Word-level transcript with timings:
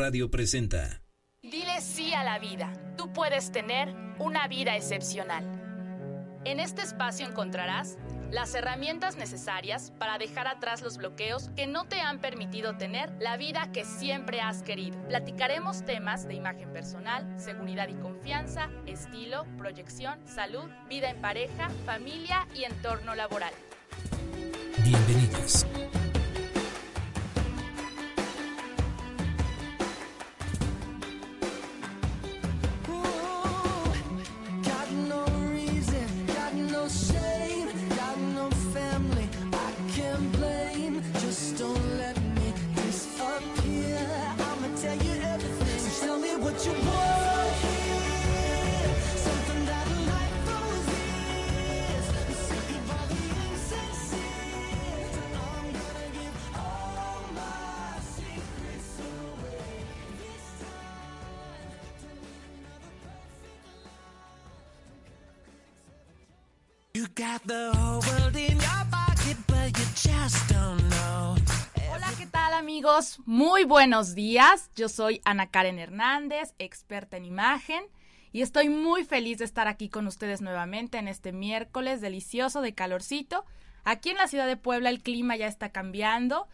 Radio 0.00 0.30
presenta. 0.30 1.02
Dile 1.42 1.78
sí 1.82 2.14
a 2.14 2.24
la 2.24 2.38
vida. 2.38 2.72
Tú 2.96 3.12
puedes 3.12 3.52
tener 3.52 3.94
una 4.18 4.48
vida 4.48 4.74
excepcional. 4.74 5.44
En 6.46 6.58
este 6.58 6.80
espacio 6.80 7.26
encontrarás 7.26 7.98
las 8.30 8.54
herramientas 8.54 9.18
necesarias 9.18 9.92
para 9.98 10.16
dejar 10.16 10.46
atrás 10.46 10.80
los 10.80 10.96
bloqueos 10.96 11.50
que 11.54 11.66
no 11.66 11.84
te 11.86 12.00
han 12.00 12.18
permitido 12.18 12.78
tener 12.78 13.12
la 13.20 13.36
vida 13.36 13.72
que 13.72 13.84
siempre 13.84 14.40
has 14.40 14.62
querido. 14.62 14.98
Platicaremos 15.08 15.84
temas 15.84 16.26
de 16.26 16.32
imagen 16.32 16.72
personal, 16.72 17.38
seguridad 17.38 17.88
y 17.90 17.94
confianza, 17.96 18.70
estilo, 18.86 19.44
proyección, 19.58 20.18
salud, 20.26 20.70
vida 20.88 21.10
en 21.10 21.20
pareja, 21.20 21.68
familia 21.84 22.48
y 22.54 22.64
entorno 22.64 23.14
laboral. 23.14 23.52
Bienvenidos. 24.82 25.66
Muy 73.26 73.64
buenos 73.64 74.14
días. 74.14 74.70
Yo 74.76 74.88
soy 74.88 75.20
Ana 75.24 75.50
Karen 75.50 75.78
Hernández, 75.78 76.54
experta 76.58 77.16
en 77.16 77.26
imagen, 77.26 77.84
y 78.32 78.40
estoy 78.40 78.68
muy 78.70 79.04
feliz 79.04 79.38
de 79.38 79.44
estar 79.44 79.68
aquí 79.68 79.88
con 79.88 80.06
ustedes 80.06 80.40
nuevamente 80.40 80.96
en 80.96 81.06
este 81.06 81.32
miércoles 81.32 82.00
delicioso 82.00 82.62
de 82.62 82.74
calorcito. 82.74 83.44
Aquí 83.84 84.10
en 84.10 84.16
la 84.16 84.28
ciudad 84.28 84.46
de 84.46 84.56
Puebla 84.56 84.88
el 84.88 85.02
clima 85.02 85.36
ya 85.36 85.48
está 85.48 85.70
cambiando 85.70 86.48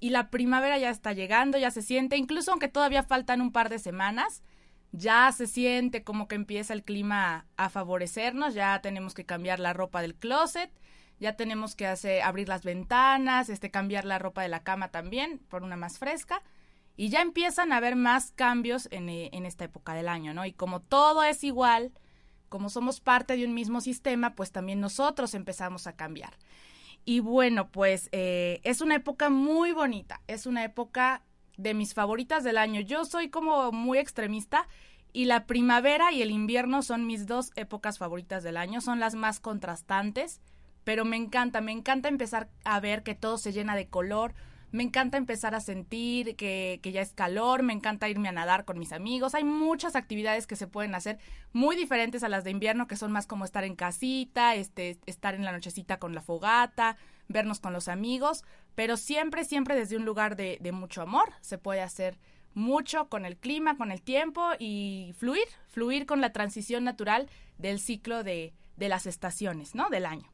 y 0.00 0.10
la 0.10 0.30
primavera 0.30 0.78
ya 0.78 0.90
está 0.90 1.12
llegando, 1.12 1.56
ya 1.58 1.70
se 1.70 1.82
siente, 1.82 2.16
incluso 2.16 2.50
aunque 2.50 2.68
todavía 2.68 3.02
faltan 3.02 3.40
un 3.40 3.52
par 3.52 3.68
de 3.68 3.78
semanas, 3.78 4.42
ya 4.90 5.30
se 5.32 5.46
siente 5.46 6.02
como 6.02 6.26
que 6.26 6.34
empieza 6.34 6.72
el 6.72 6.82
clima 6.82 7.46
a 7.56 7.68
favorecernos, 7.68 8.54
ya 8.54 8.80
tenemos 8.80 9.14
que 9.14 9.26
cambiar 9.26 9.60
la 9.60 9.72
ropa 9.72 10.02
del 10.02 10.14
closet, 10.14 10.70
ya 11.20 11.36
tenemos 11.36 11.74
que 11.74 11.86
hacer, 11.86 12.22
abrir 12.22 12.48
las 12.48 12.64
ventanas, 12.64 13.48
este, 13.48 13.70
cambiar 13.70 14.04
la 14.04 14.18
ropa 14.18 14.42
de 14.42 14.48
la 14.48 14.62
cama 14.62 14.88
también 14.88 15.38
por 15.48 15.62
una 15.62 15.76
más 15.76 15.98
fresca. 15.98 16.42
Y 16.96 17.10
ya 17.10 17.22
empiezan 17.22 17.72
a 17.72 17.76
haber 17.76 17.94
más 17.94 18.32
cambios 18.32 18.88
en, 18.90 19.08
eh, 19.08 19.30
en 19.32 19.46
esta 19.46 19.64
época 19.64 19.94
del 19.94 20.08
año, 20.08 20.34
¿no? 20.34 20.44
Y 20.44 20.52
como 20.52 20.80
todo 20.80 21.22
es 21.22 21.44
igual, 21.44 21.92
como 22.48 22.70
somos 22.70 23.00
parte 23.00 23.36
de 23.36 23.44
un 23.44 23.54
mismo 23.54 23.80
sistema, 23.80 24.34
pues 24.34 24.52
también 24.52 24.80
nosotros 24.80 25.34
empezamos 25.34 25.86
a 25.86 25.94
cambiar. 25.94 26.34
Y 27.04 27.20
bueno, 27.20 27.70
pues 27.70 28.08
eh, 28.12 28.60
es 28.64 28.80
una 28.80 28.96
época 28.96 29.30
muy 29.30 29.72
bonita, 29.72 30.20
es 30.26 30.46
una 30.46 30.64
época 30.64 31.22
de 31.56 31.74
mis 31.74 31.94
favoritas 31.94 32.44
del 32.44 32.58
año. 32.58 32.80
Yo 32.80 33.04
soy 33.04 33.30
como 33.30 33.72
muy 33.72 33.98
extremista 33.98 34.68
y 35.12 35.24
la 35.24 35.46
primavera 35.46 36.12
y 36.12 36.22
el 36.22 36.30
invierno 36.30 36.82
son 36.82 37.06
mis 37.06 37.26
dos 37.26 37.50
épocas 37.56 37.98
favoritas 37.98 38.42
del 38.42 38.56
año, 38.56 38.80
son 38.80 39.00
las 39.00 39.14
más 39.14 39.40
contrastantes, 39.40 40.40
pero 40.88 41.04
me 41.04 41.18
encanta, 41.18 41.60
me 41.60 41.72
encanta 41.72 42.08
empezar 42.08 42.48
a 42.64 42.80
ver 42.80 43.02
que 43.02 43.14
todo 43.14 43.36
se 43.36 43.52
llena 43.52 43.76
de 43.76 43.88
color, 43.88 44.32
me 44.70 44.82
encanta 44.82 45.18
empezar 45.18 45.54
a 45.54 45.60
sentir 45.60 46.34
que, 46.34 46.80
que, 46.82 46.92
ya 46.92 47.02
es 47.02 47.12
calor, 47.12 47.62
me 47.62 47.74
encanta 47.74 48.08
irme 48.08 48.30
a 48.30 48.32
nadar 48.32 48.64
con 48.64 48.78
mis 48.78 48.94
amigos. 48.94 49.34
Hay 49.34 49.44
muchas 49.44 49.96
actividades 49.96 50.46
que 50.46 50.56
se 50.56 50.66
pueden 50.66 50.94
hacer 50.94 51.18
muy 51.52 51.76
diferentes 51.76 52.22
a 52.22 52.30
las 52.30 52.42
de 52.42 52.52
invierno, 52.52 52.88
que 52.88 52.96
son 52.96 53.12
más 53.12 53.26
como 53.26 53.44
estar 53.44 53.64
en 53.64 53.76
casita, 53.76 54.54
este, 54.54 54.98
estar 55.04 55.34
en 55.34 55.44
la 55.44 55.52
nochecita 55.52 55.98
con 55.98 56.14
la 56.14 56.22
fogata, 56.22 56.96
vernos 57.28 57.60
con 57.60 57.74
los 57.74 57.88
amigos, 57.88 58.42
pero 58.74 58.96
siempre, 58.96 59.44
siempre 59.44 59.74
desde 59.74 59.98
un 59.98 60.06
lugar 60.06 60.36
de, 60.36 60.56
de 60.62 60.72
mucho 60.72 61.02
amor. 61.02 61.34
Se 61.42 61.58
puede 61.58 61.82
hacer 61.82 62.18
mucho 62.54 63.10
con 63.10 63.26
el 63.26 63.36
clima, 63.36 63.76
con 63.76 63.92
el 63.92 64.00
tiempo 64.00 64.52
y 64.58 65.14
fluir, 65.18 65.48
fluir 65.68 66.06
con 66.06 66.22
la 66.22 66.32
transición 66.32 66.82
natural 66.82 67.28
del 67.58 67.78
ciclo 67.78 68.24
de, 68.24 68.54
de 68.78 68.88
las 68.88 69.04
estaciones, 69.04 69.74
¿no? 69.74 69.90
Del 69.90 70.06
año. 70.06 70.32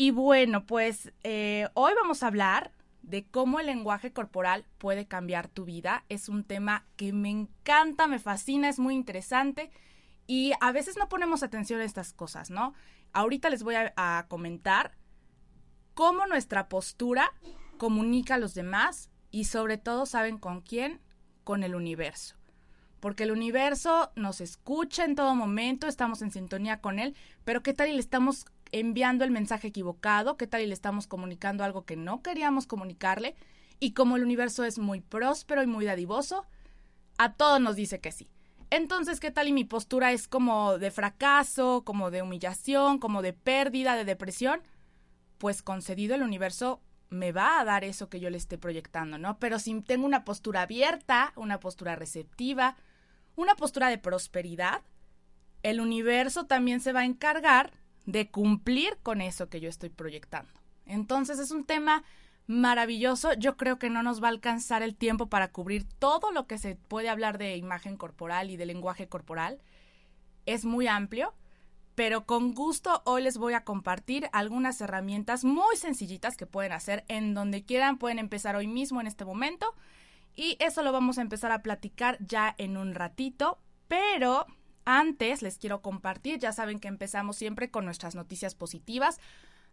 Y 0.00 0.12
bueno, 0.12 0.64
pues 0.64 1.12
eh, 1.24 1.68
hoy 1.74 1.92
vamos 2.00 2.22
a 2.22 2.28
hablar 2.28 2.70
de 3.02 3.26
cómo 3.26 3.58
el 3.58 3.66
lenguaje 3.66 4.12
corporal 4.12 4.64
puede 4.78 5.08
cambiar 5.08 5.48
tu 5.48 5.64
vida. 5.64 6.04
Es 6.08 6.28
un 6.28 6.44
tema 6.44 6.86
que 6.94 7.12
me 7.12 7.30
encanta, 7.30 8.06
me 8.06 8.20
fascina, 8.20 8.68
es 8.68 8.78
muy 8.78 8.94
interesante 8.94 9.72
y 10.28 10.52
a 10.60 10.70
veces 10.70 10.96
no 10.96 11.08
ponemos 11.08 11.42
atención 11.42 11.80
a 11.80 11.84
estas 11.84 12.12
cosas, 12.12 12.48
¿no? 12.48 12.74
Ahorita 13.12 13.50
les 13.50 13.64
voy 13.64 13.74
a, 13.74 13.92
a 13.96 14.26
comentar 14.28 14.96
cómo 15.94 16.28
nuestra 16.28 16.68
postura 16.68 17.32
comunica 17.76 18.36
a 18.36 18.38
los 18.38 18.54
demás 18.54 19.10
y 19.32 19.46
sobre 19.46 19.78
todo 19.78 20.06
saben 20.06 20.38
con 20.38 20.60
quién, 20.60 21.00
con 21.42 21.64
el 21.64 21.74
universo. 21.74 22.36
Porque 23.00 23.24
el 23.24 23.32
universo 23.32 24.12
nos 24.14 24.40
escucha 24.40 25.04
en 25.04 25.16
todo 25.16 25.34
momento, 25.34 25.88
estamos 25.88 26.22
en 26.22 26.30
sintonía 26.30 26.80
con 26.80 27.00
él, 27.00 27.16
pero 27.44 27.64
¿qué 27.64 27.74
tal 27.74 27.88
y 27.88 27.94
le 27.94 28.00
estamos 28.00 28.46
enviando 28.72 29.24
el 29.24 29.30
mensaje 29.30 29.68
equivocado? 29.68 30.36
¿Qué 30.36 30.46
tal 30.46 30.62
y 30.62 30.66
le 30.66 30.74
estamos 30.74 31.06
comunicando 31.06 31.64
algo 31.64 31.84
que 31.84 31.96
no 31.96 32.22
queríamos 32.22 32.66
comunicarle? 32.66 33.36
Y 33.80 33.92
como 33.92 34.16
el 34.16 34.22
universo 34.22 34.64
es 34.64 34.78
muy 34.78 35.00
próspero 35.00 35.62
y 35.62 35.66
muy 35.66 35.84
dadivoso, 35.84 36.46
a 37.18 37.34
todos 37.34 37.60
nos 37.60 37.76
dice 37.76 38.00
que 38.00 38.12
sí. 38.12 38.28
Entonces, 38.70 39.18
¿qué 39.20 39.30
tal 39.30 39.48
y 39.48 39.52
mi 39.52 39.64
postura 39.64 40.12
es 40.12 40.28
como 40.28 40.78
de 40.78 40.90
fracaso, 40.90 41.84
como 41.84 42.10
de 42.10 42.22
humillación, 42.22 42.98
como 42.98 43.22
de 43.22 43.32
pérdida, 43.32 43.96
de 43.96 44.04
depresión? 44.04 44.60
Pues 45.38 45.62
concedido 45.62 46.14
el 46.14 46.22
universo 46.22 46.82
me 47.10 47.32
va 47.32 47.60
a 47.60 47.64
dar 47.64 47.84
eso 47.84 48.08
que 48.08 48.20
yo 48.20 48.28
le 48.28 48.36
esté 48.36 48.58
proyectando, 48.58 49.16
¿no? 49.16 49.38
Pero 49.38 49.58
si 49.58 49.80
tengo 49.80 50.04
una 50.04 50.24
postura 50.24 50.62
abierta, 50.62 51.32
una 51.36 51.60
postura 51.60 51.96
receptiva, 51.96 52.76
una 53.36 53.54
postura 53.54 53.88
de 53.88 53.98
prosperidad, 53.98 54.82
el 55.62 55.80
universo 55.80 56.44
también 56.46 56.80
se 56.80 56.92
va 56.92 57.00
a 57.00 57.06
encargar 57.06 57.72
de 58.08 58.30
cumplir 58.30 58.96
con 59.02 59.20
eso 59.20 59.50
que 59.50 59.60
yo 59.60 59.68
estoy 59.68 59.90
proyectando. 59.90 60.50
Entonces 60.86 61.38
es 61.38 61.50
un 61.50 61.64
tema 61.64 62.04
maravilloso. 62.46 63.34
Yo 63.34 63.58
creo 63.58 63.78
que 63.78 63.90
no 63.90 64.02
nos 64.02 64.22
va 64.22 64.28
a 64.28 64.30
alcanzar 64.30 64.82
el 64.82 64.96
tiempo 64.96 65.26
para 65.26 65.52
cubrir 65.52 65.84
todo 65.98 66.32
lo 66.32 66.46
que 66.46 66.56
se 66.56 66.74
puede 66.74 67.10
hablar 67.10 67.36
de 67.36 67.58
imagen 67.58 67.98
corporal 67.98 68.48
y 68.48 68.56
de 68.56 68.64
lenguaje 68.64 69.08
corporal. 69.08 69.60
Es 70.46 70.64
muy 70.64 70.86
amplio, 70.86 71.34
pero 71.94 72.24
con 72.24 72.54
gusto 72.54 73.02
hoy 73.04 73.22
les 73.24 73.36
voy 73.36 73.52
a 73.52 73.64
compartir 73.64 74.30
algunas 74.32 74.80
herramientas 74.80 75.44
muy 75.44 75.76
sencillitas 75.76 76.38
que 76.38 76.46
pueden 76.46 76.72
hacer 76.72 77.04
en 77.08 77.34
donde 77.34 77.66
quieran. 77.66 77.98
Pueden 77.98 78.18
empezar 78.18 78.56
hoy 78.56 78.68
mismo 78.68 79.02
en 79.02 79.06
este 79.06 79.26
momento. 79.26 79.74
Y 80.34 80.56
eso 80.60 80.82
lo 80.82 80.92
vamos 80.92 81.18
a 81.18 81.22
empezar 81.22 81.52
a 81.52 81.62
platicar 81.62 82.16
ya 82.20 82.54
en 82.56 82.78
un 82.78 82.94
ratito. 82.94 83.58
Pero 83.86 84.46
antes 84.90 85.42
les 85.42 85.58
quiero 85.58 85.82
compartir, 85.82 86.38
ya 86.38 86.50
saben 86.50 86.80
que 86.80 86.88
empezamos 86.88 87.36
siempre 87.36 87.70
con 87.70 87.84
nuestras 87.84 88.14
noticias 88.14 88.54
positivas 88.54 89.20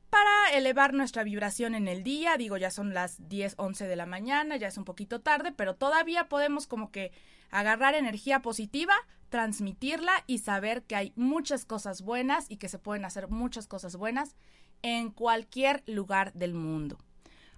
para 0.09 0.49
elevar 0.51 0.93
nuestra 0.93 1.23
vibración 1.23 1.73
en 1.73 1.87
el 1.87 2.03
día. 2.03 2.35
Digo, 2.35 2.57
ya 2.57 2.69
son 2.69 2.93
las 2.93 3.29
10, 3.29 3.55
11 3.57 3.87
de 3.87 3.95
la 3.95 4.05
mañana, 4.05 4.57
ya 4.57 4.67
es 4.67 4.77
un 4.77 4.83
poquito 4.83 5.21
tarde, 5.21 5.53
pero 5.53 5.73
todavía 5.73 6.27
podemos 6.27 6.67
como 6.67 6.91
que 6.91 7.13
agarrar 7.49 7.95
energía 7.95 8.41
positiva, 8.41 8.93
transmitirla 9.29 10.11
y 10.27 10.39
saber 10.39 10.83
que 10.83 10.97
hay 10.97 11.13
muchas 11.15 11.63
cosas 11.63 12.01
buenas 12.01 12.47
y 12.49 12.57
que 12.57 12.67
se 12.67 12.77
pueden 12.77 13.05
hacer 13.05 13.29
muchas 13.29 13.67
cosas 13.67 13.95
buenas 13.95 14.35
en 14.81 15.11
cualquier 15.11 15.81
lugar 15.87 16.33
del 16.33 16.53
mundo. 16.53 16.97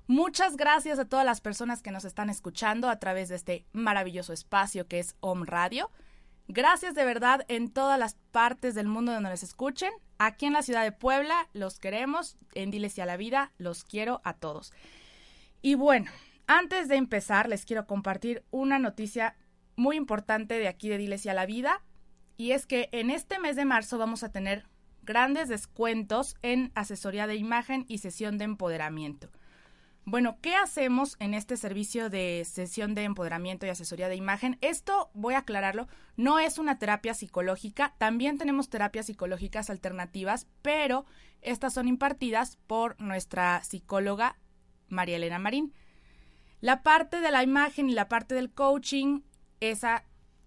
Muchas 0.06 0.57
gracias 0.57 1.00
a 1.00 1.06
todas 1.06 1.25
las 1.25 1.42
personas 1.42 1.81
que 1.81 1.89
nos 1.89 2.06
están 2.06 2.30
escuchando 2.30 2.88
a 2.88 3.00
través 3.00 3.30
de 3.30 3.36
este 3.36 3.65
maravilloso 3.74 4.31
espacio 4.31 4.88
que 4.88 5.00
es 5.00 5.15
Home 5.21 5.48
Radio. 5.48 5.89
Gracias 6.47 6.95
de 6.95 7.03
verdad 7.03 7.45
en 7.49 7.69
todas 7.69 7.99
las 7.99 8.15
partes 8.31 8.73
del 8.73 8.88
mundo 8.88 9.11
donde 9.11 9.29
nos 9.29 9.44
escuchen. 9.44 9.91
Aquí 10.17 10.45
en 10.45 10.53
la 10.53 10.61
ciudad 10.61 10.83
de 10.83 10.94
Puebla 10.94 11.49
los 11.53 11.79
queremos. 11.79 12.38
En 12.53 12.71
Diles 12.71 12.97
y 12.97 13.01
a 13.01 13.05
la 13.05 13.17
Vida 13.17 13.51
los 13.57 13.83
quiero 13.83 14.21
a 14.23 14.33
todos. 14.33 14.73
Y 15.61 15.75
bueno, 15.75 16.09
antes 16.47 16.88
de 16.88 16.95
empezar 16.95 17.49
les 17.49 17.65
quiero 17.65 17.85
compartir 17.85 18.45
una 18.49 18.79
noticia 18.79 19.35
muy 19.75 19.97
importante 19.97 20.57
de 20.57 20.69
aquí 20.69 20.88
de 20.88 20.97
Diles 20.97 21.25
y 21.25 21.29
a 21.29 21.33
la 21.33 21.45
Vida. 21.45 21.83
Y 22.38 22.51
es 22.51 22.65
que 22.65 22.88
en 22.93 23.09
este 23.09 23.39
mes 23.39 23.55
de 23.57 23.65
marzo 23.65 23.97
vamos 23.97 24.23
a 24.23 24.31
tener 24.31 24.65
grandes 25.03 25.50
descuentos 25.50 26.35
en 26.41 26.71
asesoría 26.75 27.27
de 27.27 27.35
imagen 27.35 27.85
y 27.89 27.97
sesión 27.97 28.38
de 28.38 28.45
empoderamiento. 28.45 29.29
Bueno, 30.09 30.38
¿qué 30.42 30.56
hacemos 30.56 31.18
en 31.19 31.33
este 31.33 31.57
servicio 31.57 32.09
de 32.09 32.48
sesión 32.50 32.95
de 32.95 33.04
empoderamiento 33.04 33.65
y 33.65 33.69
asesoría 33.69 34.07
de 34.07 34.15
imagen? 34.15 34.57
Esto, 34.62 35.12
voy 35.13 35.33
a 35.33 35.39
aclararlo, 35.39 35.89
no 36.15 36.39
es 36.39 36.59
una 36.59 36.80
terapia 36.80 37.13
psicológica, 37.13 37.94
también 37.98 38.38
tenemos 38.38 38.69
terapias 38.69 39.07
psicológicas 39.07 39.69
alternativas, 39.69 40.48
pero 40.62 41.04
estas 41.42 41.74
son 41.74 41.89
impartidas 41.89 42.56
por 42.68 42.98
nuestra 43.01 43.62
psicóloga 43.65 44.38
María 44.88 45.18
Elena 45.18 45.39
Marín. 45.39 45.74
La 46.62 46.83
parte 46.83 47.19
de 47.19 47.30
la 47.30 47.44
imagen 47.44 47.89
y 47.89 47.94
la 47.94 48.07
parte 48.07 48.33
del 48.33 48.53
coaching, 48.53 49.24
esa 49.60 50.06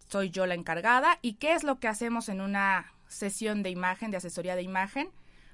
soy 0.08 0.30
yo 0.30 0.46
la 0.46 0.54
encargada. 0.54 1.18
¿Y 1.20 1.34
qué 1.34 1.52
es 1.52 1.64
lo 1.64 1.78
que 1.80 1.88
hacemos 1.88 2.30
en 2.30 2.40
una 2.40 2.94
sesión 3.08 3.62
de 3.62 3.68
imagen, 3.68 4.10
de 4.10 4.16
asesoría 4.16 4.56
de 4.56 4.62
imagen? 4.62 5.10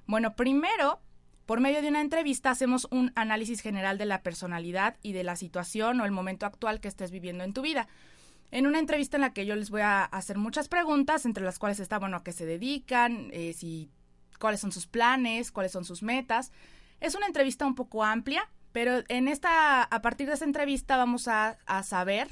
Bueno, 0.07 0.37
primero 0.37 1.01
por 1.47 1.61
medio 1.61 1.81
de 1.81 1.89
una 1.89 2.01
entrevista 2.01 2.51
hacemos 2.51 2.89
un 2.91 3.13
análisis 3.15 3.61
general 3.61 3.99
de 3.99 4.05
la 4.05 4.23
personalidad 4.23 4.97
y 5.03 5.13
de 5.13 5.23
la 5.23 5.37
situación 5.37 6.01
o 6.01 6.05
el 6.05 6.11
momento 6.11 6.45
actual 6.45 6.81
que 6.81 6.89
estés 6.89 7.13
viviendo 7.13 7.45
en 7.45 7.53
tu 7.53 7.63
vida. 7.63 7.87
En 8.51 8.67
una 8.67 8.81
entrevista 8.81 9.17
en 9.17 9.21
la 9.21 9.33
que 9.33 9.47
yo 9.47 9.55
les 9.55 9.71
voy 9.71 9.81
a 9.81 10.05
hacer 10.05 10.39
muchas 10.39 10.69
preguntas, 10.69 11.25
entre 11.25 11.45
las 11.45 11.59
cuales 11.59 11.79
está, 11.79 11.99
bueno, 11.99 12.17
a 12.17 12.25
qué 12.25 12.33
se 12.33 12.47
dedican, 12.47 13.31
eh, 13.33 13.53
si, 13.53 13.91
cuáles 14.41 14.61
son 14.61 14.73
sus 14.73 14.89
planes, 14.89 15.53
cuáles 15.53 15.73
son 15.73 15.85
sus 15.85 16.03
metas. 16.03 16.51
Es 17.01 17.15
una 17.15 17.27
entrevista 17.27 17.65
un 17.65 17.77
poco 17.77 18.03
amplia, 18.03 18.49
pero 18.73 19.05
en 19.09 19.29
esta, 19.29 19.85
a 19.85 20.03
partir 20.03 20.27
de 20.27 20.35
esa 20.35 20.45
entrevista 20.45 20.97
vamos 20.97 21.29
a, 21.29 21.59
a 21.67 21.85
saber 21.85 22.29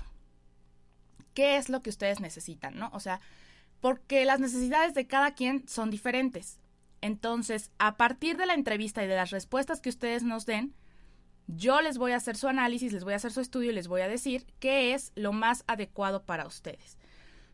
qué 1.34 1.56
es 1.56 1.68
lo 1.68 1.82
que 1.82 1.90
ustedes 1.90 2.20
necesitan, 2.20 2.76
¿no? 2.76 2.90
O 2.92 3.00
sea, 3.00 3.20
porque 3.80 4.24
las 4.24 4.40
necesidades 4.40 4.94
de 4.94 5.06
cada 5.06 5.34
quien 5.34 5.68
son 5.68 5.90
diferentes. 5.90 6.58
Entonces, 7.04 7.70
a 7.78 7.98
partir 7.98 8.38
de 8.38 8.46
la 8.46 8.54
entrevista 8.54 9.04
y 9.04 9.06
de 9.06 9.14
las 9.14 9.30
respuestas 9.30 9.82
que 9.82 9.90
ustedes 9.90 10.22
nos 10.22 10.46
den, 10.46 10.74
yo 11.46 11.82
les 11.82 11.98
voy 11.98 12.12
a 12.12 12.16
hacer 12.16 12.34
su 12.34 12.48
análisis, 12.48 12.94
les 12.94 13.04
voy 13.04 13.12
a 13.12 13.16
hacer 13.16 13.30
su 13.30 13.42
estudio 13.42 13.72
y 13.72 13.74
les 13.74 13.88
voy 13.88 14.00
a 14.00 14.08
decir 14.08 14.46
qué 14.58 14.94
es 14.94 15.12
lo 15.14 15.34
más 15.34 15.64
adecuado 15.66 16.22
para 16.22 16.46
ustedes. 16.46 16.96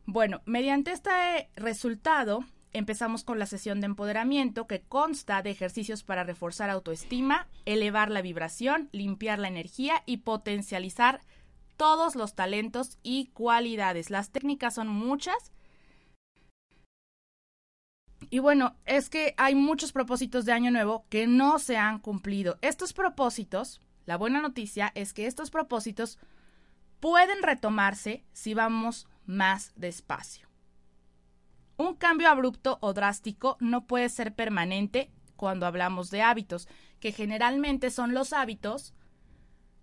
Bueno, 0.06 0.40
mediante 0.44 0.92
este 0.92 1.50
resultado, 1.56 2.44
empezamos 2.72 3.24
con 3.24 3.40
la 3.40 3.46
sesión 3.46 3.80
de 3.80 3.86
empoderamiento 3.86 4.68
que 4.68 4.82
consta 4.82 5.42
de 5.42 5.50
ejercicios 5.50 6.04
para 6.04 6.22
reforzar 6.22 6.70
autoestima, 6.70 7.48
elevar 7.64 8.12
la 8.12 8.22
vibración, 8.22 8.88
limpiar 8.92 9.40
la 9.40 9.48
energía 9.48 10.04
y 10.06 10.18
potencializar 10.18 11.22
todos 11.76 12.14
los 12.14 12.36
talentos 12.36 12.98
y 13.02 13.30
cualidades. 13.32 14.10
Las 14.10 14.30
técnicas 14.30 14.76
son 14.76 14.86
muchas 14.86 15.50
y 18.30 18.38
bueno, 18.38 18.76
es 18.86 19.10
que 19.10 19.34
hay 19.36 19.56
muchos 19.56 19.92
propósitos 19.92 20.44
de 20.44 20.52
Año 20.52 20.70
Nuevo 20.70 21.04
que 21.08 21.26
no 21.26 21.58
se 21.58 21.76
han 21.76 21.98
cumplido. 21.98 22.58
Estos 22.62 22.92
propósitos, 22.92 23.82
la 24.06 24.16
buena 24.16 24.40
noticia 24.40 24.92
es 24.94 25.12
que 25.12 25.26
estos 25.26 25.50
propósitos 25.50 26.18
pueden 27.00 27.42
retomarse 27.42 28.24
si 28.32 28.54
vamos 28.54 29.08
más 29.26 29.72
despacio. 29.74 30.48
Un 31.76 31.94
cambio 31.94 32.28
abrupto 32.28 32.78
o 32.80 32.92
drástico 32.92 33.56
no 33.58 33.86
puede 33.86 34.08
ser 34.08 34.34
permanente 34.34 35.10
cuando 35.34 35.66
hablamos 35.66 36.10
de 36.10 36.22
hábitos, 36.22 36.68
que 37.00 37.10
generalmente 37.10 37.90
son 37.90 38.14
los 38.14 38.32
hábitos 38.32 38.94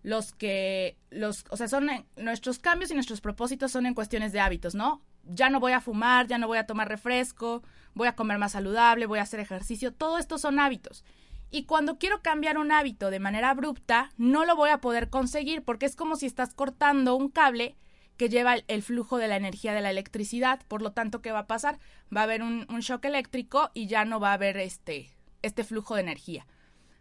los 0.03 0.31
que 0.31 0.97
los, 1.09 1.43
o 1.49 1.57
sea, 1.57 1.67
son 1.67 1.89
nuestros 2.15 2.59
cambios 2.59 2.91
y 2.91 2.93
nuestros 2.93 3.19
propósitos 3.19 3.73
son 3.73 3.85
en 3.85 3.93
cuestiones 3.93 4.31
de 4.31 4.39
hábitos, 4.39 4.73
¿no? 4.73 5.01
Ya 5.29 5.49
no 5.49 5.59
voy 5.59 5.73
a 5.73 5.81
fumar, 5.81 6.27
ya 6.27 6.37
no 6.37 6.47
voy 6.47 6.57
a 6.57 6.65
tomar 6.65 6.87
refresco, 6.89 7.63
voy 7.93 8.07
a 8.07 8.15
comer 8.15 8.37
más 8.37 8.53
saludable, 8.53 9.05
voy 9.05 9.19
a 9.19 9.23
hacer 9.23 9.39
ejercicio, 9.39 9.93
todo 9.93 10.17
esto 10.17 10.37
son 10.37 10.59
hábitos. 10.59 11.03
Y 11.49 11.63
cuando 11.63 11.97
quiero 11.97 12.21
cambiar 12.21 12.57
un 12.57 12.71
hábito 12.71 13.09
de 13.09 13.19
manera 13.19 13.49
abrupta, 13.49 14.11
no 14.17 14.45
lo 14.45 14.55
voy 14.55 14.69
a 14.69 14.81
poder 14.81 15.09
conseguir 15.09 15.63
porque 15.63 15.85
es 15.85 15.95
como 15.95 16.15
si 16.15 16.25
estás 16.25 16.53
cortando 16.53 17.15
un 17.15 17.29
cable 17.29 17.77
que 18.17 18.29
lleva 18.29 18.55
el 18.67 18.81
flujo 18.81 19.17
de 19.17 19.27
la 19.27 19.37
energía 19.37 19.73
de 19.73 19.81
la 19.81 19.91
electricidad. 19.91 20.59
Por 20.67 20.81
lo 20.81 20.91
tanto, 20.91 21.21
¿qué 21.21 21.31
va 21.31 21.39
a 21.39 21.47
pasar? 21.47 21.79
Va 22.15 22.21
a 22.21 22.23
haber 22.23 22.41
un, 22.41 22.65
un 22.69 22.79
shock 22.81 23.05
eléctrico 23.05 23.71
y 23.73 23.87
ya 23.87 24.03
no 24.03 24.19
va 24.19 24.31
a 24.31 24.33
haber 24.33 24.57
este, 24.57 25.15
este 25.41 25.63
flujo 25.63 25.95
de 25.95 26.01
energía. 26.01 26.45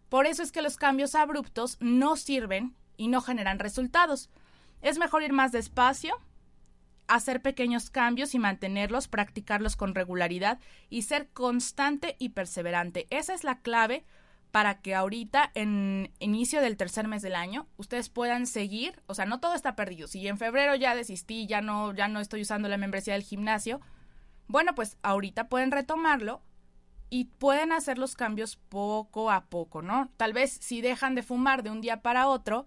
Por 0.08 0.26
eso 0.26 0.42
es 0.42 0.52
que 0.52 0.62
los 0.62 0.76
cambios 0.76 1.14
abruptos 1.14 1.78
no 1.80 2.16
sirven 2.16 2.76
y 2.96 3.08
no 3.08 3.20
generan 3.22 3.58
resultados. 3.58 4.30
Es 4.82 4.98
mejor 4.98 5.22
ir 5.22 5.32
más 5.32 5.52
despacio, 5.52 6.20
hacer 7.08 7.42
pequeños 7.42 7.90
cambios 7.90 8.34
y 8.34 8.38
mantenerlos, 8.38 9.08
practicarlos 9.08 9.76
con 9.76 9.94
regularidad 9.94 10.58
y 10.88 11.02
ser 11.02 11.28
constante 11.30 12.16
y 12.18 12.30
perseverante. 12.30 13.06
Esa 13.10 13.34
es 13.34 13.44
la 13.44 13.60
clave 13.60 14.04
para 14.50 14.80
que 14.80 14.94
ahorita, 14.94 15.50
en 15.54 16.12
inicio 16.18 16.60
del 16.60 16.76
tercer 16.76 17.08
mes 17.08 17.22
del 17.22 17.34
año, 17.34 17.66
ustedes 17.76 18.08
puedan 18.08 18.46
seguir, 18.46 19.02
o 19.06 19.14
sea, 19.14 19.26
no 19.26 19.40
todo 19.40 19.54
está 19.54 19.76
perdido. 19.76 20.08
Si 20.08 20.26
en 20.26 20.38
febrero 20.38 20.74
ya 20.74 20.94
desistí, 20.94 21.46
ya 21.46 21.60
no, 21.60 21.92
ya 21.92 22.08
no 22.08 22.20
estoy 22.20 22.42
usando 22.42 22.68
la 22.68 22.78
membresía 22.78 23.12
del 23.12 23.22
gimnasio, 23.22 23.80
bueno, 24.48 24.74
pues 24.74 24.96
ahorita 25.02 25.48
pueden 25.48 25.72
retomarlo 25.72 26.42
y 27.10 27.24
pueden 27.24 27.72
hacer 27.72 27.98
los 27.98 28.14
cambios 28.16 28.56
poco 28.56 29.30
a 29.30 29.44
poco, 29.46 29.82
¿no? 29.82 30.10
Tal 30.16 30.32
vez 30.32 30.52
si 30.52 30.80
dejan 30.80 31.14
de 31.14 31.22
fumar 31.22 31.62
de 31.62 31.70
un 31.70 31.80
día 31.80 32.00
para 32.00 32.28
otro, 32.28 32.66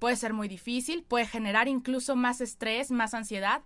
Puede 0.00 0.16
ser 0.16 0.32
muy 0.32 0.48
difícil, 0.48 1.04
puede 1.04 1.26
generar 1.26 1.68
incluso 1.68 2.16
más 2.16 2.40
estrés, 2.40 2.90
más 2.90 3.14
ansiedad, 3.14 3.62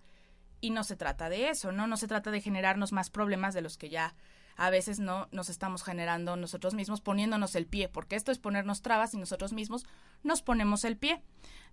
y 0.60 0.70
no 0.70 0.82
se 0.84 0.96
trata 0.96 1.28
de 1.28 1.48
eso, 1.48 1.72
¿no? 1.72 1.86
No 1.86 1.96
se 1.96 2.08
trata 2.08 2.30
de 2.30 2.40
generarnos 2.40 2.92
más 2.92 3.08
problemas 3.08 3.54
de 3.54 3.62
los 3.62 3.78
que 3.78 3.88
ya 3.88 4.14
a 4.56 4.70
veces 4.70 4.98
no 4.98 5.28
nos 5.30 5.48
estamos 5.48 5.82
generando 5.82 6.36
nosotros 6.36 6.74
mismos 6.74 7.00
poniéndonos 7.00 7.54
el 7.54 7.66
pie, 7.66 7.88
porque 7.88 8.16
esto 8.16 8.32
es 8.32 8.38
ponernos 8.38 8.82
trabas 8.82 9.14
y 9.14 9.16
nosotros 9.16 9.52
mismos 9.52 9.84
nos 10.22 10.42
ponemos 10.42 10.84
el 10.84 10.96
pie, 10.96 11.22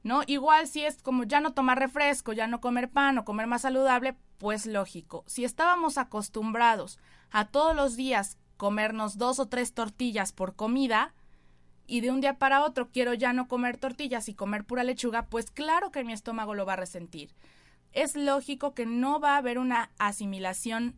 ¿no? 0.03 0.21
Igual 0.27 0.67
si 0.67 0.83
es 0.83 1.01
como 1.01 1.23
ya 1.23 1.41
no 1.41 1.53
tomar 1.53 1.79
refresco, 1.79 2.33
ya 2.33 2.47
no 2.47 2.61
comer 2.61 2.89
pan 2.89 3.17
o 3.17 3.25
comer 3.25 3.47
más 3.47 3.61
saludable, 3.61 4.15
pues 4.37 4.65
lógico. 4.65 5.23
Si 5.27 5.43
estábamos 5.43 5.97
acostumbrados 5.97 6.99
a 7.31 7.45
todos 7.45 7.75
los 7.75 7.95
días 7.95 8.37
comernos 8.57 9.17
dos 9.17 9.39
o 9.39 9.47
tres 9.47 9.73
tortillas 9.73 10.33
por 10.33 10.55
comida, 10.55 11.13
y 11.91 11.99
de 11.99 12.09
un 12.09 12.21
día 12.21 12.37
para 12.37 12.63
otro 12.63 12.87
quiero 12.89 13.13
ya 13.13 13.33
no 13.33 13.49
comer 13.49 13.75
tortillas 13.75 14.29
y 14.29 14.33
comer 14.33 14.63
pura 14.63 14.85
lechuga, 14.85 15.25
pues 15.25 15.51
claro 15.51 15.91
que 15.91 16.05
mi 16.05 16.13
estómago 16.13 16.55
lo 16.55 16.65
va 16.65 16.73
a 16.73 16.77
resentir. 16.77 17.33
Es 17.91 18.15
lógico 18.15 18.73
que 18.73 18.85
no 18.85 19.19
va 19.19 19.33
a 19.33 19.39
haber 19.39 19.59
una 19.59 19.91
asimilación 19.97 20.95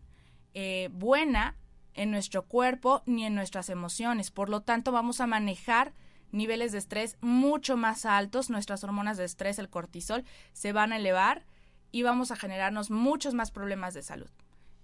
eh, 0.54 0.90
buena 0.94 1.56
en 1.96 2.12
nuestro 2.12 2.44
cuerpo 2.44 3.02
ni 3.08 3.26
en 3.26 3.34
nuestras 3.34 3.70
emociones. 3.70 4.30
Por 4.30 4.50
lo 4.50 4.62
tanto, 4.62 4.92
vamos 4.92 5.20
a 5.20 5.26
manejar 5.26 5.94
niveles 6.32 6.72
de 6.74 6.78
estrés 6.78 7.18
mucho 7.22 7.76
más 7.76 8.06
altos. 8.06 8.52
Nuestras 8.52 8.84
hormonas 8.84 9.18
de 9.18 9.26
estrés, 9.26 9.58
el 9.58 9.72
cortisol, 9.72 10.24
se 10.52 10.74
van 10.74 10.94
a 10.94 10.98
elevar 10.98 11.44
y 11.92 12.04
vamos 12.04 12.30
a 12.30 12.36
generarnos 12.36 12.92
muchos 12.92 13.34
más 13.34 13.50
problemas 13.50 13.96
de 13.96 14.04
salud. 14.04 14.30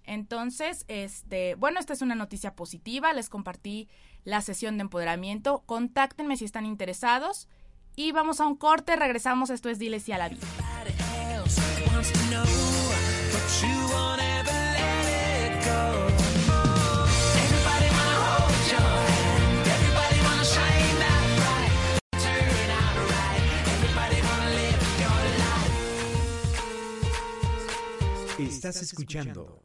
Entonces, 0.09 0.85
este, 0.87 1.53
bueno, 1.53 1.79
esta 1.79 1.93
es 1.93 2.01
una 2.01 2.15
noticia 2.15 2.55
positiva. 2.55 3.13
Les 3.13 3.29
compartí 3.29 3.89
la 4.23 4.41
sesión 4.41 4.75
de 4.77 4.81
empoderamiento. 4.81 5.61
Contáctenme 5.67 6.35
si 6.35 6.45
están 6.45 6.65
interesados. 6.65 7.47
Y 7.95 8.11
vamos 8.11 8.41
a 8.41 8.47
un 8.47 8.55
corte, 8.55 8.95
regresamos. 8.95 9.51
Esto 9.51 9.69
es 9.69 9.77
Diles 9.77 10.09
y 10.09 10.13
a 10.13 10.17
la 10.17 10.29
vida. 10.29 10.47
Estás 28.39 28.81
escuchando. 28.81 29.61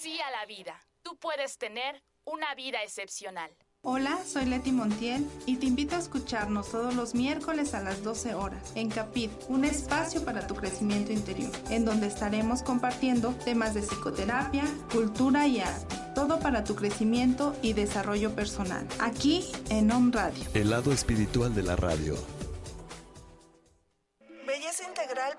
Sí 0.00 0.18
a 0.18 0.30
la 0.30 0.46
vida. 0.46 0.80
Tú 1.02 1.18
puedes 1.18 1.58
tener 1.58 2.02
una 2.24 2.54
vida 2.54 2.82
excepcional. 2.82 3.50
Hola, 3.82 4.18
soy 4.24 4.46
Leti 4.46 4.72
Montiel 4.72 5.26
y 5.44 5.56
te 5.56 5.66
invito 5.66 5.94
a 5.94 5.98
escucharnos 5.98 6.70
todos 6.70 6.94
los 6.94 7.14
miércoles 7.14 7.74
a 7.74 7.82
las 7.82 8.02
12 8.02 8.34
horas 8.34 8.72
en 8.76 8.88
Capit, 8.88 9.30
un 9.48 9.66
espacio 9.66 10.24
para 10.24 10.46
tu 10.46 10.54
crecimiento 10.54 11.12
interior, 11.12 11.52
en 11.68 11.84
donde 11.84 12.06
estaremos 12.06 12.62
compartiendo 12.62 13.34
temas 13.44 13.74
de 13.74 13.82
psicoterapia, 13.82 14.64
cultura 14.90 15.46
y 15.46 15.60
arte, 15.60 15.96
todo 16.14 16.40
para 16.40 16.64
tu 16.64 16.76
crecimiento 16.76 17.54
y 17.60 17.74
desarrollo 17.74 18.34
personal, 18.34 18.86
aquí 19.00 19.52
en 19.68 19.90
Home 19.90 20.12
Radio. 20.12 20.44
El 20.54 20.70
lado 20.70 20.92
espiritual 20.92 21.54
de 21.54 21.62
la 21.62 21.76
radio. 21.76 22.16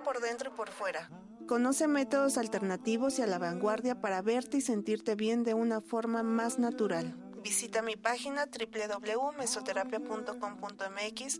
Por 0.04 0.22
dentro 0.22 0.52
y 0.52 0.54
por 0.56 0.70
fuera. 0.70 1.10
Conoce 1.48 1.88
métodos 1.88 2.38
alternativos 2.38 3.18
y 3.20 3.24
a 3.24 3.28
la 3.28 3.40
vanguardia 3.40 4.00
para 4.00 4.22
verte 4.22 4.58
y 4.58 4.62
sentirte 4.62 5.16
bien 5.16 5.44
de 5.44 5.54
una 5.54 5.82
forma 5.82 6.24
más 6.24 6.60
natural. 6.60 7.18
Visita 7.44 7.82
mi 7.82 7.96
página 7.96 8.46
www.mesoterapia.com.mx 8.46 11.40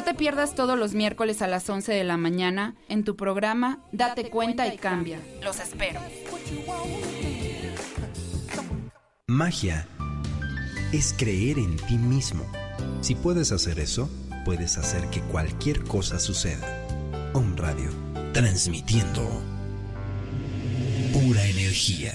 No 0.00 0.04
te 0.04 0.14
pierdas 0.14 0.54
todos 0.54 0.78
los 0.78 0.94
miércoles 0.94 1.42
a 1.42 1.46
las 1.46 1.68
11 1.68 1.92
de 1.92 2.04
la 2.04 2.16
mañana 2.16 2.74
en 2.88 3.04
tu 3.04 3.16
programa 3.16 3.80
Date 3.92 4.30
cuenta 4.30 4.66
y 4.66 4.78
cambia. 4.78 5.20
Los 5.42 5.60
espero. 5.60 6.00
Magia 9.26 9.86
es 10.90 11.12
creer 11.12 11.58
en 11.58 11.76
ti 11.76 11.98
mismo. 11.98 12.50
Si 13.02 13.14
puedes 13.14 13.52
hacer 13.52 13.78
eso, 13.78 14.08
puedes 14.46 14.78
hacer 14.78 15.06
que 15.10 15.20
cualquier 15.20 15.84
cosa 15.84 16.18
suceda. 16.18 16.66
Un 17.34 17.58
Radio, 17.58 17.90
transmitiendo 18.32 19.20
pura 21.12 21.44
energía. 21.44 22.14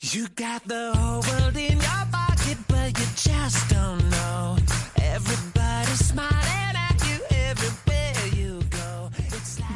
You 0.00 0.26
got 0.36 0.62
the 0.66 0.92
whole 0.94 1.22
world 1.22 1.56
in 1.56 1.78
your 1.78 2.06
pocket, 2.12 2.58
but 2.68 2.98
you 2.98 3.06
just 3.16 3.70
don't 3.70 4.02
know. 4.10 4.58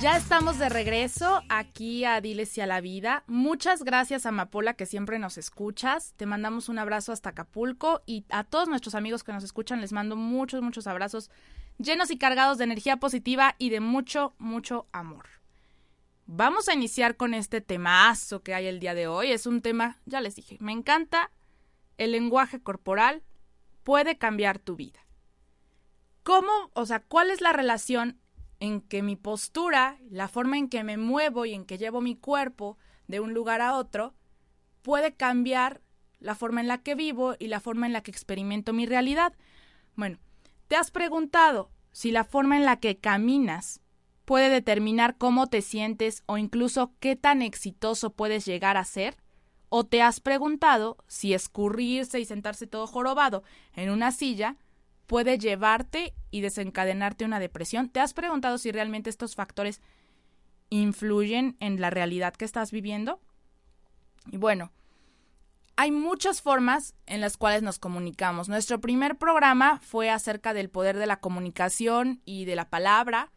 Ya 0.04 0.18
estamos 0.18 0.58
de 0.58 0.68
regreso 0.68 1.40
aquí 1.48 2.04
a 2.04 2.20
Diles 2.20 2.58
y 2.58 2.60
a 2.60 2.66
la 2.66 2.82
Vida. 2.82 3.24
Muchas 3.26 3.84
gracias 3.84 4.26
a 4.26 4.32
Mapola 4.32 4.74
que 4.74 4.84
siempre 4.84 5.18
nos 5.18 5.38
escuchas. 5.38 6.12
Te 6.18 6.26
mandamos 6.26 6.68
un 6.68 6.78
abrazo 6.78 7.10
hasta 7.10 7.30
Acapulco 7.30 8.02
y 8.04 8.26
a 8.28 8.44
todos 8.44 8.68
nuestros 8.68 8.94
amigos 8.94 9.24
que 9.24 9.32
nos 9.32 9.44
escuchan 9.44 9.80
les 9.80 9.94
mando 9.94 10.14
muchos, 10.14 10.60
muchos 10.60 10.86
abrazos 10.86 11.30
llenos 11.78 12.10
y 12.10 12.18
cargados 12.18 12.58
de 12.58 12.64
energía 12.64 12.98
positiva 12.98 13.54
y 13.56 13.70
de 13.70 13.80
mucho, 13.80 14.34
mucho 14.36 14.88
amor. 14.92 15.26
Vamos 16.26 16.68
a 16.68 16.74
iniciar 16.74 17.16
con 17.16 17.32
este 17.32 17.62
temazo 17.62 18.42
que 18.42 18.52
hay 18.52 18.66
el 18.66 18.80
día 18.80 18.92
de 18.92 19.06
hoy. 19.06 19.32
Es 19.32 19.46
un 19.46 19.62
tema, 19.62 20.00
ya 20.04 20.20
les 20.20 20.36
dije, 20.36 20.58
me 20.60 20.72
encanta. 20.72 21.30
El 21.96 22.12
lenguaje 22.12 22.60
corporal 22.60 23.22
puede 23.84 24.18
cambiar 24.18 24.58
tu 24.58 24.76
vida. 24.76 25.03
¿Cómo, 26.24 26.70
o 26.72 26.86
sea, 26.86 27.00
cuál 27.00 27.30
es 27.30 27.42
la 27.42 27.52
relación 27.52 28.18
en 28.58 28.80
que 28.80 29.02
mi 29.02 29.14
postura, 29.14 29.98
la 30.10 30.26
forma 30.26 30.56
en 30.56 30.70
que 30.70 30.82
me 30.82 30.96
muevo 30.96 31.44
y 31.44 31.52
en 31.52 31.66
que 31.66 31.76
llevo 31.76 32.00
mi 32.00 32.16
cuerpo 32.16 32.78
de 33.06 33.20
un 33.20 33.34
lugar 33.34 33.60
a 33.60 33.76
otro, 33.76 34.14
puede 34.80 35.14
cambiar 35.14 35.82
la 36.20 36.34
forma 36.34 36.62
en 36.62 36.68
la 36.68 36.78
que 36.78 36.94
vivo 36.94 37.34
y 37.38 37.48
la 37.48 37.60
forma 37.60 37.84
en 37.84 37.92
la 37.92 38.02
que 38.02 38.10
experimento 38.10 38.72
mi 38.72 38.86
realidad. 38.86 39.34
Bueno, 39.96 40.18
¿te 40.66 40.76
has 40.76 40.90
preguntado 40.90 41.70
si 41.92 42.10
la 42.10 42.24
forma 42.24 42.56
en 42.56 42.64
la 42.64 42.80
que 42.80 42.96
caminas 42.96 43.82
puede 44.24 44.48
determinar 44.48 45.18
cómo 45.18 45.48
te 45.48 45.60
sientes 45.60 46.22
o 46.24 46.38
incluso 46.38 46.94
qué 47.00 47.16
tan 47.16 47.42
exitoso 47.42 48.14
puedes 48.14 48.46
llegar 48.46 48.78
a 48.78 48.84
ser? 48.84 49.18
¿O 49.68 49.84
te 49.84 50.00
has 50.00 50.20
preguntado 50.20 50.96
si 51.06 51.34
escurrirse 51.34 52.18
y 52.18 52.24
sentarse 52.24 52.66
todo 52.66 52.86
jorobado 52.86 53.42
en 53.74 53.90
una 53.90 54.10
silla 54.10 54.56
puede 55.06 55.38
llevarte 55.38 56.14
y 56.30 56.40
desencadenarte 56.40 57.24
una 57.24 57.40
depresión. 57.40 57.88
¿Te 57.88 58.00
has 58.00 58.14
preguntado 58.14 58.58
si 58.58 58.72
realmente 58.72 59.10
estos 59.10 59.34
factores 59.34 59.80
influyen 60.70 61.56
en 61.60 61.80
la 61.80 61.90
realidad 61.90 62.34
que 62.34 62.44
estás 62.44 62.70
viviendo? 62.70 63.20
Y 64.30 64.38
bueno, 64.38 64.72
hay 65.76 65.90
muchas 65.90 66.40
formas 66.40 66.94
en 67.06 67.20
las 67.20 67.36
cuales 67.36 67.62
nos 67.62 67.78
comunicamos. 67.78 68.48
Nuestro 68.48 68.80
primer 68.80 69.16
programa 69.16 69.80
fue 69.80 70.10
acerca 70.10 70.54
del 70.54 70.70
poder 70.70 70.96
de 70.96 71.06
la 71.06 71.20
comunicación 71.20 72.20
y 72.24 72.44
de 72.44 72.56
la 72.56 72.70
palabra. 72.70 73.32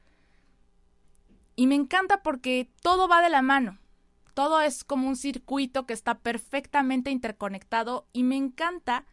Y 1.55 1.67
me 1.67 1.75
encanta 1.75 2.21
porque 2.21 2.71
todo 2.81 3.07
va 3.07 3.21
de 3.21 3.29
la 3.29 3.41
mano. 3.41 3.79
Todo 4.35 4.61
es 4.61 4.83
como 4.83 5.07
un 5.07 5.15
circuito 5.15 5.87
que 5.87 5.93
está 5.93 6.19
perfectamente 6.19 7.09
interconectado 7.09 8.07
y 8.13 8.21
me 8.23 8.35
encanta 8.35 9.05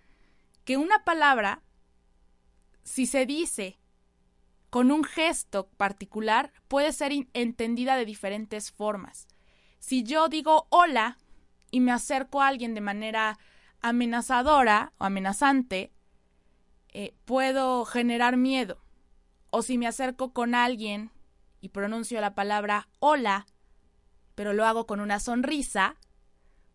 que 0.66 0.76
una 0.76 1.02
palabra 1.04 1.62
si 2.84 3.06
se 3.06 3.26
dice 3.26 3.78
con 4.70 4.90
un 4.90 5.04
gesto 5.04 5.68
particular, 5.76 6.52
puede 6.68 6.92
ser 6.92 7.12
entendida 7.32 7.96
de 7.96 8.04
diferentes 8.04 8.72
formas. 8.72 9.26
Si 9.78 10.02
yo 10.02 10.28
digo 10.28 10.66
hola 10.70 11.18
y 11.70 11.80
me 11.80 11.92
acerco 11.92 12.42
a 12.42 12.48
alguien 12.48 12.74
de 12.74 12.80
manera 12.80 13.38
amenazadora 13.80 14.92
o 14.98 15.04
amenazante, 15.04 15.92
eh, 16.92 17.14
puedo 17.24 17.84
generar 17.84 18.36
miedo. 18.36 18.82
O 19.50 19.62
si 19.62 19.78
me 19.78 19.86
acerco 19.86 20.32
con 20.32 20.54
alguien 20.54 21.10
y 21.60 21.68
pronuncio 21.68 22.20
la 22.20 22.34
palabra 22.34 22.88
hola, 22.98 23.46
pero 24.34 24.52
lo 24.52 24.64
hago 24.66 24.86
con 24.86 25.00
una 25.00 25.20
sonrisa, 25.20 25.96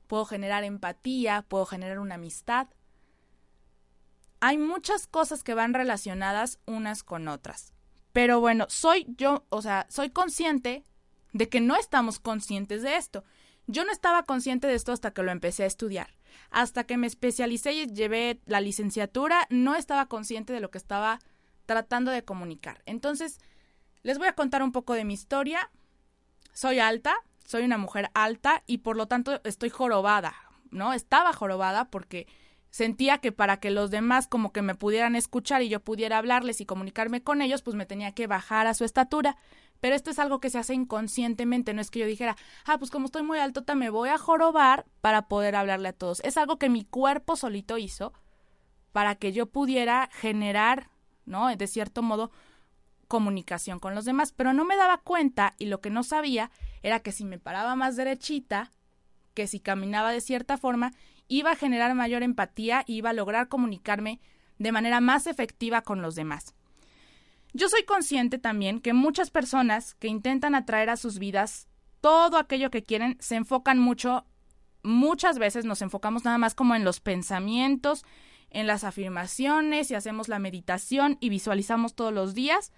puedo 0.08 0.26
generar 0.26 0.64
empatía, 0.64 1.46
puedo 1.48 1.66
generar 1.66 2.00
una 2.00 2.16
amistad 2.16 2.70
hay 4.42 4.58
muchas 4.58 5.08
cosas 5.08 5.44
que 5.44 5.54
van 5.54 5.74
relacionadas 5.74 6.60
unas 6.66 7.04
con 7.04 7.28
otras. 7.28 7.74
Pero 8.14 8.40
bueno, 8.40 8.66
soy 8.70 9.06
yo, 9.18 9.46
o 9.50 9.62
sea, 9.62 9.86
soy 9.90 10.10
consciente 10.10 10.84
de 11.34 11.50
que 11.50 11.62
no 11.62 11.76
estamos 11.76 12.20
conscientes 12.20 12.82
de 12.82 12.98
esto. 12.98 13.24
Yo 13.68 13.86
no 13.86 13.92
estaba 13.92 14.24
consciente 14.24 14.68
de 14.68 14.74
esto 14.74 14.92
hasta 14.92 15.12
que 15.12 15.22
lo 15.22 15.32
empecé 15.32 15.64
a 15.64 15.68
estudiar. 15.68 16.16
Hasta 16.50 16.86
que 16.86 16.98
me 16.98 17.08
especialicé 17.08 17.74
y 17.74 17.88
llevé 17.88 18.42
la 18.46 18.62
licenciatura, 18.62 19.46
no 19.50 19.76
estaba 19.76 20.08
consciente 20.08 20.54
de 20.54 20.60
lo 20.60 20.72
que 20.72 20.80
estaba 20.80 21.20
tratando 21.66 22.10
de 22.10 22.26
comunicar. 22.26 22.82
Entonces, 22.88 23.40
les 24.02 24.18
voy 24.18 24.28
a 24.28 24.34
contar 24.34 24.64
un 24.64 24.72
poco 24.72 24.94
de 24.94 25.06
mi 25.06 25.14
historia. 25.14 25.70
Soy 26.52 26.80
alta, 26.80 27.16
soy 27.46 27.64
una 27.64 27.78
mujer 27.78 28.10
alta 28.16 28.64
y 28.66 28.80
por 28.80 28.98
lo 28.98 29.08
tanto 29.08 29.40
estoy 29.44 29.70
jorobada, 29.70 30.34
¿no? 30.72 30.94
Estaba 30.94 31.34
jorobada 31.34 31.86
porque 31.86 32.28
Sentía 32.70 33.18
que 33.18 33.32
para 33.32 33.60
que 33.60 33.72
los 33.72 33.90
demás 33.90 34.28
como 34.28 34.52
que 34.52 34.62
me 34.62 34.76
pudieran 34.76 35.16
escuchar 35.16 35.62
y 35.62 35.70
yo 35.70 35.80
pudiera 35.80 36.18
hablarles 36.18 36.62
y 36.62 36.66
comunicarme 36.66 37.24
con 37.24 37.42
ellos, 37.42 37.62
pues 37.62 37.76
me 37.76 37.86
tenía 37.86 38.12
que 38.14 38.28
bajar 38.28 38.68
a 38.68 38.74
su 38.74 38.86
estatura. 38.86 39.38
Pero 39.80 39.96
esto 39.96 40.12
es 40.12 40.20
algo 40.20 40.40
que 40.40 40.50
se 40.50 40.58
hace 40.58 40.74
inconscientemente, 40.74 41.74
no 41.74 41.82
es 41.82 41.90
que 41.90 42.00
yo 42.00 42.06
dijera, 42.06 42.36
ah, 42.66 42.78
pues 42.78 42.92
como 42.92 43.06
estoy 43.06 43.24
muy 43.24 43.40
alto, 43.40 43.64
me 43.76 43.90
voy 43.90 44.10
a 44.10 44.18
jorobar 44.18 44.86
para 45.02 45.28
poder 45.28 45.56
hablarle 45.56 45.90
a 45.90 45.94
todos. 45.94 46.22
Es 46.24 46.38
algo 46.38 46.58
que 46.58 46.70
mi 46.70 46.84
cuerpo 46.84 47.36
solito 47.36 47.78
hizo 47.78 48.14
para 48.92 49.16
que 49.16 49.32
yo 49.32 49.46
pudiera 49.48 50.10
generar, 50.14 50.90
¿no? 51.26 51.56
De 51.56 51.68
cierto 51.68 52.02
modo, 52.02 52.32
comunicación 53.08 53.80
con 53.80 53.96
los 53.96 54.06
demás. 54.06 54.34
Pero 54.36 54.54
no 54.54 54.66
me 54.66 54.76
daba 54.76 54.98
cuenta 54.98 55.56
y 55.58 55.66
lo 55.66 55.80
que 55.82 55.90
no 55.90 56.04
sabía 56.04 56.52
era 56.84 57.00
que 57.00 57.12
si 57.12 57.24
me 57.24 57.40
paraba 57.40 57.76
más 57.76 57.96
derechita, 57.96 58.72
que 59.34 59.48
si 59.48 59.60
caminaba 59.60 60.12
de 60.12 60.22
cierta 60.22 60.58
forma, 60.58 60.92
iba 61.30 61.52
a 61.52 61.56
generar 61.56 61.96
mayor 61.96 62.24
empatía 62.24 62.84
y 62.86 62.96
iba 62.96 63.12
a 63.12 63.14
lograr 63.14 63.48
comunicarme 63.48 64.20
de 64.58 64.74
manera 64.74 65.00
más 65.00 65.28
efectiva 65.28 65.84
con 65.84 66.02
los 66.02 66.16
demás. 66.16 66.54
Yo 67.54 67.70
soy 67.70 67.84
consciente 67.84 68.38
también 68.38 68.82
que 68.82 68.94
muchas 68.94 69.32
personas 69.32 69.96
que 69.96 70.08
intentan 70.08 70.54
atraer 70.54 70.90
a 70.90 70.98
sus 70.98 71.18
vidas 71.18 71.68
todo 72.02 72.38
aquello 72.38 72.70
que 72.70 72.84
quieren 72.84 73.18
se 73.20 73.36
enfocan 73.36 73.80
mucho, 73.80 74.26
muchas 74.84 75.40
veces 75.40 75.66
nos 75.66 75.82
enfocamos 75.82 76.26
nada 76.26 76.38
más 76.38 76.56
como 76.56 76.76
en 76.76 76.84
los 76.84 77.00
pensamientos, 77.00 78.06
en 78.50 78.68
las 78.68 78.84
afirmaciones 78.84 79.92
y 79.92 79.96
hacemos 79.96 80.28
la 80.28 80.40
meditación 80.40 81.18
y 81.20 81.30
visualizamos 81.30 81.96
todos 81.96 82.14
los 82.14 82.34
días, 82.34 82.72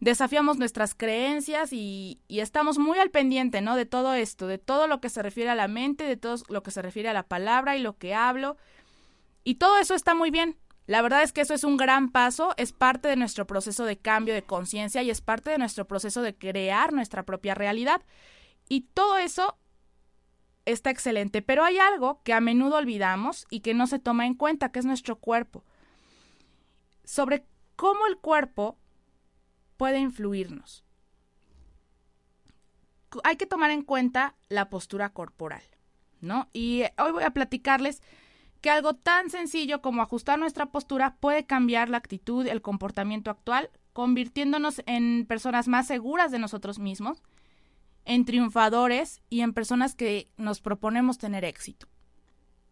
desafiamos 0.00 0.58
nuestras 0.58 0.94
creencias 0.94 1.72
y, 1.72 2.20
estamos 2.28 2.78
muy 2.78 2.98
al 2.98 3.10
pendiente, 3.10 3.60
¿no? 3.60 3.76
De 3.76 3.86
todo 3.86 4.14
esto, 4.14 4.46
de 4.46 4.58
todo 4.58 4.86
lo 4.86 5.00
que 5.00 5.08
se 5.08 5.22
refiere 5.22 5.50
a 5.50 5.54
la 5.54 5.68
mente, 5.68 6.04
de 6.04 6.16
todo 6.16 6.36
lo 6.48 6.62
que 6.62 6.70
se 6.70 6.82
refiere 6.82 7.08
a 7.08 7.14
la 7.14 7.24
palabra 7.24 7.76
y 7.76 7.82
lo 7.82 7.96
que 7.98 8.14
hablo. 8.14 8.56
Y 9.44 9.56
todo 9.56 9.78
eso 9.78 9.94
está 9.94 10.14
muy 10.14 10.30
bien. 10.30 10.56
La 10.86 11.02
verdad 11.02 11.22
es 11.22 11.32
que 11.32 11.42
eso 11.42 11.52
es 11.52 11.64
un 11.64 11.76
gran 11.76 12.10
paso, 12.10 12.54
es 12.56 12.72
parte 12.72 13.08
de 13.08 13.16
nuestro 13.16 13.46
proceso 13.46 13.84
de 13.84 13.98
cambio 13.98 14.34
de 14.34 14.42
conciencia 14.42 15.02
y 15.02 15.10
es 15.10 15.20
parte 15.20 15.50
de 15.50 15.58
nuestro 15.58 15.86
proceso 15.86 16.22
de 16.22 16.34
crear 16.34 16.92
nuestra 16.92 17.24
propia 17.24 17.54
realidad. 17.54 18.02
Y 18.68 18.82
todo 18.94 19.18
eso 19.18 19.58
está 20.64 20.90
excelente, 20.90 21.42
pero 21.42 21.64
hay 21.64 21.78
algo 21.78 22.22
que 22.22 22.32
a 22.32 22.40
menudo 22.40 22.76
olvidamos 22.76 23.46
y 23.50 23.60
que 23.60 23.74
no 23.74 23.86
se 23.86 23.98
toma 23.98 24.26
en 24.26 24.34
cuenta, 24.34 24.70
que 24.70 24.78
es 24.78 24.84
nuestro 24.86 25.16
cuerpo. 25.16 25.64
Sobre 27.04 27.44
cómo 27.76 28.06
el 28.06 28.18
cuerpo 28.18 28.78
puede 29.78 30.00
influirnos. 30.00 30.84
Hay 33.24 33.36
que 33.36 33.46
tomar 33.46 33.70
en 33.70 33.80
cuenta 33.82 34.34
la 34.50 34.68
postura 34.68 35.14
corporal, 35.14 35.62
¿no? 36.20 36.50
Y 36.52 36.82
hoy 36.98 37.12
voy 37.12 37.24
a 37.24 37.30
platicarles 37.30 38.02
que 38.60 38.68
algo 38.68 38.94
tan 38.94 39.30
sencillo 39.30 39.80
como 39.80 40.02
ajustar 40.02 40.38
nuestra 40.38 40.66
postura 40.66 41.16
puede 41.16 41.46
cambiar 41.46 41.88
la 41.88 41.96
actitud, 41.96 42.46
el 42.46 42.60
comportamiento 42.60 43.30
actual, 43.30 43.70
convirtiéndonos 43.94 44.82
en 44.84 45.24
personas 45.26 45.68
más 45.68 45.86
seguras 45.86 46.30
de 46.30 46.38
nosotros 46.38 46.78
mismos, 46.78 47.22
en 48.04 48.24
triunfadores 48.24 49.22
y 49.30 49.40
en 49.40 49.54
personas 49.54 49.94
que 49.94 50.30
nos 50.36 50.60
proponemos 50.60 51.18
tener 51.18 51.44
éxito. 51.44 51.86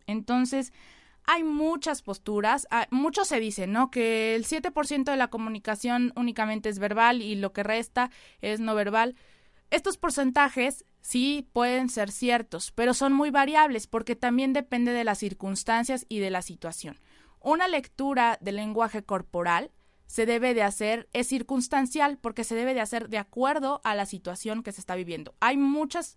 Entonces, 0.07 0.73
hay 1.27 1.43
muchas 1.45 2.03
posturas, 2.03 2.69
mucho 2.91 3.25
se 3.25 3.41
dice, 3.41 3.67
¿no? 3.67 3.91
Que 3.91 4.35
el 4.35 4.47
7% 4.47 5.05
de 5.05 5.17
la 5.17 5.29
comunicación 5.29 6.13
únicamente 6.17 6.69
es 6.69 6.79
verbal 6.79 7.21
y 7.21 7.35
lo 7.35 7.53
que 7.53 7.63
resta 7.63 8.11
es 8.41 8.61
no 8.61 8.75
verbal. 8.75 9.17
Estos 9.71 9.99
porcentajes 9.99 10.85
sí 11.01 11.49
pueden 11.53 11.89
ser 11.89 12.13
ciertos, 12.13 12.71
pero 12.73 12.95
son 12.95 13.13
muy 13.13 13.31
variables 13.31 13.87
porque 13.87 14.15
también 14.15 14.53
depende 14.53 14.93
de 14.93 15.05
las 15.05 15.19
circunstancias 15.19 16.07
y 16.09 16.21
de 16.21 16.31
la 16.31 16.43
situación. 16.43 17.01
Una 17.41 17.67
lectura 17.67 18.39
del 18.41 18.57
lenguaje 18.57 19.03
corporal 19.03 19.73
se 20.07 20.27
debe 20.27 20.55
de 20.55 20.63
hacer, 20.63 21.09
es 21.13 21.27
circunstancial 21.27 22.19
porque 22.19 22.45
se 22.45 22.55
debe 22.55 22.75
de 22.75 22.81
hacer 22.81 23.09
de 23.09 23.19
acuerdo 23.19 23.81
a 23.83 23.95
la 23.95 24.07
situación 24.07 24.63
que 24.63 24.73
se 24.73 24.81
está 24.81 24.95
viviendo. 24.95 25.35
Hay 25.41 25.57
muchas, 25.57 26.17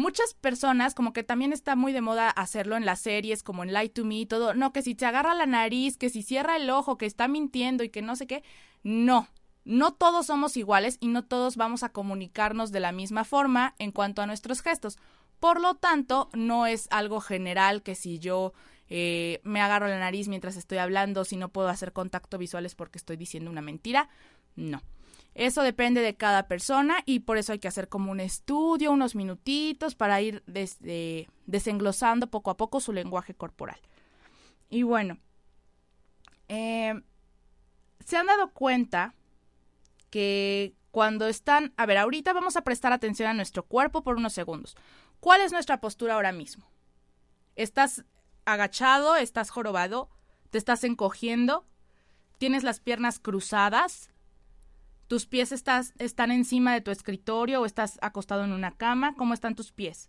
muchas 0.00 0.34
personas, 0.34 0.94
como 0.94 1.12
que 1.12 1.22
también 1.22 1.52
está 1.52 1.76
muy 1.76 1.92
de 1.92 2.00
moda 2.00 2.30
hacerlo 2.30 2.76
en 2.76 2.84
las 2.84 3.00
series, 3.00 3.42
como 3.42 3.62
en 3.62 3.72
Light 3.72 3.92
to 3.92 4.04
Me 4.04 4.20
y 4.20 4.26
todo, 4.26 4.54
no, 4.54 4.72
que 4.72 4.82
si 4.82 4.94
te 4.94 5.06
agarra 5.06 5.34
la 5.34 5.46
nariz, 5.46 5.96
que 5.96 6.10
si 6.10 6.22
cierra 6.22 6.56
el 6.56 6.68
ojo, 6.70 6.98
que 6.98 7.06
está 7.06 7.28
mintiendo 7.28 7.84
y 7.84 7.90
que 7.90 8.02
no 8.02 8.16
sé 8.16 8.26
qué, 8.26 8.42
no, 8.82 9.28
no 9.64 9.92
todos 9.92 10.26
somos 10.26 10.56
iguales 10.56 10.96
y 11.00 11.08
no 11.08 11.24
todos 11.24 11.56
vamos 11.56 11.82
a 11.82 11.90
comunicarnos 11.90 12.72
de 12.72 12.80
la 12.80 12.92
misma 12.92 13.24
forma 13.24 13.74
en 13.78 13.92
cuanto 13.92 14.22
a 14.22 14.26
nuestros 14.26 14.62
gestos. 14.62 14.98
Por 15.38 15.60
lo 15.60 15.74
tanto, 15.74 16.28
no 16.34 16.66
es 16.66 16.88
algo 16.90 17.20
general 17.20 17.82
que 17.82 17.94
si 17.94 18.18
yo 18.18 18.52
eh, 18.88 19.40
me 19.44 19.60
agarro 19.60 19.86
la 19.86 19.98
nariz 19.98 20.28
mientras 20.28 20.56
estoy 20.56 20.78
hablando, 20.78 21.24
si 21.24 21.36
no 21.36 21.48
puedo 21.48 21.68
hacer 21.68 21.92
contacto 21.92 22.38
visual 22.38 22.66
es 22.66 22.74
porque 22.74 22.98
estoy 22.98 23.16
diciendo 23.16 23.50
una 23.50 23.62
mentira. 23.62 24.08
No. 24.56 24.82
Eso 25.34 25.62
depende 25.62 26.00
de 26.00 26.16
cada 26.16 26.48
persona 26.48 27.02
y 27.06 27.20
por 27.20 27.38
eso 27.38 27.52
hay 27.52 27.58
que 27.58 27.68
hacer 27.68 27.88
como 27.88 28.10
un 28.10 28.20
estudio, 28.20 28.90
unos 28.90 29.14
minutitos 29.14 29.94
para 29.94 30.20
ir 30.20 30.42
desde, 30.46 31.28
desenglosando 31.46 32.28
poco 32.28 32.50
a 32.50 32.56
poco 32.56 32.80
su 32.80 32.92
lenguaje 32.92 33.34
corporal. 33.34 33.80
Y 34.68 34.82
bueno, 34.82 35.18
eh, 36.48 37.00
se 38.04 38.16
han 38.16 38.26
dado 38.26 38.50
cuenta 38.52 39.14
que 40.10 40.74
cuando 40.90 41.28
están, 41.28 41.72
a 41.76 41.86
ver, 41.86 41.98
ahorita 41.98 42.32
vamos 42.32 42.56
a 42.56 42.62
prestar 42.62 42.92
atención 42.92 43.28
a 43.28 43.34
nuestro 43.34 43.64
cuerpo 43.64 44.02
por 44.02 44.16
unos 44.16 44.32
segundos. 44.32 44.76
¿Cuál 45.20 45.40
es 45.42 45.52
nuestra 45.52 45.80
postura 45.80 46.14
ahora 46.14 46.32
mismo? 46.32 46.66
¿Estás 47.54 48.04
agachado? 48.44 49.16
¿Estás 49.16 49.50
jorobado? 49.50 50.08
¿Te 50.50 50.58
estás 50.58 50.82
encogiendo? 50.82 51.64
¿Tienes 52.38 52.64
las 52.64 52.80
piernas 52.80 53.20
cruzadas? 53.20 54.10
¿Tus 55.10 55.26
pies 55.26 55.50
estás, 55.50 55.92
están 55.98 56.30
encima 56.30 56.72
de 56.72 56.82
tu 56.82 56.92
escritorio 56.92 57.60
o 57.60 57.66
estás 57.66 57.98
acostado 58.00 58.44
en 58.44 58.52
una 58.52 58.70
cama? 58.70 59.16
¿Cómo 59.16 59.34
están 59.34 59.56
tus 59.56 59.72
pies? 59.72 60.08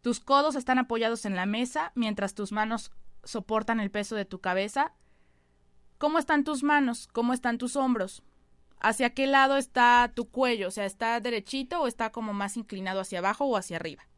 ¿Tus 0.00 0.20
codos 0.20 0.54
están 0.54 0.78
apoyados 0.78 1.26
en 1.26 1.36
la 1.36 1.44
mesa 1.44 1.92
mientras 1.94 2.34
tus 2.34 2.50
manos 2.50 2.92
soportan 3.24 3.78
el 3.78 3.90
peso 3.90 4.16
de 4.16 4.24
tu 4.24 4.40
cabeza? 4.40 4.94
¿Cómo 5.98 6.18
están 6.18 6.44
tus 6.44 6.62
manos? 6.62 7.08
¿Cómo 7.08 7.34
están 7.34 7.58
tus 7.58 7.76
hombros? 7.76 8.22
hacia 8.82 9.10
qué 9.10 9.26
lado 9.26 9.58
está 9.58 10.10
tu 10.14 10.30
cuello, 10.30 10.68
o 10.68 10.70
sea, 10.70 10.86
está 10.86 11.20
derechito 11.20 11.82
o 11.82 11.86
está 11.86 12.10
como 12.12 12.32
más 12.32 12.56
inclinado 12.56 13.00
hacia 13.00 13.18
abajo 13.18 13.44
o 13.44 13.58
hacia 13.58 13.76
arriba. 13.76 14.08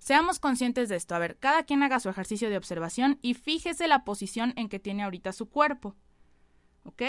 Seamos 0.00 0.40
conscientes 0.40 0.88
de 0.88 0.96
esto. 0.96 1.14
A 1.14 1.20
ver, 1.20 1.38
cada 1.38 1.62
quien 1.62 1.84
haga 1.84 2.00
su 2.00 2.08
ejercicio 2.08 2.50
de 2.50 2.56
observación 2.56 3.20
y 3.22 3.34
fíjese 3.34 3.86
la 3.86 4.02
posición 4.02 4.52
en 4.56 4.68
que 4.68 4.80
tiene 4.80 5.04
ahorita 5.04 5.30
su 5.30 5.48
cuerpo. 5.48 5.94
¿Ok? 6.82 7.02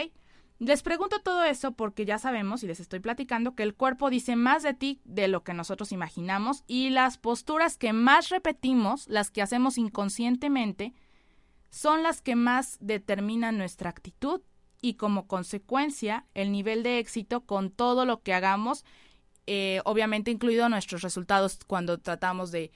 Les 0.62 0.84
pregunto 0.84 1.20
todo 1.22 1.44
eso 1.44 1.72
porque 1.72 2.06
ya 2.06 2.20
sabemos 2.20 2.62
y 2.62 2.68
les 2.68 2.80
estoy 2.80 3.00
platicando 3.00 3.56
que 3.56 3.64
el 3.64 3.74
cuerpo 3.74 4.12
dice 4.12 4.36
más 4.36 4.62
de 4.62 4.76
ti 4.76 5.02
de 5.06 5.28
lo 5.28 5.44
que 5.44 5.56
nosotros 5.56 5.92
imaginamos 5.92 6.64
y 6.68 6.92
las 6.92 7.18
posturas 7.18 7.80
que 7.80 7.94
más 7.94 8.30
repetimos, 8.30 9.08
las 9.08 9.32
que 9.32 9.42
hacemos 9.42 9.80
inconscientemente, 9.80 10.94
son 11.72 12.04
las 12.04 12.22
que 12.22 12.36
más 12.36 12.78
determinan 12.80 13.58
nuestra 13.58 13.90
actitud 13.90 14.42
y 14.84 14.98
como 14.98 15.26
consecuencia 15.26 16.28
el 16.36 16.52
nivel 16.52 16.84
de 16.84 17.00
éxito 17.00 17.42
con 17.42 17.72
todo 17.72 18.06
lo 18.06 18.22
que 18.22 18.36
hagamos, 18.36 18.86
eh, 19.48 19.82
obviamente 19.84 20.30
incluido 20.30 20.70
nuestros 20.70 21.02
resultados 21.02 21.58
cuando 21.66 21.98
tratamos 21.98 22.52
de, 22.52 22.72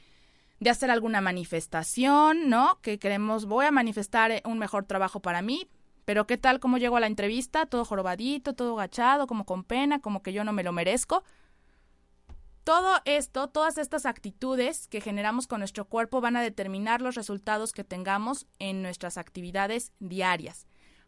de 0.59 0.71
hacer 0.71 0.89
alguna 0.89 1.21
manifestación, 1.21 2.49
¿no? 2.49 2.79
Que 2.81 2.97
queremos, 2.97 3.45
voy 3.45 3.67
a 3.67 3.71
manifestar 3.71 4.31
eh, 4.31 4.41
un 4.43 4.57
mejor 4.57 4.85
trabajo 4.85 5.19
para 5.19 5.43
mí, 5.43 5.67
pero 6.05 6.27
¿qué 6.27 6.37
tal 6.37 6.59
cómo 6.59 6.77
llego 6.77 6.97
a 6.97 6.99
la 6.99 7.07
entrevista? 7.07 7.65
Todo 7.65 7.83
jorobadito, 7.83 8.53
todo 8.53 8.79
agachado, 8.79 9.27
como 9.27 9.45
con 9.45 9.63
pena, 9.63 9.99
como 9.99 10.21
que 10.21 10.33
yo 10.33 10.43
no 10.43 10.53
me 10.53 10.63
lo 10.63 10.71
merezco. 10.71 11.23
Todo 12.63 12.99
esto, 13.05 13.47
todas 13.49 13.77
estas 13.77 14.05
actitudes 14.05 14.87
que 14.87 15.01
generamos 15.01 15.47
con 15.47 15.59
nuestro 15.59 15.85
cuerpo 15.85 16.21
van 16.21 16.35
a 16.35 16.41
determinar 16.41 17.01
los 17.01 17.15
resultados 17.15 17.73
que 17.73 17.83
tengamos 17.83 18.47
en 18.59 18.81
nuestras 18.81 19.17
actividades 19.17 19.91
diarias. 19.99 20.67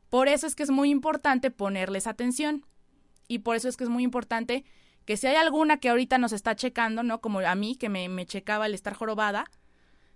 Por 0.09 0.27
eso 0.27 0.47
es 0.47 0.55
que 0.55 0.63
es 0.63 0.69
muy 0.69 0.89
importante 0.89 1.51
ponerles 1.51 2.07
atención. 2.07 2.65
Y 3.27 3.39
por 3.39 3.55
eso 3.55 3.69
es 3.69 3.77
que 3.77 3.83
es 3.83 3.89
muy 3.89 4.03
importante 4.03 4.65
que 5.05 5.17
si 5.17 5.27
hay 5.27 5.35
alguna 5.35 5.77
que 5.77 5.89
ahorita 5.89 6.17
nos 6.17 6.31
está 6.31 6.55
checando, 6.55 7.03
¿no? 7.03 7.21
Como 7.21 7.39
a 7.39 7.55
mí, 7.55 7.75
que 7.75 7.89
me, 7.89 8.09
me 8.09 8.25
checaba 8.25 8.65
el 8.65 8.73
estar 8.73 8.93
jorobada, 8.93 9.45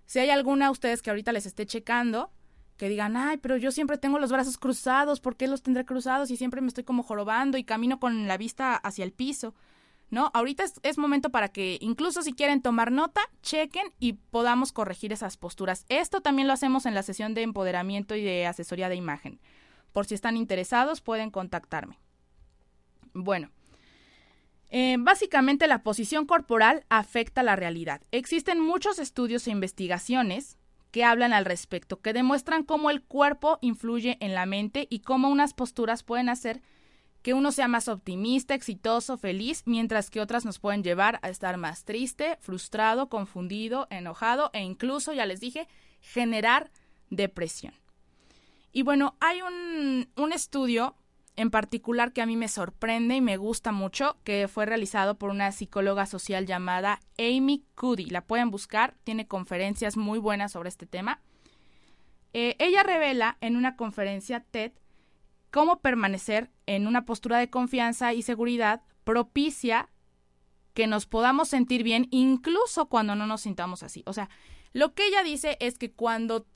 si 0.06 0.18
hay 0.18 0.30
alguna 0.30 0.66
a 0.66 0.70
ustedes 0.70 1.02
que 1.02 1.10
ahorita 1.10 1.32
les 1.32 1.46
esté 1.46 1.66
checando, 1.66 2.30
que 2.82 2.88
digan, 2.88 3.16
ay, 3.16 3.36
pero 3.36 3.56
yo 3.56 3.70
siempre 3.70 3.96
tengo 3.96 4.18
los 4.18 4.32
brazos 4.32 4.58
cruzados, 4.58 5.20
¿por 5.20 5.36
qué 5.36 5.46
los 5.46 5.62
tendré 5.62 5.84
cruzados 5.84 6.32
y 6.32 6.36
siempre 6.36 6.60
me 6.60 6.66
estoy 6.66 6.82
como 6.82 7.04
jorobando 7.04 7.56
y 7.56 7.62
camino 7.62 8.00
con 8.00 8.26
la 8.26 8.36
vista 8.36 8.74
hacia 8.74 9.04
el 9.04 9.12
piso? 9.12 9.54
¿No? 10.10 10.32
Ahorita 10.34 10.64
es, 10.82 10.98
momento 10.98 11.30
para 11.30 11.46
que, 11.50 11.78
incluso 11.80 12.22
si 12.22 12.32
quieren 12.32 12.60
tomar 12.60 12.90
nota, 12.90 13.20
chequen 13.40 13.92
y 14.00 14.14
podamos 14.14 14.72
corregir 14.72 15.12
esas 15.12 15.36
posturas. 15.36 15.86
Esto 15.88 16.22
también 16.22 16.48
lo 16.48 16.54
hacemos 16.54 16.84
en 16.84 16.96
la 16.96 17.04
sesión 17.04 17.34
de 17.34 17.42
empoderamiento 17.42 18.16
y 18.16 18.22
de 18.24 18.48
asesoría 18.48 18.88
de 18.88 18.96
imagen. 18.96 19.38
Por 19.92 20.04
si 20.06 20.16
están 20.16 20.36
interesados, 20.36 21.02
pueden 21.02 21.30
contactarme. 21.30 22.00
Bueno, 23.14 23.52
eh, 24.70 24.96
básicamente 24.98 25.68
la 25.68 25.84
posición 25.84 26.26
corporal 26.26 26.84
afecta 26.88 27.44
la 27.44 27.54
realidad. 27.54 28.02
Existen 28.10 28.58
muchos 28.58 28.98
estudios 28.98 29.46
e 29.46 29.52
investigaciones 29.52 30.58
que 30.92 31.04
hablan 31.04 31.32
al 31.32 31.44
respecto, 31.44 32.00
que 32.00 32.12
demuestran 32.12 32.62
cómo 32.62 32.90
el 32.90 33.02
cuerpo 33.02 33.58
influye 33.62 34.18
en 34.20 34.34
la 34.34 34.46
mente 34.46 34.86
y 34.88 35.00
cómo 35.00 35.30
unas 35.30 35.54
posturas 35.54 36.04
pueden 36.04 36.28
hacer 36.28 36.62
que 37.22 37.34
uno 37.34 37.52
sea 37.52 37.68
más 37.68 37.88
optimista, 37.88 38.54
exitoso, 38.54 39.16
feliz, 39.16 39.62
mientras 39.64 40.10
que 40.10 40.20
otras 40.20 40.44
nos 40.44 40.58
pueden 40.58 40.82
llevar 40.82 41.18
a 41.22 41.30
estar 41.30 41.56
más 41.56 41.84
triste, 41.84 42.36
frustrado, 42.40 43.08
confundido, 43.08 43.86
enojado 43.90 44.50
e 44.52 44.60
incluso, 44.60 45.12
ya 45.12 45.24
les 45.24 45.40
dije, 45.40 45.68
generar 46.00 46.70
depresión. 47.10 47.74
Y 48.72 48.82
bueno, 48.82 49.16
hay 49.20 49.40
un, 49.42 50.08
un 50.16 50.32
estudio 50.32 50.96
en 51.36 51.50
particular 51.50 52.12
que 52.12 52.22
a 52.22 52.26
mí 52.26 52.36
me 52.36 52.48
sorprende 52.48 53.16
y 53.16 53.20
me 53.20 53.36
gusta 53.36 53.72
mucho, 53.72 54.18
que 54.24 54.48
fue 54.48 54.66
realizado 54.66 55.16
por 55.18 55.30
una 55.30 55.50
psicóloga 55.52 56.06
social 56.06 56.46
llamada 56.46 57.00
Amy 57.18 57.64
Cuddy. 57.74 58.06
La 58.06 58.24
pueden 58.24 58.50
buscar, 58.50 58.96
tiene 59.04 59.26
conferencias 59.26 59.96
muy 59.96 60.18
buenas 60.18 60.52
sobre 60.52 60.68
este 60.68 60.86
tema. 60.86 61.20
Eh, 62.34 62.56
ella 62.58 62.82
revela 62.82 63.38
en 63.40 63.56
una 63.56 63.76
conferencia 63.76 64.40
TED 64.40 64.72
cómo 65.50 65.80
permanecer 65.80 66.50
en 66.66 66.86
una 66.86 67.04
postura 67.04 67.38
de 67.38 67.50
confianza 67.50 68.14
y 68.14 68.22
seguridad 68.22 68.82
propicia 69.04 69.88
que 70.74 70.86
nos 70.86 71.06
podamos 71.06 71.48
sentir 71.48 71.82
bien 71.82 72.08
incluso 72.10 72.86
cuando 72.86 73.14
no 73.14 73.26
nos 73.26 73.42
sintamos 73.42 73.82
así. 73.82 74.02
O 74.06 74.12
sea, 74.12 74.30
lo 74.72 74.94
que 74.94 75.06
ella 75.06 75.22
dice 75.22 75.56
es 75.60 75.78
que 75.78 75.92
cuando 75.92 76.46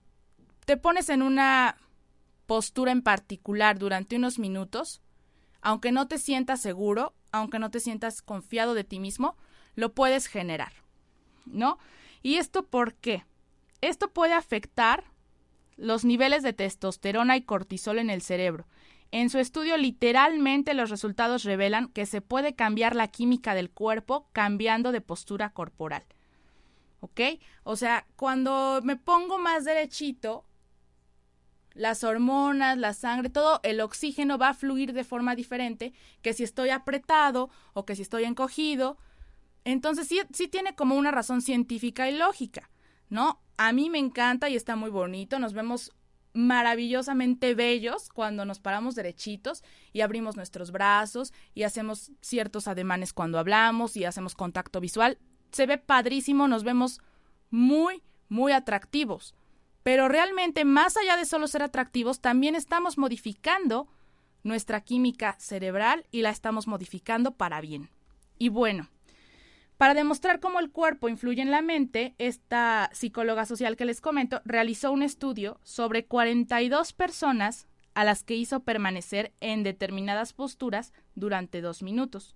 te 0.64 0.76
pones 0.76 1.08
en 1.10 1.22
una 1.22 1.76
postura 2.46 2.92
en 2.92 3.02
particular 3.02 3.78
durante 3.78 4.16
unos 4.16 4.38
minutos, 4.38 5.02
aunque 5.60 5.92
no 5.92 6.08
te 6.08 6.18
sientas 6.18 6.60
seguro, 6.60 7.14
aunque 7.32 7.58
no 7.58 7.70
te 7.70 7.80
sientas 7.80 8.22
confiado 8.22 8.74
de 8.74 8.84
ti 8.84 9.00
mismo, 9.00 9.36
lo 9.74 9.92
puedes 9.92 10.26
generar, 10.26 10.72
¿no? 11.44 11.78
¿Y 12.22 12.36
esto 12.36 12.66
por 12.66 12.94
qué? 12.94 13.24
Esto 13.80 14.12
puede 14.12 14.32
afectar 14.32 15.04
los 15.76 16.04
niveles 16.04 16.42
de 16.42 16.52
testosterona 16.52 17.36
y 17.36 17.42
cortisol 17.42 17.98
en 17.98 18.10
el 18.10 18.22
cerebro. 18.22 18.66
En 19.12 19.30
su 19.30 19.38
estudio 19.38 19.76
literalmente 19.76 20.74
los 20.74 20.90
resultados 20.90 21.44
revelan 21.44 21.88
que 21.88 22.06
se 22.06 22.20
puede 22.20 22.54
cambiar 22.54 22.96
la 22.96 23.08
química 23.08 23.54
del 23.54 23.70
cuerpo 23.70 24.28
cambiando 24.32 24.92
de 24.92 25.00
postura 25.00 25.50
corporal. 25.50 26.04
¿Ok? 27.00 27.20
O 27.62 27.76
sea, 27.76 28.06
cuando 28.16 28.80
me 28.82 28.96
pongo 28.96 29.38
más 29.38 29.64
derechito, 29.64 30.44
las 31.76 32.04
hormonas, 32.04 32.78
la 32.78 32.94
sangre, 32.94 33.30
todo 33.30 33.60
el 33.62 33.80
oxígeno 33.80 34.38
va 34.38 34.50
a 34.50 34.54
fluir 34.54 34.92
de 34.92 35.04
forma 35.04 35.34
diferente 35.34 35.92
que 36.22 36.32
si 36.32 36.42
estoy 36.42 36.70
apretado 36.70 37.50
o 37.74 37.84
que 37.84 37.94
si 37.94 38.02
estoy 38.02 38.24
encogido. 38.24 38.98
Entonces 39.64 40.08
sí, 40.08 40.20
sí 40.32 40.48
tiene 40.48 40.74
como 40.74 40.94
una 40.96 41.10
razón 41.10 41.42
científica 41.42 42.08
y 42.08 42.16
lógica, 42.16 42.70
¿no? 43.08 43.40
A 43.58 43.72
mí 43.72 43.90
me 43.90 43.98
encanta 43.98 44.48
y 44.48 44.56
está 44.56 44.76
muy 44.76 44.90
bonito, 44.90 45.38
nos 45.38 45.52
vemos 45.52 45.92
maravillosamente 46.36 47.54
bellos 47.54 48.10
cuando 48.10 48.44
nos 48.44 48.60
paramos 48.60 48.94
derechitos 48.94 49.64
y 49.92 50.02
abrimos 50.02 50.36
nuestros 50.36 50.70
brazos 50.70 51.32
y 51.54 51.62
hacemos 51.62 52.12
ciertos 52.20 52.68
ademanes 52.68 53.12
cuando 53.12 53.38
hablamos 53.38 53.96
y 53.96 54.04
hacemos 54.04 54.34
contacto 54.34 54.80
visual. 54.80 55.18
Se 55.50 55.66
ve 55.66 55.78
padrísimo, 55.78 56.46
nos 56.46 56.62
vemos 56.62 57.00
muy, 57.50 58.02
muy 58.28 58.52
atractivos. 58.52 59.34
Pero 59.86 60.08
realmente, 60.08 60.64
más 60.64 60.96
allá 60.96 61.16
de 61.16 61.24
solo 61.24 61.46
ser 61.46 61.62
atractivos, 61.62 62.18
también 62.18 62.56
estamos 62.56 62.98
modificando 62.98 63.86
nuestra 64.42 64.80
química 64.80 65.36
cerebral 65.38 66.06
y 66.10 66.22
la 66.22 66.30
estamos 66.30 66.66
modificando 66.66 67.36
para 67.36 67.60
bien. 67.60 67.88
Y 68.36 68.48
bueno, 68.48 68.88
para 69.76 69.94
demostrar 69.94 70.40
cómo 70.40 70.58
el 70.58 70.72
cuerpo 70.72 71.08
influye 71.08 71.40
en 71.40 71.52
la 71.52 71.62
mente, 71.62 72.16
esta 72.18 72.90
psicóloga 72.94 73.46
social 73.46 73.76
que 73.76 73.84
les 73.84 74.00
comento 74.00 74.42
realizó 74.44 74.90
un 74.90 75.04
estudio 75.04 75.60
sobre 75.62 76.04
42 76.04 76.92
personas 76.92 77.68
a 77.94 78.02
las 78.02 78.24
que 78.24 78.34
hizo 78.34 78.64
permanecer 78.64 79.34
en 79.38 79.62
determinadas 79.62 80.32
posturas 80.32 80.94
durante 81.14 81.60
dos 81.60 81.84
minutos. 81.84 82.34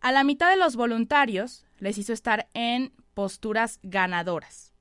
A 0.00 0.12
la 0.12 0.22
mitad 0.22 0.48
de 0.48 0.58
los 0.58 0.76
voluntarios 0.76 1.66
les 1.80 1.98
hizo 1.98 2.12
estar 2.12 2.48
en 2.54 2.92
posturas 3.14 3.80
ganadoras. 3.82 4.75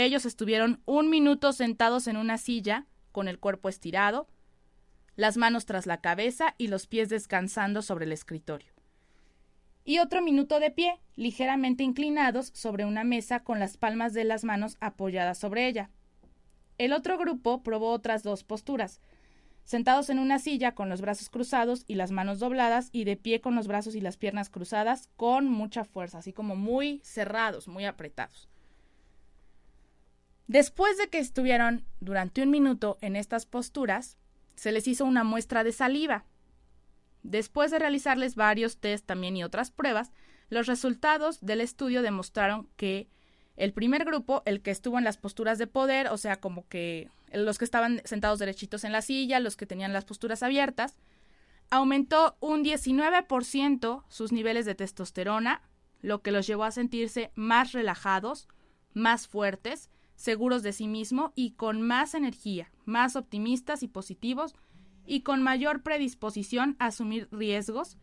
Ellos 0.00 0.26
estuvieron 0.26 0.80
un 0.84 1.10
minuto 1.10 1.52
sentados 1.52 2.06
en 2.06 2.16
una 2.16 2.38
silla, 2.38 2.86
con 3.10 3.26
el 3.26 3.40
cuerpo 3.40 3.68
estirado, 3.68 4.28
las 5.16 5.36
manos 5.36 5.66
tras 5.66 5.86
la 5.86 6.00
cabeza 6.00 6.54
y 6.56 6.68
los 6.68 6.86
pies 6.86 7.08
descansando 7.08 7.82
sobre 7.82 8.04
el 8.04 8.12
escritorio. 8.12 8.72
Y 9.84 9.98
otro 9.98 10.22
minuto 10.22 10.60
de 10.60 10.70
pie, 10.70 11.00
ligeramente 11.16 11.82
inclinados 11.82 12.52
sobre 12.54 12.84
una 12.84 13.02
mesa 13.02 13.40
con 13.40 13.58
las 13.58 13.76
palmas 13.76 14.14
de 14.14 14.22
las 14.22 14.44
manos 14.44 14.76
apoyadas 14.80 15.38
sobre 15.38 15.66
ella. 15.66 15.90
El 16.78 16.92
otro 16.92 17.18
grupo 17.18 17.64
probó 17.64 17.90
otras 17.90 18.22
dos 18.22 18.44
posturas, 18.44 19.00
sentados 19.64 20.10
en 20.10 20.20
una 20.20 20.38
silla 20.38 20.76
con 20.76 20.88
los 20.88 21.00
brazos 21.00 21.28
cruzados 21.28 21.82
y 21.88 21.96
las 21.96 22.12
manos 22.12 22.38
dobladas 22.38 22.88
y 22.92 23.02
de 23.02 23.16
pie 23.16 23.40
con 23.40 23.56
los 23.56 23.66
brazos 23.66 23.96
y 23.96 24.00
las 24.00 24.16
piernas 24.16 24.48
cruzadas 24.48 25.08
con 25.16 25.48
mucha 25.48 25.82
fuerza, 25.82 26.18
así 26.18 26.32
como 26.32 26.54
muy 26.54 27.00
cerrados, 27.02 27.66
muy 27.66 27.84
apretados. 27.84 28.48
Después 30.48 30.96
de 30.96 31.08
que 31.08 31.18
estuvieron 31.18 31.84
durante 32.00 32.42
un 32.42 32.50
minuto 32.50 32.96
en 33.02 33.16
estas 33.16 33.44
posturas, 33.44 34.16
se 34.56 34.72
les 34.72 34.88
hizo 34.88 35.04
una 35.04 35.22
muestra 35.22 35.62
de 35.62 35.72
saliva. 35.72 36.24
Después 37.22 37.70
de 37.70 37.78
realizarles 37.78 38.34
varios 38.34 38.78
test 38.78 39.04
también 39.04 39.36
y 39.36 39.44
otras 39.44 39.70
pruebas, 39.70 40.10
los 40.48 40.66
resultados 40.66 41.38
del 41.42 41.60
estudio 41.60 42.00
demostraron 42.00 42.66
que 42.76 43.10
el 43.56 43.74
primer 43.74 44.06
grupo, 44.06 44.42
el 44.46 44.62
que 44.62 44.70
estuvo 44.70 44.96
en 44.96 45.04
las 45.04 45.18
posturas 45.18 45.58
de 45.58 45.66
poder, 45.66 46.08
o 46.08 46.16
sea, 46.16 46.40
como 46.40 46.66
que 46.68 47.10
los 47.30 47.58
que 47.58 47.66
estaban 47.66 48.00
sentados 48.04 48.38
derechitos 48.38 48.84
en 48.84 48.92
la 48.92 49.02
silla, 49.02 49.40
los 49.40 49.54
que 49.54 49.66
tenían 49.66 49.92
las 49.92 50.06
posturas 50.06 50.42
abiertas, 50.42 50.96
aumentó 51.68 52.38
un 52.40 52.64
19% 52.64 54.04
sus 54.08 54.32
niveles 54.32 54.64
de 54.64 54.74
testosterona, 54.74 55.60
lo 56.00 56.22
que 56.22 56.32
los 56.32 56.46
llevó 56.46 56.64
a 56.64 56.70
sentirse 56.70 57.32
más 57.34 57.72
relajados, 57.72 58.48
más 58.94 59.28
fuertes 59.28 59.90
seguros 60.18 60.64
de 60.64 60.72
sí 60.72 60.88
mismo 60.88 61.32
y 61.36 61.52
con 61.52 61.80
más 61.80 62.12
energía, 62.14 62.72
más 62.84 63.14
optimistas 63.14 63.84
y 63.84 63.88
positivos 63.88 64.56
y 65.06 65.20
con 65.20 65.44
mayor 65.44 65.84
predisposición 65.84 66.74
a 66.80 66.86
asumir 66.86 67.28
riesgos 67.30 67.96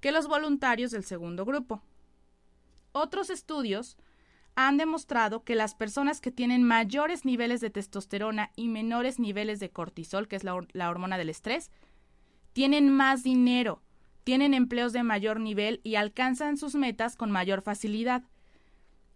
que 0.00 0.10
los 0.10 0.26
voluntarios 0.26 0.90
del 0.90 1.04
segundo 1.04 1.44
grupo. 1.44 1.80
Otros 2.90 3.30
estudios 3.30 3.96
han 4.56 4.78
demostrado 4.78 5.44
que 5.44 5.54
las 5.54 5.76
personas 5.76 6.20
que 6.20 6.32
tienen 6.32 6.64
mayores 6.64 7.24
niveles 7.24 7.60
de 7.60 7.70
testosterona 7.70 8.50
y 8.56 8.66
menores 8.66 9.20
niveles 9.20 9.60
de 9.60 9.70
cortisol, 9.70 10.26
que 10.26 10.34
es 10.34 10.42
la, 10.42 10.58
la 10.72 10.90
hormona 10.90 11.18
del 11.18 11.28
estrés, 11.28 11.70
tienen 12.52 12.90
más 12.90 13.22
dinero, 13.22 13.80
tienen 14.24 14.54
empleos 14.54 14.92
de 14.92 15.04
mayor 15.04 15.38
nivel 15.38 15.80
y 15.84 15.94
alcanzan 15.94 16.56
sus 16.56 16.74
metas 16.74 17.14
con 17.14 17.30
mayor 17.30 17.62
facilidad. 17.62 18.24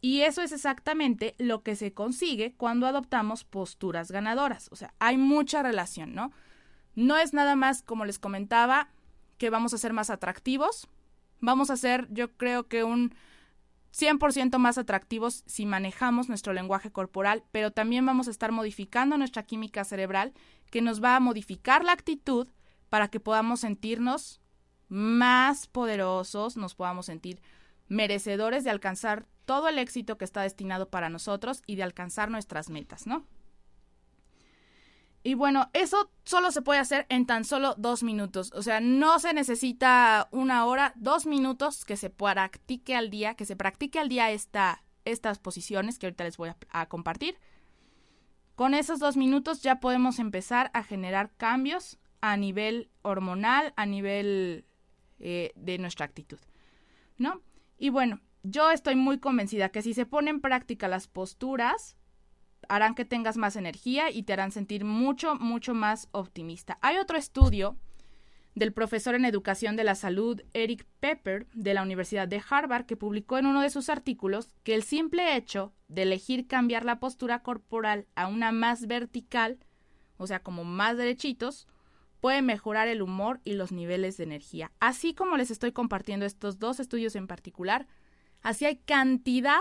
Y 0.04 0.20
eso 0.20 0.42
es 0.42 0.52
exactamente 0.52 1.34
lo 1.38 1.62
que 1.62 1.76
se 1.76 1.94
consigue 1.94 2.52
cuando 2.58 2.86
adoptamos 2.86 3.44
posturas 3.44 4.10
ganadoras. 4.10 4.68
O 4.70 4.76
sea, 4.76 4.92
hay 4.98 5.16
mucha 5.16 5.62
relación, 5.62 6.14
¿no? 6.14 6.30
No 6.94 7.16
es 7.16 7.32
nada 7.32 7.56
más, 7.56 7.80
como 7.80 8.04
les 8.04 8.18
comentaba, 8.18 8.90
que 9.38 9.48
vamos 9.48 9.72
a 9.72 9.78
ser 9.78 9.94
más 9.94 10.10
atractivos. 10.10 10.88
Vamos 11.40 11.70
a 11.70 11.78
ser, 11.78 12.06
yo 12.10 12.36
creo 12.36 12.68
que 12.68 12.84
un 12.84 13.14
100% 13.94 14.58
más 14.58 14.76
atractivos 14.76 15.42
si 15.46 15.64
manejamos 15.64 16.28
nuestro 16.28 16.52
lenguaje 16.52 16.92
corporal, 16.92 17.42
pero 17.50 17.70
también 17.70 18.04
vamos 18.04 18.28
a 18.28 18.30
estar 18.30 18.52
modificando 18.52 19.16
nuestra 19.16 19.44
química 19.44 19.84
cerebral 19.84 20.34
que 20.70 20.82
nos 20.82 21.02
va 21.02 21.16
a 21.16 21.20
modificar 21.20 21.82
la 21.82 21.92
actitud 21.92 22.46
para 22.90 23.08
que 23.08 23.20
podamos 23.20 23.60
sentirnos 23.60 24.42
más 24.88 25.66
poderosos, 25.66 26.58
nos 26.58 26.74
podamos 26.74 27.06
sentir 27.06 27.40
merecedores 27.88 28.64
de 28.64 28.70
alcanzar 28.70 29.26
todo 29.44 29.68
el 29.68 29.78
éxito 29.78 30.16
que 30.18 30.24
está 30.24 30.42
destinado 30.42 30.88
para 30.88 31.08
nosotros 31.08 31.62
y 31.66 31.76
de 31.76 31.82
alcanzar 31.82 32.30
nuestras 32.30 32.70
metas, 32.70 33.06
¿no? 33.06 33.26
Y 35.26 35.34
bueno, 35.34 35.70
eso 35.72 36.10
solo 36.24 36.50
se 36.50 36.60
puede 36.60 36.80
hacer 36.80 37.06
en 37.08 37.24
tan 37.24 37.44
solo 37.44 37.74
dos 37.78 38.02
minutos. 38.02 38.52
O 38.54 38.62
sea, 38.62 38.80
no 38.80 39.18
se 39.18 39.32
necesita 39.32 40.28
una 40.32 40.66
hora, 40.66 40.92
dos 40.96 41.24
minutos 41.24 41.86
que 41.86 41.96
se 41.96 42.10
practique 42.10 42.94
al 42.94 43.08
día, 43.08 43.34
que 43.34 43.46
se 43.46 43.56
practique 43.56 43.98
al 43.98 44.10
día 44.10 44.30
esta, 44.30 44.84
estas 45.06 45.38
posiciones 45.38 45.98
que 45.98 46.06
ahorita 46.06 46.24
les 46.24 46.36
voy 46.36 46.50
a, 46.68 46.86
compartir. 46.86 47.38
Con 48.54 48.74
esos 48.74 48.98
dos 48.98 49.16
minutos 49.16 49.62
ya 49.62 49.80
podemos 49.80 50.18
empezar 50.18 50.70
a 50.74 50.82
generar 50.82 51.32
cambios 51.38 51.98
a 52.20 52.36
nivel 52.36 52.90
hormonal, 53.00 53.72
a 53.76 53.86
nivel 53.86 54.66
eh, 55.20 55.52
de 55.56 55.78
nuestra 55.78 56.04
actitud, 56.04 56.38
¿no? 57.16 57.40
Y 57.84 57.90
bueno, 57.90 58.18
yo 58.42 58.70
estoy 58.70 58.96
muy 58.96 59.18
convencida 59.18 59.68
que 59.68 59.82
si 59.82 59.92
se 59.92 60.06
ponen 60.06 60.36
en 60.36 60.40
práctica 60.40 60.88
las 60.88 61.06
posturas, 61.06 61.98
harán 62.66 62.94
que 62.94 63.04
tengas 63.04 63.36
más 63.36 63.56
energía 63.56 64.10
y 64.10 64.22
te 64.22 64.32
harán 64.32 64.52
sentir 64.52 64.86
mucho, 64.86 65.34
mucho 65.34 65.74
más 65.74 66.08
optimista. 66.12 66.78
Hay 66.80 66.96
otro 66.96 67.18
estudio 67.18 67.76
del 68.54 68.72
profesor 68.72 69.16
en 69.16 69.26
educación 69.26 69.76
de 69.76 69.84
la 69.84 69.96
salud 69.96 70.40
Eric 70.54 70.86
Pepper 70.98 71.46
de 71.52 71.74
la 71.74 71.82
Universidad 71.82 72.26
de 72.26 72.42
Harvard 72.48 72.86
que 72.86 72.96
publicó 72.96 73.36
en 73.36 73.44
uno 73.44 73.60
de 73.60 73.68
sus 73.68 73.90
artículos 73.90 74.48
que 74.62 74.74
el 74.74 74.82
simple 74.82 75.36
hecho 75.36 75.74
de 75.88 76.04
elegir 76.04 76.46
cambiar 76.46 76.86
la 76.86 77.00
postura 77.00 77.42
corporal 77.42 78.06
a 78.14 78.28
una 78.28 78.50
más 78.50 78.86
vertical, 78.86 79.58
o 80.16 80.26
sea, 80.26 80.42
como 80.42 80.64
más 80.64 80.96
derechitos, 80.96 81.68
puede 82.24 82.40
mejorar 82.40 82.88
el 82.88 83.02
humor 83.02 83.42
y 83.44 83.52
los 83.52 83.70
niveles 83.70 84.16
de 84.16 84.24
energía. 84.24 84.72
Así 84.80 85.12
como 85.12 85.36
les 85.36 85.50
estoy 85.50 85.72
compartiendo 85.72 86.24
estos 86.24 86.58
dos 86.58 86.80
estudios 86.80 87.16
en 87.16 87.26
particular, 87.26 87.86
así 88.40 88.64
hay 88.64 88.76
cantidad, 88.76 89.60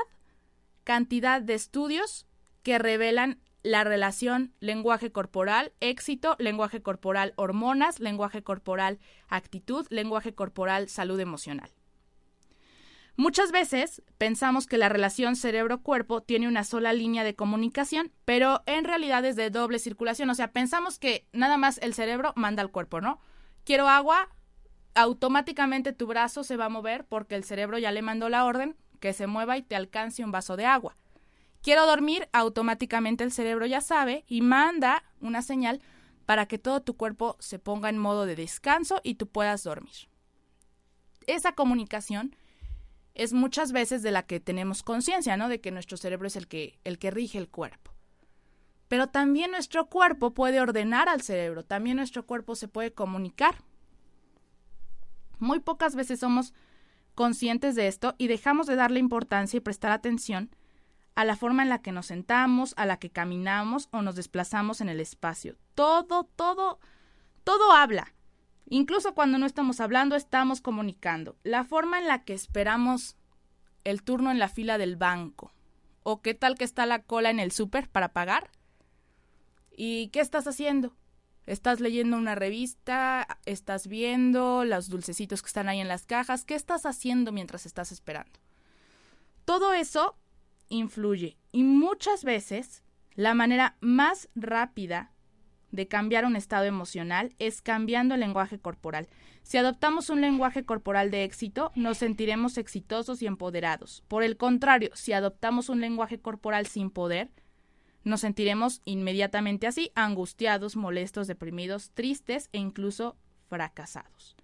cantidad 0.86 1.42
de 1.42 1.56
estudios 1.56 2.26
que 2.62 2.80
revelan 2.80 3.42
la 3.64 3.84
relación 3.84 4.54
lenguaje 4.62 5.12
corporal, 5.12 5.74
éxito, 5.82 6.38
lenguaje 6.40 6.82
corporal, 6.82 7.34
hormonas, 7.36 8.00
lenguaje 8.00 8.44
corporal, 8.44 8.98
actitud, 9.28 9.86
lenguaje 9.90 10.34
corporal, 10.34 10.88
salud 10.88 11.20
emocional. 11.20 11.70
Muchas 13.16 13.52
veces 13.52 14.02
pensamos 14.18 14.66
que 14.66 14.80
la 14.80 14.90
relación 14.90 15.36
cerebro-cuerpo 15.36 16.22
tiene 16.22 16.48
una 16.48 16.64
sola 16.64 16.94
línea 16.94 17.24
de 17.24 17.36
comunicación, 17.36 18.12
pero 18.26 18.64
en 18.66 18.86
realidad 18.86 19.24
es 19.24 19.36
de 19.36 19.52
doble 19.52 19.78
circulación. 19.78 20.30
O 20.32 20.36
sea, 20.36 20.52
pensamos 20.52 20.98
que 20.98 21.28
nada 21.32 21.58
más 21.58 21.78
el 21.84 21.94
cerebro 21.94 22.34
manda 22.36 22.64
al 22.64 22.72
cuerpo, 22.72 23.02
¿no? 23.02 23.20
Quiero 23.66 23.88
agua, 23.88 24.30
automáticamente 24.96 25.94
tu 25.94 26.08
brazo 26.08 26.44
se 26.44 26.58
va 26.58 26.66
a 26.66 26.70
mover 26.70 27.06
porque 27.06 27.36
el 27.36 27.44
cerebro 27.44 27.78
ya 27.78 27.92
le 27.92 28.02
mandó 28.02 28.30
la 28.30 28.46
orden 28.46 28.76
que 29.00 29.14
se 29.14 29.28
mueva 29.28 29.58
y 29.58 29.62
te 29.62 29.76
alcance 29.76 30.24
un 30.24 30.32
vaso 30.32 30.58
de 30.58 30.66
agua. 30.66 30.98
Quiero 31.62 31.86
dormir, 31.86 32.28
automáticamente 32.34 33.24
el 33.24 33.32
cerebro 33.32 33.66
ya 33.68 33.80
sabe 33.80 34.26
y 34.28 34.42
manda 34.42 35.04
una 35.22 35.42
señal 35.42 35.82
para 36.26 36.48
que 36.48 36.58
todo 36.58 36.82
tu 36.82 36.98
cuerpo 36.98 37.38
se 37.40 37.60
ponga 37.60 37.90
en 37.90 37.98
modo 37.98 38.26
de 38.26 38.36
descanso 38.36 39.02
y 39.04 39.16
tú 39.16 39.28
puedas 39.28 39.64
dormir. 39.64 40.10
Esa 41.28 41.54
comunicación 41.54 42.36
es 43.14 43.34
muchas 43.34 43.72
veces 43.72 44.02
de 44.02 44.12
la 44.12 44.24
que 44.24 44.40
tenemos 44.40 44.84
conciencia, 44.84 45.38
¿no? 45.38 45.48
De 45.48 45.62
que 45.62 45.72
nuestro 45.72 45.98
cerebro 45.98 46.28
es 46.28 46.36
el 46.36 46.48
que, 46.48 46.80
el 46.84 46.98
que 46.98 47.12
rige 47.12 47.38
el 47.38 47.50
cuerpo. 47.50 47.92
Pero 48.88 49.08
también 49.08 49.52
nuestro 49.52 49.88
cuerpo 49.88 50.34
puede 50.34 50.60
ordenar 50.60 51.10
al 51.10 51.22
cerebro, 51.22 51.64
también 51.64 51.98
nuestro 51.98 52.26
cuerpo 52.26 52.56
se 52.56 52.68
puede 52.68 52.94
comunicar. 52.94 53.56
Muy 55.40 55.60
pocas 55.60 55.96
veces 55.96 56.20
somos 56.20 56.54
conscientes 57.16 57.76
de 57.76 57.88
esto 57.88 58.16
y 58.18 58.28
dejamos 58.28 58.68
de 58.68 58.76
darle 58.76 59.00
importancia 59.00 59.58
y 59.58 59.62
prestar 59.62 59.92
atención 59.92 60.50
a 61.16 61.26
la 61.26 61.36
forma 61.36 61.64
en 61.64 61.70
la 61.70 61.82
que 61.82 61.92
nos 61.92 62.08
sentamos, 62.08 62.74
a 62.78 62.86
la 62.86 62.98
que 62.98 63.12
caminamos 63.12 63.88
o 63.92 64.02
nos 64.02 64.16
desplazamos 64.16 64.82
en 64.82 64.90
el 64.90 65.00
espacio. 65.00 65.58
Todo, 65.76 66.24
todo, 66.36 66.80
todo 67.44 67.72
habla. 67.72 68.14
Incluso 68.66 69.14
cuando 69.14 69.38
no 69.38 69.46
estamos 69.46 69.80
hablando, 69.80 70.16
estamos 70.16 70.62
comunicando. 70.62 71.38
La 71.44 71.64
forma 71.64 72.00
en 72.00 72.08
la 72.08 72.24
que 72.24 72.34
esperamos 72.34 73.18
el 73.84 74.04
turno 74.04 74.32
en 74.32 74.40
la 74.40 74.48
fila 74.48 74.78
del 74.78 74.96
banco. 74.96 75.54
O 76.04 76.22
qué 76.22 76.34
tal 76.34 76.56
que 76.56 76.64
está 76.64 76.86
la 76.86 77.04
cola 77.04 77.30
en 77.30 77.40
el 77.40 77.52
súper 77.52 77.90
para 77.90 78.14
pagar. 78.14 78.52
¿Y 79.76 80.10
qué 80.10 80.20
estás 80.20 80.48
haciendo? 80.48 80.96
¿Estás 81.46 81.80
leyendo 81.80 82.18
una 82.18 82.36
revista? 82.36 83.28
¿Estás 83.46 83.88
viendo 83.88 84.64
los 84.64 84.90
dulcecitos 84.90 85.42
que 85.42 85.48
están 85.48 85.68
ahí 85.68 85.82
en 85.82 85.88
las 85.88 86.06
cajas? 86.06 86.46
¿Qué 86.46 86.56
estás 86.56 86.86
haciendo 86.86 87.32
mientras 87.32 87.66
estás 87.66 87.92
esperando? 87.92 88.40
Todo 89.46 89.74
eso 89.74 90.16
influye 90.70 91.38
y 91.52 91.64
muchas 91.64 92.24
veces 92.24 92.84
la 93.16 93.34
manera 93.34 93.76
más 93.82 94.30
rápida 94.36 95.13
de 95.74 95.88
cambiar 95.88 96.26
un 96.26 96.36
estado 96.36 96.66
emocional 96.66 97.34
es 97.40 97.62
cambiando 97.64 98.14
el 98.14 98.22
lenguaje 98.22 98.60
corporal. 98.60 99.10
Si 99.42 99.58
adoptamos 99.58 100.12
un 100.12 100.22
lenguaje 100.22 100.64
corporal 100.64 101.10
de 101.10 101.24
éxito, 101.24 101.72
nos 101.76 101.98
sentiremos 101.98 102.60
exitosos 102.60 103.24
y 103.24 103.26
empoderados. 103.26 104.04
Por 104.08 104.22
el 104.22 104.38
contrario, 104.38 104.92
si 104.94 105.14
adoptamos 105.14 105.70
un 105.70 105.82
lenguaje 105.82 106.20
corporal 106.20 106.68
sin 106.68 106.92
poder, 106.92 107.32
nos 108.04 108.22
sentiremos 108.22 108.82
inmediatamente 108.86 109.66
así, 109.66 109.92
angustiados, 109.96 110.76
molestos, 110.76 111.26
deprimidos, 111.26 111.90
tristes 111.96 112.50
e 112.54 112.60
incluso 112.60 113.18
fracasados. 113.50 114.36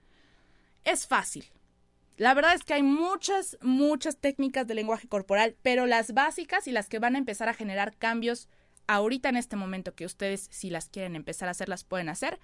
Es 0.84 1.06
fácil, 1.06 1.46
la 2.18 2.34
verdad 2.34 2.56
es 2.56 2.64
que 2.64 2.74
hay 2.74 2.84
muchas, 2.84 3.58
muchas 3.62 4.18
técnicas 4.18 4.66
de 4.66 4.74
lenguaje 4.74 5.08
corporal, 5.08 5.56
pero 5.62 5.86
las 5.86 6.14
básicas 6.14 6.68
y 6.68 6.72
las 6.72 6.90
que 6.90 7.00
van 7.00 7.16
a 7.16 7.20
empezar 7.20 7.50
a 7.50 7.54
generar 7.54 7.96
cambios 7.96 8.50
ahorita 8.90 9.30
en 9.30 9.38
este 9.38 9.56
momento 9.56 9.94
que 9.94 10.06
ustedes, 10.06 10.48
si 10.52 10.72
las 10.72 10.90
quieren 10.90 11.16
empezar 11.16 11.48
a 11.48 11.52
hacer, 11.52 11.70
las 11.70 11.84
pueden 11.84 12.10
hacer, 12.10 12.40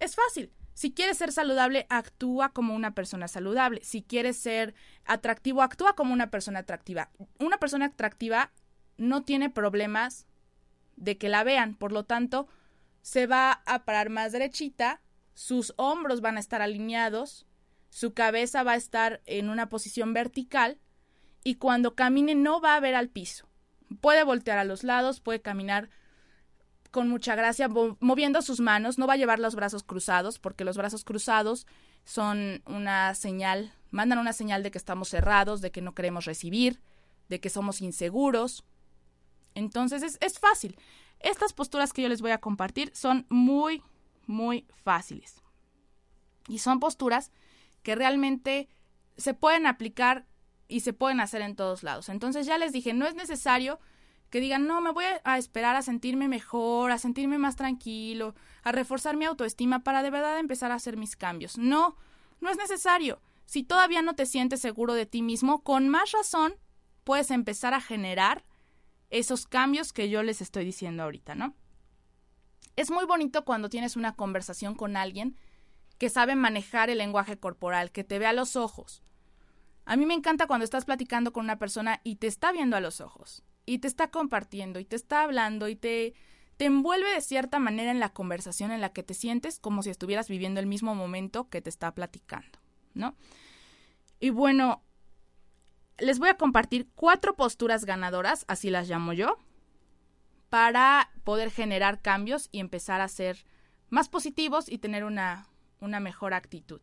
es 0.00 0.16
fácil. 0.16 0.52
Si 0.74 0.92
quieres 0.92 1.18
ser 1.18 1.30
saludable, 1.30 1.86
actúa 1.88 2.48
como 2.48 2.74
una 2.74 2.94
persona 2.94 3.28
saludable. 3.28 3.80
Si 3.84 4.02
quieres 4.02 4.36
ser 4.36 4.74
atractivo, 5.04 5.62
actúa 5.62 5.94
como 5.94 6.12
una 6.12 6.30
persona 6.30 6.60
atractiva. 6.60 7.10
Una 7.38 7.58
persona 7.58 7.86
atractiva 7.86 8.50
no 8.96 9.22
tiene 9.22 9.50
problemas 9.50 10.26
de 10.96 11.16
que 11.16 11.28
la 11.28 11.44
vean, 11.44 11.76
por 11.76 11.92
lo 11.92 12.04
tanto, 12.04 12.48
se 13.00 13.28
va 13.28 13.62
a 13.64 13.84
parar 13.84 14.10
más 14.10 14.32
derechita, 14.32 15.00
sus 15.34 15.74
hombros 15.76 16.20
van 16.20 16.38
a 16.38 16.40
estar 16.40 16.60
alineados, 16.60 17.46
su 17.88 18.14
cabeza 18.14 18.64
va 18.64 18.72
a 18.72 18.76
estar 18.76 19.22
en 19.26 19.48
una 19.48 19.68
posición 19.68 20.12
vertical 20.12 20.80
y 21.44 21.54
cuando 21.54 21.94
camine 21.94 22.34
no 22.34 22.60
va 22.60 22.74
a 22.74 22.80
ver 22.80 22.96
al 22.96 23.08
piso. 23.08 23.51
Puede 24.00 24.24
voltear 24.24 24.58
a 24.58 24.64
los 24.64 24.84
lados, 24.84 25.20
puede 25.20 25.40
caminar 25.40 25.90
con 26.90 27.08
mucha 27.08 27.34
gracia, 27.34 27.68
moviendo 27.68 28.42
sus 28.42 28.60
manos, 28.60 28.98
no 28.98 29.06
va 29.06 29.14
a 29.14 29.16
llevar 29.16 29.38
los 29.38 29.54
brazos 29.54 29.82
cruzados, 29.82 30.38
porque 30.38 30.64
los 30.64 30.76
brazos 30.76 31.04
cruzados 31.04 31.66
son 32.04 32.62
una 32.66 33.14
señal, 33.14 33.72
mandan 33.90 34.18
una 34.18 34.34
señal 34.34 34.62
de 34.62 34.70
que 34.70 34.78
estamos 34.78 35.08
cerrados, 35.08 35.62
de 35.62 35.70
que 35.70 35.80
no 35.80 35.94
queremos 35.94 36.26
recibir, 36.26 36.80
de 37.28 37.40
que 37.40 37.48
somos 37.48 37.80
inseguros. 37.80 38.64
Entonces 39.54 40.02
es, 40.02 40.18
es 40.20 40.38
fácil. 40.38 40.76
Estas 41.20 41.54
posturas 41.54 41.94
que 41.94 42.02
yo 42.02 42.08
les 42.10 42.20
voy 42.20 42.32
a 42.32 42.42
compartir 42.42 42.90
son 42.94 43.26
muy, 43.30 43.82
muy 44.26 44.66
fáciles. 44.84 45.42
Y 46.48 46.58
son 46.58 46.78
posturas 46.78 47.30
que 47.82 47.94
realmente 47.94 48.68
se 49.16 49.32
pueden 49.32 49.66
aplicar 49.66 50.26
y 50.72 50.80
se 50.80 50.92
pueden 50.92 51.20
hacer 51.20 51.42
en 51.42 51.54
todos 51.54 51.82
lados. 51.82 52.08
Entonces 52.08 52.46
ya 52.46 52.56
les 52.56 52.72
dije, 52.72 52.94
no 52.94 53.06
es 53.06 53.14
necesario 53.14 53.78
que 54.30 54.40
digan, 54.40 54.66
no, 54.66 54.80
me 54.80 54.90
voy 54.90 55.04
a 55.24 55.36
esperar 55.36 55.76
a 55.76 55.82
sentirme 55.82 56.26
mejor, 56.26 56.90
a 56.90 56.96
sentirme 56.96 57.36
más 57.36 57.56
tranquilo, 57.56 58.34
a 58.62 58.72
reforzar 58.72 59.16
mi 59.16 59.26
autoestima 59.26 59.84
para 59.84 60.02
de 60.02 60.08
verdad 60.08 60.38
empezar 60.38 60.72
a 60.72 60.76
hacer 60.76 60.96
mis 60.96 61.16
cambios. 61.16 61.58
No, 61.58 61.96
no 62.40 62.48
es 62.50 62.56
necesario. 62.56 63.20
Si 63.44 63.62
todavía 63.62 64.00
no 64.00 64.14
te 64.14 64.24
sientes 64.24 64.60
seguro 64.60 64.94
de 64.94 65.04
ti 65.04 65.20
mismo, 65.20 65.62
con 65.62 65.90
más 65.90 66.12
razón 66.12 66.54
puedes 67.04 67.30
empezar 67.30 67.74
a 67.74 67.82
generar 67.82 68.44
esos 69.10 69.46
cambios 69.46 69.92
que 69.92 70.08
yo 70.08 70.22
les 70.22 70.40
estoy 70.40 70.64
diciendo 70.64 71.02
ahorita, 71.02 71.34
¿no? 71.34 71.54
Es 72.76 72.90
muy 72.90 73.04
bonito 73.04 73.44
cuando 73.44 73.68
tienes 73.68 73.96
una 73.96 74.16
conversación 74.16 74.74
con 74.74 74.96
alguien 74.96 75.36
que 75.98 76.08
sabe 76.08 76.34
manejar 76.34 76.88
el 76.88 76.98
lenguaje 76.98 77.38
corporal, 77.38 77.92
que 77.92 78.04
te 78.04 78.18
ve 78.18 78.26
a 78.26 78.32
los 78.32 78.56
ojos. 78.56 79.01
A 79.92 79.96
mí 79.98 80.06
me 80.06 80.14
encanta 80.14 80.46
cuando 80.46 80.64
estás 80.64 80.86
platicando 80.86 81.34
con 81.34 81.44
una 81.44 81.58
persona 81.58 82.00
y 82.02 82.16
te 82.16 82.26
está 82.26 82.50
viendo 82.50 82.78
a 82.78 82.80
los 82.80 83.02
ojos, 83.02 83.42
y 83.66 83.76
te 83.76 83.88
está 83.88 84.10
compartiendo, 84.10 84.80
y 84.80 84.86
te 84.86 84.96
está 84.96 85.22
hablando, 85.22 85.68
y 85.68 85.76
te, 85.76 86.14
te 86.56 86.64
envuelve 86.64 87.10
de 87.10 87.20
cierta 87.20 87.58
manera 87.58 87.90
en 87.90 88.00
la 88.00 88.08
conversación 88.08 88.70
en 88.70 88.80
la 88.80 88.94
que 88.94 89.02
te 89.02 89.12
sientes 89.12 89.58
como 89.58 89.82
si 89.82 89.90
estuvieras 89.90 90.30
viviendo 90.30 90.60
el 90.60 90.66
mismo 90.66 90.94
momento 90.94 91.50
que 91.50 91.60
te 91.60 91.68
está 91.68 91.94
platicando, 91.94 92.58
¿no? 92.94 93.16
Y 94.18 94.30
bueno, 94.30 94.82
les 95.98 96.18
voy 96.18 96.30
a 96.30 96.38
compartir 96.38 96.88
cuatro 96.94 97.36
posturas 97.36 97.84
ganadoras, 97.84 98.46
así 98.48 98.70
las 98.70 98.88
llamo 98.88 99.12
yo, 99.12 99.36
para 100.48 101.10
poder 101.22 101.50
generar 101.50 102.00
cambios 102.00 102.48
y 102.50 102.60
empezar 102.60 103.02
a 103.02 103.08
ser 103.08 103.44
más 103.90 104.08
positivos 104.08 104.70
y 104.70 104.78
tener 104.78 105.04
una, 105.04 105.48
una 105.80 106.00
mejor 106.00 106.32
actitud. 106.32 106.80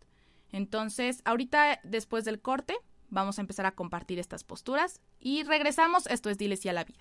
Entonces, 0.52 1.24
ahorita 1.26 1.80
después 1.84 2.24
del 2.24 2.40
corte, 2.40 2.78
vamos 3.10 3.38
a 3.38 3.42
empezar 3.42 3.66
a 3.66 3.72
compartir 3.72 4.20
estas 4.20 4.44
posturas 4.44 5.02
y 5.20 5.44
regresamos. 5.44 6.08
Esto 6.08 6.30
es 6.30 6.38
Diles 6.38 6.66
y 6.66 6.70
a 6.70 6.74
la 6.74 6.84
vida. 6.84 7.00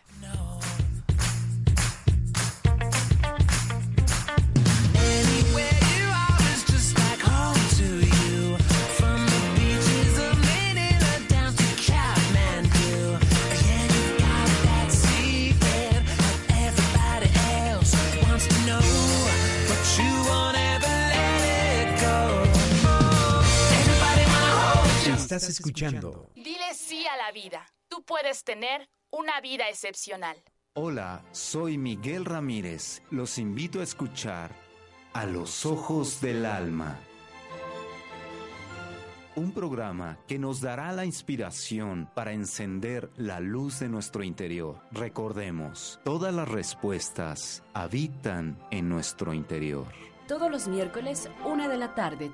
Estás 25.29 25.51
escuchando. 25.51 26.31
Dile 26.35 26.73
sí 26.73 27.07
a 27.07 27.14
la 27.19 27.31
vida. 27.33 27.67
Tú 27.87 28.03
puedes 28.03 28.45
tener 28.45 28.88
una 29.11 29.43
vida 29.43 29.69
excepcional. 29.69 30.43
Hola, 30.73 31.23
soy 31.33 31.77
Miguel 31.77 32.25
Ramírez. 32.25 33.03
Los 33.11 33.37
invito 33.37 33.81
a 33.81 33.83
escuchar 33.83 34.51
A 35.12 35.27
los 35.27 35.67
Ojos 35.67 36.23
del 36.23 36.47
Alma. 36.47 36.99
Un 39.37 39.53
programa 39.53 40.19
que 40.27 40.38
nos 40.38 40.62
dará 40.62 40.93
la 40.93 41.05
inspiración 41.05 42.11
para 42.14 42.33
encender 42.33 43.11
la 43.17 43.38
luz 43.38 43.81
de 43.81 43.91
nuestro 43.91 44.23
interior. 44.23 44.81
Recordemos, 44.93 46.01
todas 46.05 46.33
las 46.33 46.49
respuestas 46.49 47.62
habitan 47.75 48.59
en 48.71 48.88
nuestro 48.88 49.35
interior. 49.35 49.88
Todos 50.27 50.51
los 50.51 50.69
miércoles, 50.69 51.29
una 51.45 51.69
de 51.69 51.77
la 51.77 51.95
tarde. 51.95 52.33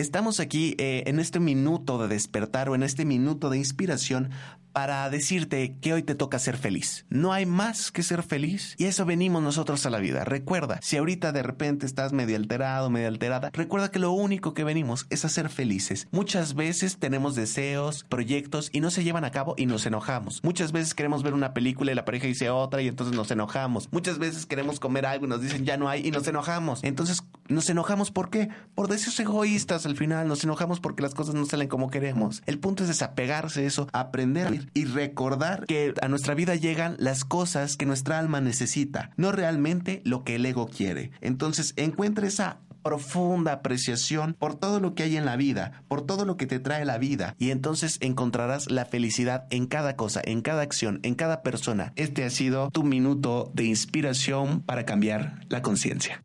Estamos 0.00 0.40
aquí 0.40 0.74
eh, 0.78 1.02
en 1.04 1.20
este 1.20 1.40
minuto 1.40 1.98
de 1.98 2.08
despertar 2.08 2.70
o 2.70 2.74
en 2.74 2.82
este 2.82 3.04
minuto 3.04 3.50
de 3.50 3.58
inspiración 3.58 4.30
para 4.72 5.08
decirte 5.10 5.76
que 5.80 5.92
hoy 5.92 6.02
te 6.02 6.14
toca 6.14 6.38
ser 6.38 6.56
feliz. 6.56 7.06
No 7.08 7.32
hay 7.32 7.46
más 7.46 7.90
que 7.90 8.02
ser 8.02 8.22
feliz 8.22 8.74
y 8.78 8.84
eso 8.84 9.04
venimos 9.04 9.42
nosotros 9.42 9.84
a 9.86 9.90
la 9.90 9.98
vida. 9.98 10.24
Recuerda, 10.24 10.78
si 10.82 10.96
ahorita 10.96 11.32
de 11.32 11.42
repente 11.42 11.86
estás 11.86 12.12
medio 12.12 12.36
alterado, 12.36 12.90
medio 12.90 13.08
alterada, 13.08 13.50
recuerda 13.52 13.90
que 13.90 13.98
lo 13.98 14.12
único 14.12 14.54
que 14.54 14.64
venimos 14.64 15.06
es 15.10 15.24
a 15.24 15.28
ser 15.28 15.48
felices. 15.48 16.08
Muchas 16.10 16.54
veces 16.54 16.98
tenemos 16.98 17.34
deseos, 17.34 18.04
proyectos 18.08 18.70
y 18.72 18.80
no 18.80 18.90
se 18.90 19.04
llevan 19.04 19.24
a 19.24 19.30
cabo 19.30 19.54
y 19.56 19.66
nos 19.66 19.86
enojamos. 19.86 20.40
Muchas 20.42 20.72
veces 20.72 20.94
queremos 20.94 21.22
ver 21.22 21.34
una 21.34 21.54
película 21.54 21.92
y 21.92 21.94
la 21.94 22.04
pareja 22.04 22.26
dice 22.26 22.50
otra 22.50 22.82
y 22.82 22.88
entonces 22.88 23.16
nos 23.16 23.30
enojamos. 23.30 23.88
Muchas 23.92 24.18
veces 24.18 24.46
queremos 24.46 24.80
comer 24.80 25.06
algo 25.06 25.26
y 25.26 25.28
nos 25.28 25.42
dicen 25.42 25.64
ya 25.64 25.76
no 25.76 25.88
hay 25.88 26.06
y 26.06 26.10
nos 26.10 26.26
enojamos. 26.26 26.82
Entonces 26.82 27.22
nos 27.48 27.68
enojamos 27.68 28.10
¿por 28.10 28.30
qué? 28.30 28.48
Por 28.74 28.88
deseos 28.88 29.18
egoístas 29.20 29.86
al 29.86 29.96
final. 29.96 30.28
Nos 30.28 30.44
enojamos 30.44 30.80
porque 30.80 31.02
las 31.02 31.14
cosas 31.14 31.34
no 31.34 31.46
salen 31.46 31.68
como 31.68 31.90
queremos. 31.90 32.42
El 32.46 32.58
punto 32.58 32.84
es 32.84 32.88
desapegarse 32.88 33.62
de 33.62 33.66
eso, 33.66 33.88
aprender 33.92 34.59
y 34.74 34.84
recordar 34.84 35.64
que 35.66 35.94
a 36.02 36.08
nuestra 36.08 36.34
vida 36.34 36.54
llegan 36.54 36.96
las 36.98 37.24
cosas 37.24 37.76
que 37.76 37.86
nuestra 37.86 38.18
alma 38.18 38.40
necesita, 38.40 39.10
no 39.16 39.32
realmente 39.32 40.02
lo 40.04 40.24
que 40.24 40.36
el 40.36 40.46
ego 40.46 40.68
quiere. 40.68 41.10
Entonces 41.20 41.72
encuentra 41.76 42.26
esa 42.26 42.58
profunda 42.82 43.52
apreciación 43.52 44.34
por 44.38 44.54
todo 44.54 44.80
lo 44.80 44.94
que 44.94 45.04
hay 45.04 45.16
en 45.16 45.24
la 45.24 45.36
vida, 45.36 45.82
por 45.88 46.06
todo 46.06 46.24
lo 46.24 46.36
que 46.36 46.46
te 46.46 46.58
trae 46.58 46.84
la 46.84 46.98
vida, 46.98 47.34
y 47.38 47.50
entonces 47.50 47.98
encontrarás 48.00 48.70
la 48.70 48.84
felicidad 48.84 49.46
en 49.50 49.66
cada 49.66 49.96
cosa, 49.96 50.20
en 50.24 50.42
cada 50.42 50.62
acción, 50.62 51.00
en 51.02 51.14
cada 51.14 51.42
persona. 51.42 51.92
Este 51.96 52.24
ha 52.24 52.30
sido 52.30 52.70
tu 52.70 52.82
minuto 52.82 53.50
de 53.54 53.64
inspiración 53.64 54.60
para 54.60 54.84
cambiar 54.84 55.40
la 55.48 55.62
conciencia. 55.62 56.22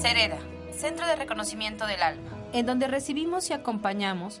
Cereda, 0.00 0.38
Centro 0.76 1.06
de 1.06 1.16
Reconocimiento 1.16 1.86
del 1.86 2.02
Alma, 2.02 2.30
en 2.52 2.66
donde 2.66 2.86
recibimos 2.86 3.50
y 3.50 3.52
acompañamos 3.52 4.40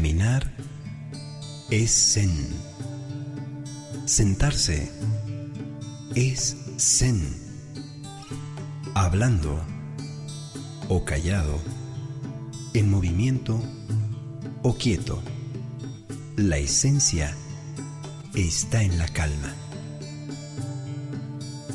Caminar 0.00 0.50
es 1.68 1.90
zen. 2.14 2.32
Sentarse 4.06 4.90
es 6.14 6.56
zen. 6.78 7.36
Hablando 8.94 9.62
o 10.88 11.04
callado, 11.04 11.60
en 12.72 12.88
movimiento 12.90 13.62
o 14.62 14.74
quieto, 14.74 15.22
la 16.36 16.56
esencia 16.56 17.36
está 18.34 18.82
en 18.82 18.96
la 18.96 19.06
calma. 19.06 19.54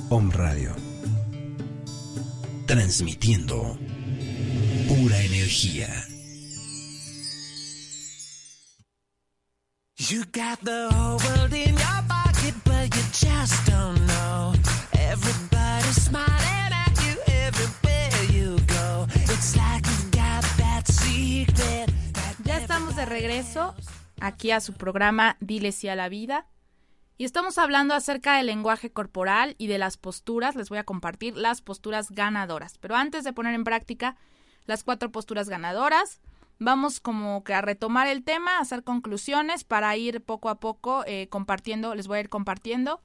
Om 0.09 0.31
Radio. 0.31 0.75
Transmitiendo 2.65 3.77
pura 4.88 5.21
energía. 5.21 6.07
You 10.07 10.23
got 10.31 10.59
the 10.61 10.87
whole 10.93 11.17
world 11.17 11.51
in 11.51 11.73
your 11.73 12.03
pocket, 12.07 12.53
but 12.63 12.95
you 12.95 13.01
just 13.11 13.65
don't 13.65 13.99
know. 14.05 14.53
Everybody's 14.93 16.03
smiling 16.03 16.71
at 16.71 16.93
you 17.01 17.17
everywhere 17.25 18.23
you 18.31 18.55
go. 18.67 19.07
It's 19.15 19.55
like 19.55 19.83
you've 19.87 20.11
got 20.11 20.43
that 20.57 20.83
secret. 20.85 21.89
Ya 22.43 22.57
estamos 22.57 22.95
de 22.95 23.07
regreso 23.07 23.73
aquí 24.21 24.51
a 24.51 24.59
su 24.59 24.73
programa 24.73 25.37
Dile 25.39 25.71
sí 25.71 25.87
a 25.87 25.95
la 25.95 26.07
vida. 26.07 26.45
Y 27.17 27.25
estamos 27.25 27.57
hablando 27.57 27.95
acerca 27.95 28.37
del 28.37 28.45
lenguaje 28.45 28.91
corporal 28.91 29.55
y 29.57 29.65
de 29.65 29.79
las 29.79 29.97
posturas. 29.97 30.55
Les 30.55 30.69
voy 30.69 30.77
a 30.77 30.83
compartir 30.83 31.35
las 31.35 31.61
posturas 31.61 32.11
ganadoras. 32.11 32.77
Pero 32.77 32.95
antes 32.95 33.23
de 33.23 33.33
poner 33.33 33.55
en 33.55 33.63
práctica 33.63 34.17
las 34.67 34.83
cuatro 34.83 35.11
posturas 35.11 35.49
ganadoras, 35.49 36.21
vamos 36.59 36.99
como 36.99 37.43
que 37.43 37.53
a 37.53 37.61
retomar 37.61 38.07
el 38.07 38.23
tema, 38.23 38.57
a 38.57 38.61
hacer 38.61 38.83
conclusiones 38.83 39.63
para 39.63 39.95
ir 39.97 40.21
poco 40.21 40.49
a 40.49 40.59
poco 40.59 41.03
eh, 41.05 41.27
compartiendo, 41.29 41.95
les 41.95 42.07
voy 42.07 42.17
a 42.17 42.21
ir 42.21 42.29
compartiendo 42.29 43.01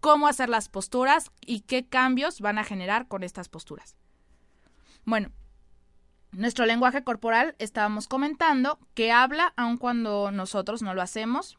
cómo 0.00 0.28
hacer 0.28 0.48
las 0.48 0.68
posturas 0.68 1.30
y 1.44 1.60
qué 1.60 1.86
cambios 1.86 2.40
van 2.40 2.58
a 2.58 2.64
generar 2.64 3.08
con 3.08 3.22
estas 3.22 3.48
posturas. 3.48 3.96
Bueno, 5.04 5.30
nuestro 6.32 6.66
lenguaje 6.66 7.02
corporal 7.02 7.56
estábamos 7.58 8.08
comentando 8.08 8.78
que 8.94 9.10
habla 9.10 9.52
aun 9.56 9.78
cuando 9.78 10.30
nosotros 10.30 10.82
no 10.82 10.94
lo 10.94 11.02
hacemos. 11.02 11.58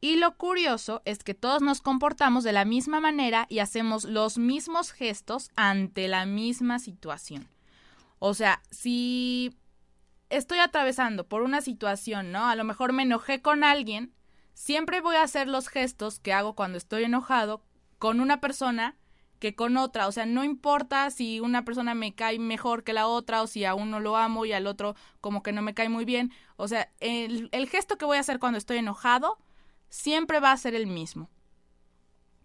Y 0.00 0.16
lo 0.16 0.36
curioso 0.36 1.02
es 1.04 1.24
que 1.24 1.34
todos 1.34 1.62
nos 1.62 1.80
comportamos 1.80 2.44
de 2.44 2.52
la 2.52 2.64
misma 2.64 3.00
manera 3.00 3.46
y 3.48 3.60
hacemos 3.60 4.04
los 4.04 4.38
mismos 4.38 4.92
gestos 4.92 5.50
ante 5.56 6.08
la 6.08 6.26
misma 6.26 6.78
situación. 6.78 7.48
O 8.18 8.34
sea, 8.34 8.60
si 8.70 9.56
estoy 10.30 10.58
atravesando 10.58 11.26
por 11.28 11.42
una 11.42 11.60
situación, 11.60 12.32
¿no? 12.32 12.46
A 12.46 12.56
lo 12.56 12.64
mejor 12.64 12.92
me 12.92 13.02
enojé 13.02 13.42
con 13.42 13.64
alguien, 13.64 14.14
siempre 14.54 15.00
voy 15.00 15.16
a 15.16 15.22
hacer 15.22 15.48
los 15.48 15.68
gestos 15.68 16.20
que 16.20 16.32
hago 16.32 16.54
cuando 16.54 16.78
estoy 16.78 17.04
enojado 17.04 17.62
con 17.98 18.20
una 18.20 18.40
persona 18.40 18.96
que 19.38 19.54
con 19.54 19.76
otra. 19.76 20.06
O 20.08 20.12
sea, 20.12 20.26
no 20.26 20.44
importa 20.44 21.10
si 21.10 21.40
una 21.40 21.64
persona 21.64 21.94
me 21.94 22.14
cae 22.14 22.38
mejor 22.38 22.82
que 22.84 22.92
la 22.92 23.06
otra 23.06 23.42
o 23.42 23.46
si 23.46 23.64
a 23.64 23.74
uno 23.74 24.00
lo 24.00 24.16
amo 24.16 24.46
y 24.46 24.52
al 24.52 24.66
otro 24.66 24.94
como 25.20 25.42
que 25.42 25.52
no 25.52 25.62
me 25.62 25.74
cae 25.74 25.88
muy 25.88 26.04
bien. 26.04 26.32
O 26.56 26.68
sea, 26.68 26.90
el, 27.00 27.48
el 27.52 27.68
gesto 27.68 27.98
que 27.98 28.04
voy 28.04 28.16
a 28.16 28.20
hacer 28.20 28.38
cuando 28.38 28.58
estoy 28.58 28.78
enojado 28.78 29.38
siempre 29.90 30.40
va 30.40 30.52
a 30.52 30.56
ser 30.56 30.74
el 30.74 30.86
mismo. 30.86 31.30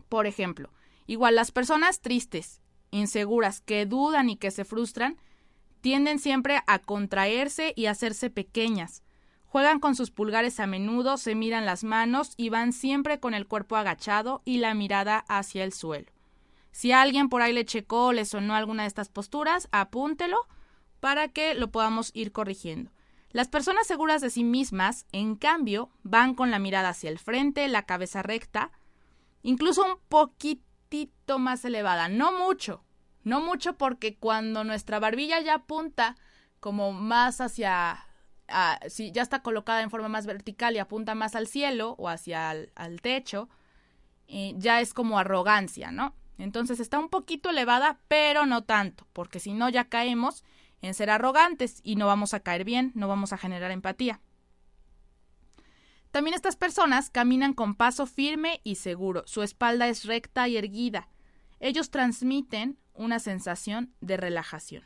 Por 0.09 0.27
ejemplo, 0.27 0.71
igual 1.07 1.35
las 1.35 1.51
personas 1.51 2.01
tristes, 2.01 2.61
inseguras, 2.91 3.61
que 3.61 3.85
dudan 3.85 4.29
y 4.29 4.35
que 4.35 4.51
se 4.51 4.65
frustran, 4.65 5.17
tienden 5.81 6.19
siempre 6.19 6.61
a 6.67 6.79
contraerse 6.79 7.73
y 7.75 7.87
hacerse 7.87 8.29
pequeñas. 8.29 9.03
Juegan 9.45 9.79
con 9.79 9.95
sus 9.95 10.11
pulgares 10.11 10.59
a 10.59 10.67
menudo, 10.67 11.17
se 11.17 11.33
miran 11.33 11.65
las 11.65 11.83
manos 11.83 12.33
y 12.37 12.49
van 12.49 12.71
siempre 12.71 13.19
con 13.19 13.33
el 13.33 13.47
cuerpo 13.47 13.75
agachado 13.75 14.41
y 14.45 14.59
la 14.59 14.73
mirada 14.73 15.25
hacia 15.27 15.63
el 15.63 15.73
suelo. 15.73 16.11
Si 16.71 16.91
alguien 16.91 17.29
por 17.29 17.41
ahí 17.41 17.51
le 17.51 17.65
checó 17.65 18.07
o 18.07 18.13
le 18.13 18.25
sonó 18.25 18.53
alguna 18.53 18.83
de 18.83 18.87
estas 18.87 19.09
posturas, 19.09 19.67
apúntelo 19.71 20.37
para 20.99 21.29
que 21.29 21.55
lo 21.55 21.71
podamos 21.71 22.11
ir 22.13 22.31
corrigiendo. 22.31 22.91
Las 23.31 23.47
personas 23.47 23.87
seguras 23.87 24.21
de 24.21 24.29
sí 24.29 24.43
mismas, 24.43 25.05
en 25.11 25.35
cambio, 25.35 25.89
van 26.03 26.33
con 26.33 26.51
la 26.51 26.59
mirada 26.59 26.89
hacia 26.89 27.09
el 27.09 27.19
frente, 27.19 27.67
la 27.67 27.83
cabeza 27.83 28.23
recta, 28.23 28.71
incluso 29.43 29.85
un 29.85 29.99
poquitito 30.09 31.39
más 31.39 31.63
elevada, 31.63 32.09
no 32.09 32.31
mucho, 32.31 32.83
no 33.23 33.41
mucho 33.41 33.77
porque 33.77 34.17
cuando 34.17 34.63
nuestra 34.63 34.99
barbilla 34.99 35.41
ya 35.41 35.55
apunta 35.55 36.15
como 36.59 36.91
más 36.91 37.41
hacia, 37.41 38.05
si 38.87 39.11
ya 39.11 39.21
está 39.21 39.41
colocada 39.41 39.81
en 39.81 39.89
forma 39.89 40.09
más 40.09 40.25
vertical 40.25 40.75
y 40.75 40.79
apunta 40.79 41.15
más 41.15 41.35
al 41.35 41.47
cielo 41.47 41.95
o 41.97 42.09
hacia 42.09 42.49
al 42.49 43.01
techo, 43.01 43.49
eh, 44.27 44.53
ya 44.57 44.79
es 44.79 44.93
como 44.93 45.17
arrogancia, 45.17 45.91
¿no? 45.91 46.13
Entonces 46.37 46.79
está 46.79 46.99
un 46.99 47.09
poquito 47.09 47.49
elevada, 47.49 47.99
pero 48.07 48.45
no 48.45 48.63
tanto, 48.63 49.07
porque 49.11 49.39
si 49.39 49.53
no 49.53 49.69
ya 49.69 49.89
caemos 49.89 50.43
en 50.81 50.93
ser 50.93 51.09
arrogantes 51.09 51.81
y 51.83 51.95
no 51.95 52.05
vamos 52.05 52.33
a 52.33 52.39
caer 52.39 52.63
bien, 52.63 52.91
no 52.93 53.07
vamos 53.07 53.33
a 53.33 53.37
generar 53.37 53.71
empatía. 53.71 54.21
También 56.11 56.35
estas 56.35 56.55
personas 56.55 57.09
caminan 57.09 57.53
con 57.53 57.75
paso 57.75 58.05
firme 58.05 58.61
y 58.63 58.75
seguro, 58.75 59.23
su 59.25 59.41
espalda 59.41 59.87
es 59.87 60.05
recta 60.05 60.47
y 60.47 60.57
erguida. 60.57 61.09
Ellos 61.59 61.89
transmiten 61.89 62.77
una 62.99 63.19
sensación 63.19 63.93
de 64.01 64.17
relajación. 64.17 64.83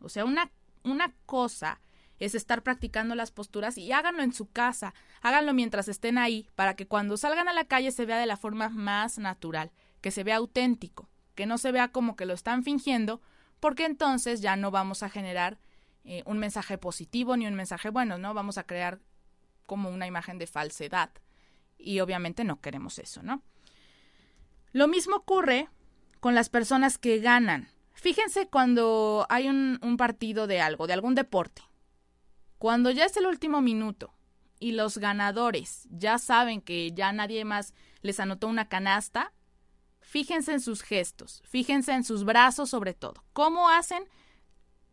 O 0.00 0.08
sea, 0.08 0.24
una, 0.24 0.52
una 0.84 1.14
cosa 1.26 1.80
es 2.20 2.34
estar 2.34 2.62
practicando 2.62 3.14
las 3.14 3.32
posturas 3.32 3.76
y 3.76 3.90
háganlo 3.92 4.22
en 4.22 4.32
su 4.32 4.48
casa, 4.50 4.94
háganlo 5.20 5.52
mientras 5.52 5.88
estén 5.88 6.16
ahí, 6.16 6.48
para 6.54 6.76
que 6.76 6.86
cuando 6.86 7.16
salgan 7.16 7.48
a 7.48 7.52
la 7.52 7.64
calle 7.64 7.90
se 7.90 8.06
vea 8.06 8.18
de 8.18 8.26
la 8.26 8.36
forma 8.36 8.68
más 8.68 9.18
natural, 9.18 9.72
que 10.00 10.12
se 10.12 10.22
vea 10.22 10.36
auténtico, 10.36 11.10
que 11.34 11.44
no 11.46 11.58
se 11.58 11.72
vea 11.72 11.88
como 11.88 12.14
que 12.14 12.24
lo 12.24 12.34
están 12.34 12.62
fingiendo, 12.62 13.20
porque 13.58 13.84
entonces 13.84 14.40
ya 14.40 14.54
no 14.54 14.70
vamos 14.70 15.02
a 15.02 15.10
generar 15.10 15.58
eh, 16.04 16.22
un 16.24 16.38
mensaje 16.38 16.78
positivo 16.78 17.36
ni 17.36 17.48
un 17.48 17.54
mensaje 17.54 17.90
bueno, 17.90 18.16
¿no? 18.16 18.32
Vamos 18.32 18.58
a 18.58 18.64
crear 18.64 19.00
como 19.66 19.90
una 19.90 20.06
imagen 20.06 20.38
de 20.38 20.46
falsedad. 20.46 21.10
Y 21.78 21.98
obviamente 21.98 22.44
no 22.44 22.60
queremos 22.60 23.00
eso, 23.00 23.24
¿no? 23.24 23.42
Lo 24.72 24.86
mismo 24.86 25.16
ocurre 25.16 25.68
con 26.20 26.34
las 26.34 26.48
personas 26.48 26.98
que 26.98 27.18
ganan. 27.18 27.68
Fíjense 27.92 28.46
cuando 28.46 29.26
hay 29.30 29.48
un, 29.48 29.96
partido 29.96 30.46
de 30.46 30.60
algo, 30.60 30.86
de 30.86 30.92
algún 30.92 31.14
deporte. 31.14 31.62
Cuando 32.58 32.90
ya 32.90 33.04
es 33.04 33.16
el 33.16 33.26
último 33.26 33.62
minuto 33.62 34.12
y 34.60 34.72
los 34.72 34.98
ganadores 34.98 35.86
ya 35.90 36.18
saben 36.18 36.60
que 36.60 36.92
ya 36.92 37.12
nadie 37.12 37.44
más 37.44 37.74
les 38.02 38.20
anotó 38.20 38.48
una 38.48 38.68
canasta, 38.68 39.32
fíjense 40.00 40.52
en 40.52 40.60
sus 40.60 40.82
gestos, 40.82 41.42
fíjense 41.46 41.92
en 41.92 42.04
sus 42.04 42.24
brazos 42.24 42.70
sobre 42.70 42.94
todo. 42.94 43.24
¿Cómo 43.32 43.70
hacen 43.70 44.04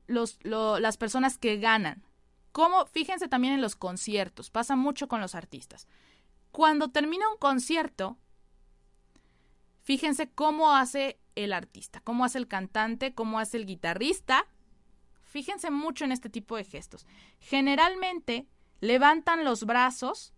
los, 0.08 0.40
las 0.44 0.98
personas 0.98 1.38
que 1.38 1.58
ganan? 1.58 2.04
¿Cómo? 2.52 2.86
Fíjense 2.86 3.28
también 3.28 3.54
en 3.54 3.62
los 3.62 3.76
conciertos, 3.76 4.50
pasa 4.50 4.76
mucho 4.76 5.08
con 5.08 5.22
los 5.22 5.36
artistas. 5.36 5.88
Cuando 6.52 6.90
termina 6.90 7.30
un 7.30 7.38
concierto, 7.38 8.18
fíjense 9.84 10.30
cómo 10.32 10.76
hace 10.76 11.20
el 11.36 11.54
artista, 11.54 12.02
cómo 12.02 12.26
hace 12.26 12.40
el 12.40 12.48
cantante, 12.48 13.14
cómo 13.14 13.40
hace 13.40 13.58
el 13.58 13.66
guitarrista. 13.66 14.46
Fíjense 15.22 15.72
mucho 15.72 16.06
en 16.06 16.12
este 16.12 16.30
tipo 16.30 16.58
de 16.58 16.64
gestos. 16.64 17.06
Generalmente 17.40 18.48
levantan 18.82 19.44
los 19.44 19.66
brazos 19.66 20.34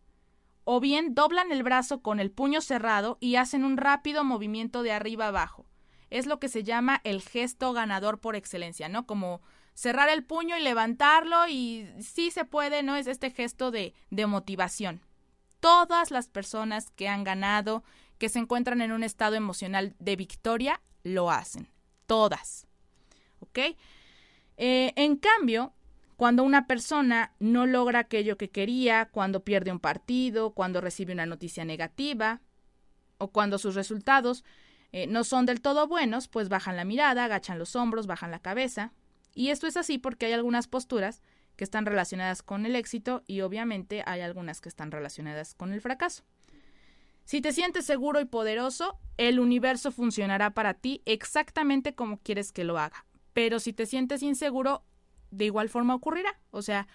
o 0.63 0.79
bien 0.79 1.15
doblan 1.15 1.51
el 1.51 1.63
brazo 1.63 2.01
con 2.01 2.19
el 2.19 2.31
puño 2.31 2.61
cerrado 2.61 3.17
y 3.21 3.35
hacen 3.35 3.63
un 3.63 3.77
rápido 3.77 4.23
movimiento 4.23 4.83
de 4.83 4.91
arriba 4.91 5.27
abajo. 5.27 5.65
Es 6.09 6.25
lo 6.25 6.39
que 6.39 6.49
se 6.49 6.63
llama 6.63 7.01
el 7.03 7.21
gesto 7.21 7.73
ganador 7.73 8.19
por 8.19 8.35
excelencia, 8.35 8.89
¿no? 8.89 9.05
Como 9.05 9.41
cerrar 9.73 10.09
el 10.09 10.23
puño 10.23 10.57
y 10.57 10.61
levantarlo 10.61 11.47
y 11.47 11.87
sí 11.99 12.31
se 12.31 12.45
puede, 12.45 12.83
¿no? 12.83 12.95
Es 12.95 13.07
este 13.07 13.29
gesto 13.31 13.69
de, 13.69 13.93
de 14.09 14.25
motivación. 14.25 15.01
Todas 15.59 16.09
las 16.09 16.27
personas 16.29 16.89
que 16.91 17.09
han 17.09 17.23
ganado, 17.23 17.83
que 18.17 18.29
se 18.29 18.39
encuentran 18.39 18.81
en 18.81 18.91
un 18.91 19.03
estado 19.03 19.35
emocional 19.35 19.95
de 19.99 20.15
victoria, 20.15 20.81
lo 21.03 21.31
hacen. 21.31 21.69
Todas. 22.05 22.67
¿Ok? 23.39 23.59
Eh, 24.57 24.93
en 24.95 25.17
cambio, 25.17 25.73
cuando 26.15 26.43
una 26.43 26.67
persona 26.67 27.33
no 27.39 27.65
logra 27.65 27.99
aquello 27.99 28.37
que 28.37 28.49
quería, 28.49 29.09
cuando 29.11 29.43
pierde 29.43 29.71
un 29.71 29.79
partido, 29.79 30.51
cuando 30.53 30.81
recibe 30.81 31.13
una 31.13 31.25
noticia 31.25 31.65
negativa, 31.65 32.41
o 33.17 33.31
cuando 33.31 33.57
sus 33.57 33.75
resultados 33.75 34.43
eh, 34.91 35.07
no 35.07 35.23
son 35.23 35.45
del 35.45 35.61
todo 35.61 35.87
buenos, 35.87 36.27
pues 36.27 36.49
bajan 36.49 36.77
la 36.77 36.85
mirada, 36.85 37.25
agachan 37.25 37.59
los 37.59 37.75
hombros, 37.75 38.07
bajan 38.07 38.31
la 38.31 38.39
cabeza. 38.39 38.93
Y 39.33 39.49
esto 39.49 39.67
es 39.67 39.75
así 39.75 39.97
porque 39.97 40.27
hay 40.27 40.33
algunas 40.33 40.67
posturas 40.67 41.21
que 41.55 41.63
están 41.63 41.85
relacionadas 41.85 42.43
con 42.43 42.65
el 42.65 42.75
éxito 42.75 43.23
y 43.27 43.41
obviamente 43.41 44.03
hay 44.05 44.21
algunas 44.21 44.61
que 44.61 44.69
están 44.69 44.91
relacionadas 44.91 45.53
con 45.53 45.73
el 45.73 45.81
fracaso. 45.81 46.23
Si 47.25 47.41
te 47.41 47.51
sientes 47.51 47.85
seguro 47.85 48.21
y 48.21 48.25
poderoso, 48.25 48.99
el 49.17 49.39
universo 49.39 49.91
funcionará 49.91 50.53
para 50.53 50.75
ti 50.75 51.01
exactamente 51.05 51.95
como 51.95 52.19
quieres 52.19 52.51
que 52.51 52.63
lo 52.63 52.77
haga. 52.77 53.05
Pero 53.33 53.59
si 53.59 53.73
te 53.73 53.85
sientes 53.85 54.23
inseguro, 54.23 54.83
de 55.31 55.45
igual 55.45 55.69
forma 55.69 55.95
ocurrirá. 55.95 56.39
O 56.51 56.61
sea, 56.61 56.87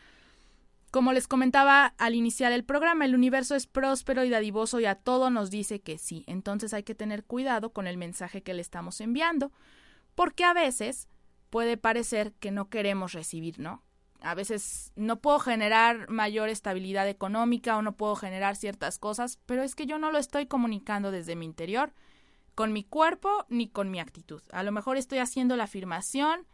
como 0.90 1.12
les 1.12 1.26
comentaba 1.26 1.94
al 1.98 2.14
iniciar 2.14 2.52
el 2.52 2.64
programa, 2.64 3.04
el 3.04 3.14
universo 3.14 3.54
es 3.54 3.66
próspero 3.66 4.24
y 4.24 4.30
dadivoso 4.30 4.80
y 4.80 4.86
a 4.86 4.94
todo 4.94 5.30
nos 5.30 5.50
dice 5.50 5.80
que 5.80 5.98
sí. 5.98 6.24
Entonces 6.28 6.72
hay 6.74 6.84
que 6.84 6.94
tener 6.94 7.24
cuidado 7.24 7.72
con 7.72 7.86
el 7.86 7.96
mensaje 7.96 8.42
que 8.42 8.54
le 8.54 8.62
estamos 8.62 9.00
enviando, 9.00 9.52
porque 10.14 10.44
a 10.44 10.52
veces 10.52 11.08
puede 11.50 11.76
parecer 11.76 12.32
que 12.34 12.52
no 12.52 12.68
queremos 12.68 13.12
recibir, 13.12 13.58
¿no? 13.58 13.82
A 14.22 14.34
veces 14.34 14.92
no 14.96 15.20
puedo 15.20 15.38
generar 15.38 16.08
mayor 16.10 16.48
estabilidad 16.48 17.08
económica 17.08 17.76
o 17.76 17.82
no 17.82 17.96
puedo 17.96 18.16
generar 18.16 18.56
ciertas 18.56 18.98
cosas, 18.98 19.38
pero 19.46 19.62
es 19.62 19.74
que 19.74 19.86
yo 19.86 19.98
no 19.98 20.12
lo 20.12 20.18
estoy 20.18 20.46
comunicando 20.46 21.10
desde 21.10 21.36
mi 21.36 21.46
interior, 21.46 21.92
con 22.54 22.72
mi 22.72 22.84
cuerpo 22.84 23.46
ni 23.48 23.68
con 23.68 23.90
mi 23.90 24.00
actitud. 24.00 24.42
A 24.52 24.62
lo 24.62 24.72
mejor 24.72 24.96
estoy 24.96 25.18
haciendo 25.18 25.56
la 25.56 25.64
afirmación, 25.64 26.46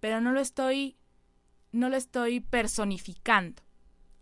pero 0.00 0.20
no 0.20 0.32
lo 0.32 0.40
estoy 0.40 0.96
no 1.72 1.88
lo 1.88 1.96
estoy 1.96 2.40
personificando. 2.40 3.62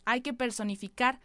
Hay 0.04 0.20
que 0.20 0.32
personificar 0.32 1.20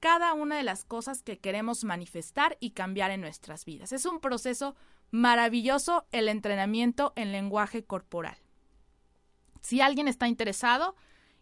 cada 0.00 0.34
una 0.34 0.56
de 0.56 0.64
las 0.64 0.84
cosas 0.84 1.22
que 1.22 1.38
queremos 1.38 1.84
manifestar 1.84 2.58
y 2.60 2.70
cambiar 2.70 3.10
en 3.10 3.20
nuestras 3.20 3.64
vidas. 3.64 3.92
Es 3.92 4.04
un 4.04 4.20
proceso 4.20 4.74
maravilloso 5.10 6.06
el 6.10 6.28
entrenamiento 6.28 7.12
en 7.16 7.32
lenguaje 7.32 7.84
corporal. 7.84 8.41
Si 9.62 9.80
alguien 9.80 10.08
está 10.08 10.28
interesado, 10.28 10.94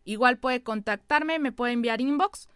igual 0.05 0.39
puede 0.39 0.63
contactarme, 0.63 1.41
me 1.41 1.51
puede 1.51 1.73
enviar 1.73 2.01
inbox 2.01 2.49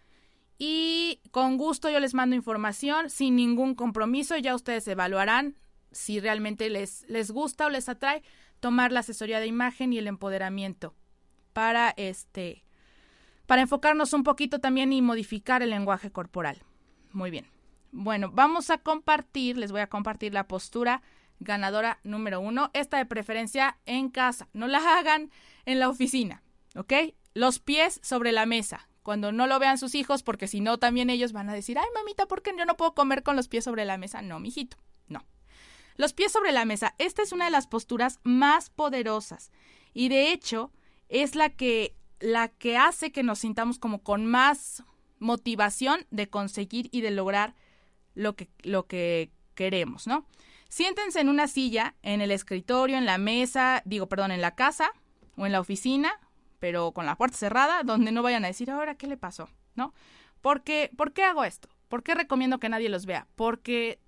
y 0.59 1.21
con 1.33 1.57
gusto 1.57 1.91
yo 1.91 1.99
les 1.99 2.15
mando 2.15 2.37
información 2.37 3.11
sin 3.11 3.35
ningún 3.35 3.75
compromiso. 3.75 4.37
Ya 4.37 4.55
ustedes 4.55 4.87
evaluarán 4.87 5.57
si 5.91 6.21
realmente 6.21 6.71
les, 6.71 7.05
les 7.09 7.31
gusta 7.31 7.67
o 7.67 7.71
les 7.71 7.89
atrae 7.89 8.23
tomar 8.61 8.93
la 8.93 9.01
asesoría 9.01 9.41
de 9.41 9.47
imagen 9.47 9.93
y 9.93 9.99
el 9.99 10.07
empoderamiento 10.07 10.95
para 11.53 11.91
este 11.97 12.65
para 13.47 13.63
enfocarnos 13.63 14.13
un 14.13 14.23
poquito 14.23 14.59
también 14.59 14.93
y 14.93 15.03
modificar 15.03 15.63
el 15.63 15.71
lenguaje 15.71 16.11
corporal. 16.11 16.63
Muy 17.13 17.31
bien. 17.31 17.47
Bueno, 17.93 18.31
vamos 18.33 18.71
a 18.71 18.79
compartir, 18.79 19.59
les 19.59 19.71
voy 19.71 19.83
a 19.83 19.87
compartir 19.87 20.33
la 20.33 20.49
postura 20.49 21.03
ganadora 21.45 22.01
número 22.03 22.41
uno. 22.41 22.71
Esta 22.73 22.99
de 22.99 23.07
preferencia 23.07 23.79
en 23.87 24.11
casa. 24.11 24.49
No 24.53 24.67
la 24.67 24.99
hagan 24.99 25.31
en 25.67 25.79
la 25.79 25.89
oficina, 25.89 26.43
¿ok? 26.75 26.93
Los 27.35 27.59
pies 27.61 28.01
sobre 28.03 28.33
la 28.33 28.47
mesa. 28.47 28.89
Cuando 29.03 29.33
no 29.33 29.47
lo 29.47 29.59
vean 29.59 29.79
sus 29.79 29.95
hijos, 29.95 30.23
porque 30.23 30.49
si 30.49 30.61
no, 30.61 30.79
también 30.79 31.11
ellos 31.11 31.33
van 31.33 31.51
a 31.51 31.55
decir, 31.55 31.79
ay, 31.79 31.85
mamita, 31.95 32.27
¿por 32.27 32.43
qué 32.43 32.55
yo 32.57 32.65
no 32.65 32.77
puedo 32.77 32.95
comer 32.95 33.23
con 33.23 33.37
los 33.37 33.49
pies 33.49 33.65
sobre 33.65 33.85
la 33.85 33.99
mesa? 33.99 34.23
No, 34.23 34.41
mijito, 34.41 34.79
no. 35.09 35.25
Los 35.97 36.15
pies 36.15 36.33
sobre 36.33 36.53
la 36.53 36.65
mesa. 36.65 36.95
Esta 36.99 37.23
es 37.23 37.33
una 37.33 37.45
de 37.45 37.51
las 37.51 37.67
posturas 37.67 38.19
más 38.23 38.71
poderosas. 38.71 39.53
Y 39.93 40.09
de 40.09 40.33
hecho, 40.33 40.73
es 41.09 41.35
la 41.35 41.51
que, 41.51 41.95
la 42.19 42.49
que 42.49 42.79
hace 42.79 43.13
que 43.13 43.23
nos 43.23 43.41
sintamos 43.41 43.79
como 43.79 44.03
con 44.03 44.25
más 44.27 44.83
motivación 45.19 46.07
de 46.11 46.29
conseguir 46.29 46.89
y 46.91 47.03
de 47.03 47.11
lograr 47.11 47.55
lo 48.15 48.37
que, 48.37 48.49
lo 48.63 48.87
que 48.87 49.31
queremos, 49.55 50.07
¿no? 50.07 50.27
Siéntense 50.75 51.21
en 51.21 51.29
una 51.29 51.47
silla, 51.47 51.95
en 52.03 52.21
el 52.21 52.33
escritorio, 52.33 52.99
en 52.99 53.07
la 53.07 53.17
mesa, 53.17 53.81
digo, 53.85 54.09
perdón, 54.09 54.33
en 54.33 54.41
la 54.41 54.57
casa 54.57 54.91
o 55.37 55.47
en 55.47 55.53
la 55.53 55.61
oficina, 55.61 56.19
pero 56.59 56.91
con 56.91 57.07
la 57.07 57.15
puerta 57.15 57.37
cerrada, 57.37 57.85
donde 57.85 58.11
no 58.11 58.25
vayan 58.25 58.45
a 58.45 58.49
decir, 58.49 58.73
ahora, 58.73 58.97
¿qué 58.97 59.07
le 59.07 59.17
pasó? 59.17 59.49
¿No? 59.77 59.95
Porque, 60.41 60.91
¿Por 60.97 61.13
qué 61.13 61.23
hago 61.23 61.45
esto? 61.45 61.69
¿Por 61.87 62.03
qué 62.03 62.17
recomiendo 62.17 62.59
que 62.59 62.69
nadie 62.69 62.89
los 62.89 63.07
vea? 63.07 63.29
Porque 63.37 64.01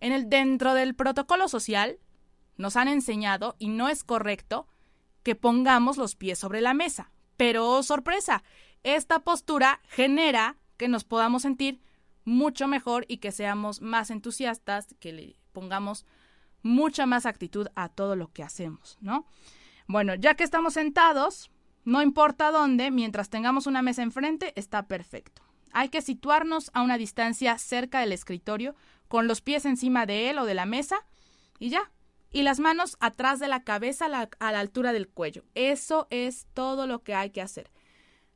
en 0.00 0.12
el, 0.12 0.28
dentro 0.28 0.74
del 0.74 0.94
protocolo 0.94 1.48
social 1.48 1.98
nos 2.58 2.76
han 2.76 2.88
enseñado, 2.88 3.56
y 3.58 3.68
no 3.68 3.88
es 3.88 4.04
correcto, 4.04 4.68
que 5.22 5.34
pongamos 5.34 5.96
los 5.96 6.16
pies 6.16 6.38
sobre 6.38 6.60
la 6.60 6.74
mesa. 6.74 7.12
Pero, 7.38 7.66
oh, 7.66 7.82
sorpresa, 7.82 8.44
esta 8.82 9.20
postura 9.20 9.80
genera 9.88 10.58
que 10.76 10.88
nos 10.88 11.04
podamos 11.04 11.40
sentir 11.40 11.80
mucho 12.26 12.68
mejor 12.68 13.06
y 13.08 13.16
que 13.16 13.32
seamos 13.32 13.80
más 13.80 14.10
entusiastas, 14.10 14.94
que 15.00 15.14
le 15.14 15.36
pongamos 15.54 16.04
mucha 16.62 17.06
más 17.06 17.24
actitud 17.24 17.68
a 17.74 17.88
todo 17.88 18.16
lo 18.16 18.30
que 18.32 18.42
hacemos, 18.42 18.98
¿no? 19.00 19.26
Bueno, 19.86 20.14
ya 20.14 20.34
que 20.34 20.44
estamos 20.44 20.74
sentados, 20.74 21.50
no 21.84 22.02
importa 22.02 22.50
dónde, 22.50 22.90
mientras 22.90 23.30
tengamos 23.30 23.66
una 23.66 23.80
mesa 23.80 24.02
enfrente, 24.02 24.52
está 24.56 24.86
perfecto. 24.86 25.42
Hay 25.72 25.88
que 25.88 26.02
situarnos 26.02 26.70
a 26.72 26.82
una 26.82 26.98
distancia 26.98 27.58
cerca 27.58 28.00
del 28.00 28.12
escritorio, 28.12 28.74
con 29.08 29.28
los 29.28 29.40
pies 29.40 29.64
encima 29.66 30.06
de 30.06 30.30
él 30.30 30.38
o 30.38 30.46
de 30.46 30.54
la 30.54 30.66
mesa, 30.66 30.96
y 31.58 31.68
ya. 31.68 31.90
Y 32.30 32.42
las 32.42 32.58
manos 32.58 32.96
atrás 32.98 33.38
de 33.38 33.48
la 33.48 33.62
cabeza 33.62 34.06
a 34.06 34.08
la, 34.52 34.58
altura 34.58 34.92
del 34.92 35.08
cuello. 35.08 35.44
Eso 35.54 36.08
es 36.10 36.46
todo 36.54 36.86
lo 36.86 37.02
que 37.02 37.14
hay 37.14 37.30
que 37.30 37.42
hacer. 37.42 37.70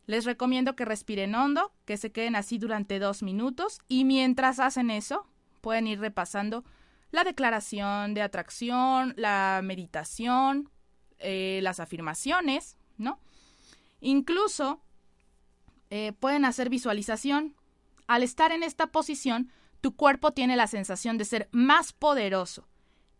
Les 0.07 0.25
recomiendo 0.25 0.77
que 0.77 0.85
respiren 0.85 1.35
hondo, 1.35 1.73
que 1.85 1.97
se 1.97 2.13
queden 2.13 2.37
así 2.37 2.59
durante 2.59 2.99
dos 2.99 3.23
minutos 3.23 3.81
y 3.89 4.05
mientras 4.05 4.61
hacen 4.61 4.91
eso, 4.91 5.27
pueden 5.61 5.87
ir 5.87 6.01
repasando 6.01 6.65
la 7.11 7.25
declaración 7.25 8.15
de 8.15 8.23
atracción, 8.23 9.15
la 9.17 9.61
meditación, 9.63 10.71
eh, 11.19 11.61
las 11.63 11.81
afirmaciones, 11.81 12.77
¿no? 12.97 13.21
Incluso 14.01 14.81
eh, 15.91 16.13
pueden 16.13 16.45
hacer 16.45 16.69
visualización. 16.69 17.57
Al 18.07 18.23
estar 18.23 18.53
en 18.53 18.63
esta 18.63 18.89
posición, 18.89 19.51
tu 19.81 19.97
cuerpo 19.97 20.33
tiene 20.33 20.57
la 20.57 20.67
sensación 20.67 21.19
de 21.19 21.25
ser 21.25 21.49
más 21.53 21.93
poderoso. 21.93 22.69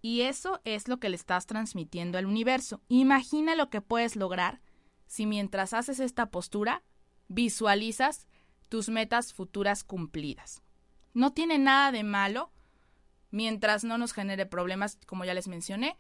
Y 0.01 0.23
eso 0.23 0.61
es 0.65 0.87
lo 0.89 0.99
que 1.01 1.09
le 1.09 1.17
estás 1.17 1.47
transmitiendo 1.47 2.19
al 2.19 2.27
universo. 2.27 2.83
Imagina 2.89 3.57
lo 3.57 3.69
que 3.69 3.81
puedes 3.81 4.17
lograr 4.17 4.61
si 5.07 5.27
mientras 5.27 5.73
haces 5.73 5.99
esta 5.99 6.31
postura 6.31 6.83
visualizas 7.29 8.29
tus 8.69 8.89
metas 8.89 9.33
futuras 9.33 9.83
cumplidas. 9.83 10.63
No 11.15 11.33
tiene 11.33 11.59
nada 11.59 11.91
de 11.91 12.05
malo 12.05 12.53
mientras 13.31 13.85
no 13.85 13.99
nos 13.99 14.13
genere 14.13 14.47
problemas, 14.47 14.99
como 15.07 15.25
ya 15.25 15.35
les 15.35 15.49
mencioné, 15.49 15.97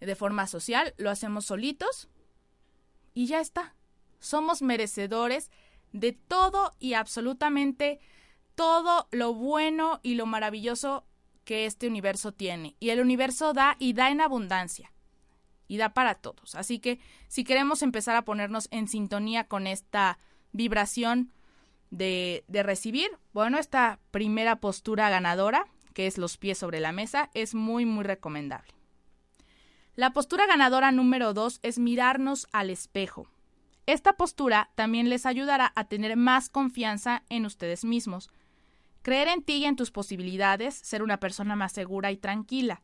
de 0.00 0.16
forma 0.16 0.46
social, 0.46 0.94
lo 0.96 1.10
hacemos 1.10 1.46
solitos 1.46 2.08
y 3.14 3.26
ya 3.26 3.40
está. 3.40 3.74
Somos 4.18 4.62
merecedores 4.62 5.50
de 5.92 6.12
todo 6.12 6.72
y 6.78 6.94
absolutamente 6.94 8.00
todo 8.54 9.08
lo 9.10 9.34
bueno 9.34 10.00
y 10.02 10.14
lo 10.14 10.26
maravilloso 10.26 11.04
que 11.44 11.66
este 11.66 11.86
universo 11.86 12.32
tiene. 12.32 12.76
Y 12.80 12.90
el 12.90 13.00
universo 13.00 13.52
da 13.52 13.76
y 13.78 13.92
da 13.92 14.10
en 14.10 14.20
abundancia. 14.20 14.92
Y 15.68 15.76
da 15.76 15.94
para 15.94 16.14
todos. 16.14 16.54
Así 16.54 16.78
que 16.78 16.98
si 17.28 17.44
queremos 17.44 17.82
empezar 17.82 18.16
a 18.16 18.24
ponernos 18.24 18.68
en 18.70 18.88
sintonía 18.88 19.44
con 19.44 19.66
esta 19.66 20.18
vibración 20.52 21.32
de, 21.90 22.44
de 22.48 22.62
recibir, 22.62 23.10
bueno, 23.32 23.58
esta 23.58 23.98
primera 24.10 24.56
postura 24.56 25.08
ganadora 25.10 25.66
que 25.92 26.06
es 26.06 26.18
los 26.18 26.36
pies 26.36 26.58
sobre 26.58 26.80
la 26.80 26.92
mesa, 26.92 27.30
es 27.34 27.54
muy, 27.54 27.84
muy 27.86 28.04
recomendable. 28.04 28.72
La 29.94 30.12
postura 30.12 30.46
ganadora 30.46 30.90
número 30.90 31.34
dos 31.34 31.60
es 31.62 31.78
mirarnos 31.78 32.46
al 32.52 32.70
espejo. 32.70 33.28
Esta 33.86 34.14
postura 34.14 34.70
también 34.74 35.10
les 35.10 35.26
ayudará 35.26 35.72
a 35.74 35.84
tener 35.84 36.16
más 36.16 36.48
confianza 36.48 37.24
en 37.28 37.44
ustedes 37.44 37.84
mismos, 37.84 38.30
creer 39.02 39.28
en 39.28 39.42
ti 39.42 39.54
y 39.54 39.64
en 39.64 39.76
tus 39.76 39.90
posibilidades, 39.90 40.74
ser 40.74 41.02
una 41.02 41.18
persona 41.18 41.56
más 41.56 41.72
segura 41.72 42.10
y 42.10 42.16
tranquila. 42.16 42.82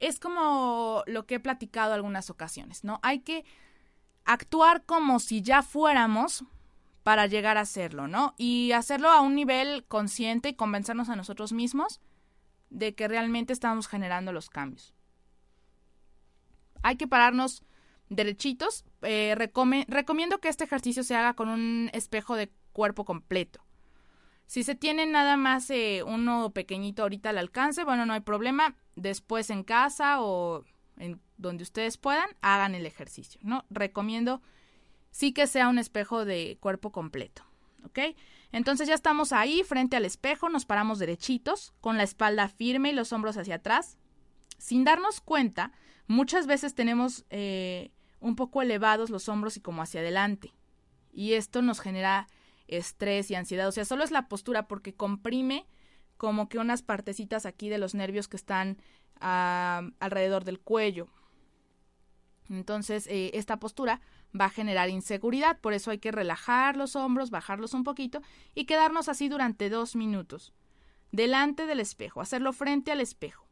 Es 0.00 0.18
como 0.18 1.04
lo 1.06 1.26
que 1.26 1.36
he 1.36 1.40
platicado 1.40 1.94
algunas 1.94 2.28
ocasiones, 2.28 2.84
¿no? 2.84 2.98
Hay 3.02 3.20
que 3.20 3.44
actuar 4.24 4.84
como 4.84 5.20
si 5.20 5.40
ya 5.40 5.62
fuéramos, 5.62 6.44
para 7.04 7.26
llegar 7.26 7.58
a 7.58 7.60
hacerlo, 7.60 8.08
¿no? 8.08 8.34
Y 8.38 8.72
hacerlo 8.72 9.10
a 9.10 9.20
un 9.20 9.34
nivel 9.36 9.84
consciente 9.84 10.48
y 10.48 10.54
convencernos 10.54 11.10
a 11.10 11.16
nosotros 11.16 11.52
mismos 11.52 12.00
de 12.70 12.94
que 12.94 13.06
realmente 13.06 13.52
estamos 13.52 13.86
generando 13.86 14.32
los 14.32 14.48
cambios. 14.48 14.94
Hay 16.82 16.96
que 16.96 17.06
pararnos 17.06 17.62
derechitos. 18.08 18.84
Eh, 19.02 19.34
recomiendo 19.36 20.38
que 20.38 20.48
este 20.48 20.64
ejercicio 20.64 21.04
se 21.04 21.14
haga 21.14 21.34
con 21.34 21.48
un 21.50 21.90
espejo 21.92 22.36
de 22.36 22.50
cuerpo 22.72 23.04
completo. 23.04 23.62
Si 24.46 24.62
se 24.62 24.74
tiene 24.74 25.04
nada 25.04 25.36
más 25.36 25.68
eh, 25.70 26.02
uno 26.06 26.52
pequeñito 26.52 27.02
ahorita 27.02 27.30
al 27.30 27.38
alcance, 27.38 27.84
bueno, 27.84 28.06
no 28.06 28.14
hay 28.14 28.20
problema. 28.20 28.76
Después 28.96 29.50
en 29.50 29.62
casa 29.62 30.22
o 30.22 30.64
en 30.96 31.20
donde 31.36 31.64
ustedes 31.64 31.98
puedan, 31.98 32.30
hagan 32.40 32.74
el 32.74 32.86
ejercicio, 32.86 33.40
¿no? 33.44 33.66
Recomiendo 33.68 34.40
sí 35.14 35.32
que 35.32 35.46
sea 35.46 35.68
un 35.68 35.78
espejo 35.78 36.24
de 36.24 36.58
cuerpo 36.58 36.90
completo, 36.90 37.44
¿ok? 37.84 38.00
Entonces 38.50 38.88
ya 38.88 38.94
estamos 38.94 39.32
ahí 39.32 39.62
frente 39.62 39.96
al 39.96 40.04
espejo, 40.04 40.48
nos 40.48 40.66
paramos 40.66 40.98
derechitos, 40.98 41.72
con 41.80 41.96
la 41.96 42.02
espalda 42.02 42.48
firme 42.48 42.90
y 42.90 42.94
los 42.94 43.12
hombros 43.12 43.36
hacia 43.36 43.54
atrás. 43.54 43.96
Sin 44.58 44.82
darnos 44.82 45.20
cuenta, 45.20 45.70
muchas 46.08 46.48
veces 46.48 46.74
tenemos 46.74 47.26
eh, 47.30 47.92
un 48.18 48.34
poco 48.34 48.60
elevados 48.60 49.08
los 49.08 49.28
hombros 49.28 49.56
y 49.56 49.60
como 49.60 49.82
hacia 49.82 50.00
adelante. 50.00 50.52
Y 51.12 51.34
esto 51.34 51.62
nos 51.62 51.78
genera 51.78 52.26
estrés 52.66 53.30
y 53.30 53.36
ansiedad. 53.36 53.68
O 53.68 53.72
sea, 53.72 53.84
solo 53.84 54.02
es 54.02 54.10
la 54.10 54.26
postura 54.26 54.66
porque 54.66 54.94
comprime 54.94 55.64
como 56.16 56.48
que 56.48 56.58
unas 56.58 56.82
partecitas 56.82 57.46
aquí 57.46 57.68
de 57.68 57.78
los 57.78 57.94
nervios 57.94 58.26
que 58.26 58.36
están 58.36 58.78
ah, 59.20 59.88
alrededor 60.00 60.42
del 60.42 60.58
cuello. 60.58 61.06
Entonces, 62.48 63.06
eh, 63.06 63.30
esta 63.34 63.60
postura 63.60 64.00
va 64.38 64.46
a 64.46 64.50
generar 64.50 64.88
inseguridad, 64.88 65.60
por 65.60 65.72
eso 65.72 65.90
hay 65.90 65.98
que 65.98 66.12
relajar 66.12 66.76
los 66.76 66.96
hombros, 66.96 67.30
bajarlos 67.30 67.74
un 67.74 67.84
poquito 67.84 68.20
y 68.54 68.64
quedarnos 68.64 69.08
así 69.08 69.28
durante 69.28 69.70
dos 69.70 69.96
minutos, 69.96 70.52
delante 71.12 71.66
del 71.66 71.80
espejo, 71.80 72.20
hacerlo 72.20 72.52
frente 72.52 72.90
al 72.92 73.00
espejo. 73.00 73.46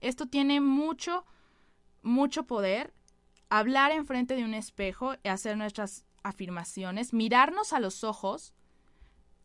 Esto 0.00 0.26
tiene 0.26 0.60
mucho, 0.60 1.24
mucho 2.02 2.46
poder. 2.46 2.92
Hablar 3.48 3.92
enfrente 3.92 4.34
de 4.36 4.44
un 4.44 4.54
espejo 4.54 5.14
y 5.22 5.28
hacer 5.28 5.56
nuestras 5.56 6.04
afirmaciones, 6.22 7.12
mirarnos 7.12 7.72
a 7.72 7.80
los 7.80 8.04
ojos. 8.04 8.52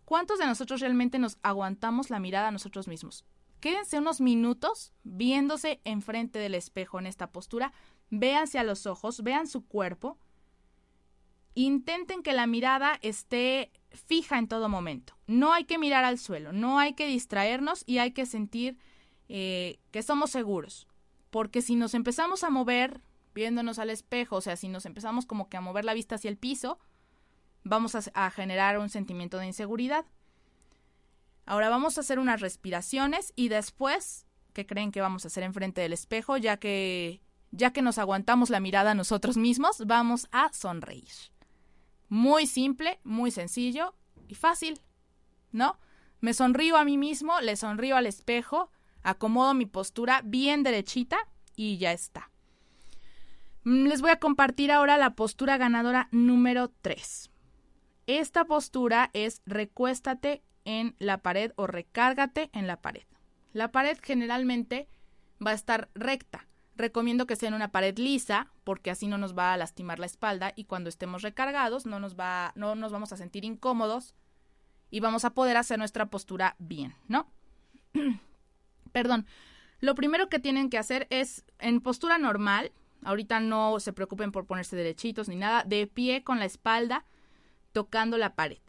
¿Cuántos 0.06 0.40
de 0.40 0.48
nosotros 0.48 0.82
realmente 0.82 1.20
nos 1.20 1.38
aguantamos 1.44 2.10
la 2.10 2.20
mirada 2.20 2.48
a 2.48 2.52
nosotros 2.52 2.88
mismos? 2.88 3.26
Quédense 3.60 4.00
unos 4.00 4.22
minutos 4.22 4.94
viéndose 5.04 5.82
enfrente 5.84 6.40
del 6.40 6.56
espejo 6.56 6.98
en 6.98 7.06
esta 7.06 7.32
postura, 7.32 7.74
véanse 8.10 8.58
a 8.58 8.64
los 8.64 8.86
ojos, 8.86 9.22
vean 9.22 9.48
su 9.48 9.66
cuerpo, 9.66 10.18
intenten 11.56 12.24
que 12.24 12.34
la 12.34 12.47
mirada 12.47 13.00
esté 13.02 13.72
fija 13.91 14.38
en 14.38 14.47
todo 14.47 14.70
momento. 14.70 15.18
No 15.28 15.54
hay 15.54 15.66
que 15.66 15.78
mirar 15.78 16.06
al 16.06 16.18
suelo, 16.18 16.54
no 16.54 16.80
hay 16.80 16.93
que 16.93 17.08
distraernos 17.08 17.84
y 17.86 17.97
hay 17.97 18.12
que 18.12 18.26
sentir 18.26 18.78
eh, 19.28 19.80
que 19.91 20.04
somos 20.04 20.32
seguros. 20.32 20.88
Porque 21.30 21.62
si 21.62 21.76
nos 21.76 21.93
empezamos 21.93 22.43
a 22.43 22.50
mover 22.50 23.02
viéndonos 23.34 23.80
al 23.80 23.89
espejo, 23.89 24.38
o 24.38 24.41
sea, 24.41 24.56
si 24.56 24.68
nos 24.68 24.86
empezamos 24.86 25.26
como 25.26 25.50
que 25.50 25.58
a 25.58 25.62
mover 25.62 25.86
la 25.86 25.93
vista 25.93 26.16
hacia 26.16 26.30
el 26.30 26.38
piso, 26.38 26.80
vamos 27.64 27.95
a, 27.95 28.32
generar 28.32 28.80
un 28.80 28.89
sentimiento 28.89 29.38
de 29.38 29.47
inseguridad. 29.47 30.06
Ahora 31.45 31.70
vamos 31.70 31.97
a 31.97 32.02
hacer 32.02 32.20
unas 32.20 32.41
respiraciones 32.41 33.34
y 33.36 33.50
después, 33.50 34.26
¿qué 34.54 34.66
creen 34.66 34.91
que 34.91 35.02
vamos 35.02 35.26
a 35.26 35.28
hacer 35.28 35.43
enfrente 35.43 35.82
del 35.82 35.93
espejo? 35.93 36.38
Ya 36.38 36.58
que, 36.58 37.22
ya 37.52 37.72
que 37.72 37.82
nos 37.82 37.97
aguantamos 37.97 38.50
la 38.50 38.60
mirada 38.60 38.91
a 38.91 38.95
nosotros 38.95 39.38
mismos, 39.38 39.86
vamos 39.86 40.28
a 40.32 40.52
sonreír. 40.54 41.10
Muy 42.10 42.47
simple, 42.47 42.99
muy 43.03 43.32
sencillo 43.32 43.95
y 44.28 44.36
fácil, 44.36 44.82
¿no? 45.51 45.78
Me 46.22 46.34
sonrío 46.34 46.76
a 46.76 46.84
mí 46.84 46.97
mismo, 46.97 47.39
le 47.39 47.55
sonrío 47.55 47.95
al 47.95 48.07
espejo, 48.07 48.72
acomodo 49.03 49.53
mi 49.53 49.66
postura 49.66 50.22
bien 50.26 50.64
derechita 50.64 51.18
y 51.55 51.78
ya 51.78 51.93
está. 51.93 52.30
Mm, 53.64 53.86
les 53.86 54.01
voy 54.01 54.12
a 54.12 54.20
compartir 54.20 54.72
ahora 54.72 54.97
la 54.97 55.16
postura 55.16 55.57
ganadora 55.57 56.10
número 56.12 56.70
3. 56.82 57.30
Esta 58.07 58.45
postura 58.45 59.12
es 59.14 59.41
recuéstate 59.45 60.43
en 60.66 60.95
la 60.99 61.20
pared 61.20 61.51
o 61.55 61.68
recárgate 61.68 62.49
en 62.53 62.68
la 62.68 62.82
pared. 62.82 63.05
La 63.53 63.72
pared 63.72 63.97
generalmente 64.01 64.88
va 65.45 65.51
a 65.51 65.55
estar 65.55 65.89
recta. 65.93 66.49
Recomiendo 66.80 67.28
que 67.28 67.36
sea 67.36 67.50
en 67.50 67.56
una 67.56 67.72
pared 67.72 67.98
lisa 67.98 68.48
porque 68.64 68.90
así 68.90 69.08
no 69.08 69.18
nos 69.18 69.38
va 69.38 69.54
a 69.54 69.58
lastimar 69.58 70.00
la 70.00 70.06
espalda 70.06 70.54
y 70.56 70.64
cuando 70.64 70.90
estemos 70.90 71.22
recargados 71.22 71.86
no 71.86 72.00
nos 72.00 72.18
va 72.18 72.54
no 72.56 72.74
nos 72.74 72.92
vamos 72.92 73.12
a 73.14 73.18
sentir 73.18 73.44
incómodos 73.46 74.16
y 74.90 75.02
vamos 75.02 75.26
a 75.26 75.32
poder 75.36 75.58
hacer 75.58 75.78
nuestra 75.78 76.10
postura 76.10 76.56
bien, 76.58 76.96
¿no? 77.08 77.30
Perdón. 78.92 79.28
Lo 79.82 79.94
primero 79.94 80.28
que 80.30 80.40
tienen 80.40 80.70
que 80.70 80.78
hacer 80.78 81.08
es 81.10 81.46
en 81.60 81.80
postura 81.80 82.18
normal, 82.18 82.72
Ahorita 83.04 83.40
no 83.40 83.80
se 83.80 83.94
preocupen 83.94 84.32
por 84.32 84.46
ponerse 84.46 84.76
derechitos 84.76 85.30
ni 85.30 85.36
nada, 85.36 85.64
de 85.64 85.88
pie 85.88 86.24
con 86.24 86.40
la 86.40 86.46
espalda 86.46 87.06
tocando 87.72 88.18
la 88.18 88.36
pared. 88.36 88.60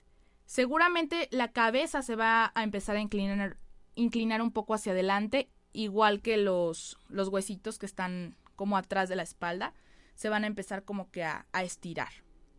Seguramente 0.46 1.28
la 1.32 1.52
cabeza 1.52 2.02
se 2.02 2.16
va 2.16 2.52
a 2.54 2.62
empezar 2.62 2.96
a 2.96 3.00
inclinar, 3.00 3.56
inclinar 3.94 4.42
un 4.42 4.52
poco 4.52 4.74
hacia 4.74 4.92
adelante, 4.92 5.50
igual 5.72 6.20
que 6.20 6.36
los, 6.36 6.98
los 7.08 7.28
huesitos 7.28 7.78
que 7.78 7.86
están 7.86 8.36
como 8.56 8.76
atrás 8.76 9.08
de 9.08 9.16
la 9.16 9.22
espalda, 9.22 9.72
se 10.14 10.28
van 10.28 10.44
a 10.44 10.46
empezar 10.46 10.84
como 10.84 11.10
que 11.10 11.24
a, 11.24 11.46
a 11.52 11.62
estirar. 11.62 12.12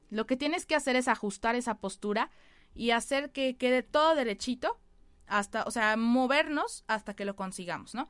Lo 0.10 0.26
que 0.26 0.38
tienes 0.38 0.66
que 0.66 0.76
hacer 0.76 0.96
es 0.96 1.08
ajustar 1.08 1.56
esa 1.56 1.76
postura 1.76 2.32
y 2.74 2.92
hacer 2.92 3.32
que 3.32 3.56
quede 3.58 3.84
todo 3.84 4.16
derechito 4.16 4.80
hasta, 5.28 5.64
o 5.64 5.72
sea, 5.72 5.96
movernos 5.98 6.84
hasta 6.88 7.16
que 7.16 7.26
lo 7.26 7.36
consigamos, 7.36 7.94
¿no? 7.94 8.10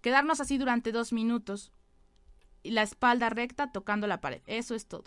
Quedarnos 0.00 0.40
así 0.40 0.58
durante 0.58 0.92
dos 0.92 1.12
minutos 1.12 1.72
la 2.62 2.82
espalda 2.82 3.30
recta 3.30 3.70
tocando 3.70 4.06
la 4.06 4.20
pared. 4.20 4.42
Eso 4.46 4.74
es 4.74 4.86
todo. 4.86 5.04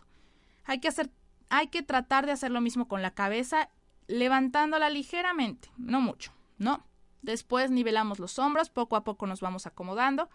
Hay 0.65 0.79
que 0.79 0.87
hacer, 0.87 1.09
hay 1.49 1.67
que 1.67 1.83
tratar 1.83 2.25
de 2.25 2.31
hacer 2.31 2.51
lo 2.51 2.61
mismo 2.61 2.87
con 2.87 3.01
la 3.01 3.13
cabeza, 3.13 3.69
levantándola 4.07 4.89
ligeramente, 4.89 5.69
no 5.77 6.01
mucho, 6.01 6.31
¿no? 6.57 6.85
Después 7.21 7.71
nivelamos 7.71 8.19
los 8.19 8.39
hombros, 8.39 8.69
poco 8.69 8.95
a 8.95 9.03
poco 9.03 9.27
nos 9.27 9.41
vamos 9.41 9.65
acomodando 9.65 10.29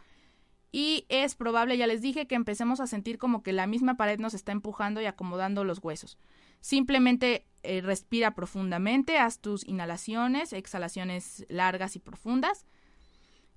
y 0.76 1.06
es 1.08 1.36
probable, 1.36 1.78
ya 1.78 1.86
les 1.86 2.02
dije, 2.02 2.26
que 2.26 2.34
empecemos 2.34 2.80
a 2.80 2.88
sentir 2.88 3.16
como 3.16 3.44
que 3.44 3.52
la 3.52 3.68
misma 3.68 3.96
pared 3.96 4.18
nos 4.18 4.34
está 4.34 4.50
empujando 4.50 5.00
y 5.00 5.06
acomodando 5.06 5.62
los 5.62 5.78
huesos. 5.78 6.18
Simplemente 6.60 7.46
eh, 7.62 7.80
respira 7.80 8.34
profundamente, 8.34 9.16
haz 9.16 9.38
tus 9.38 9.64
inhalaciones, 9.68 10.52
exhalaciones 10.52 11.46
largas 11.48 11.94
y 11.94 12.00
profundas. 12.00 12.66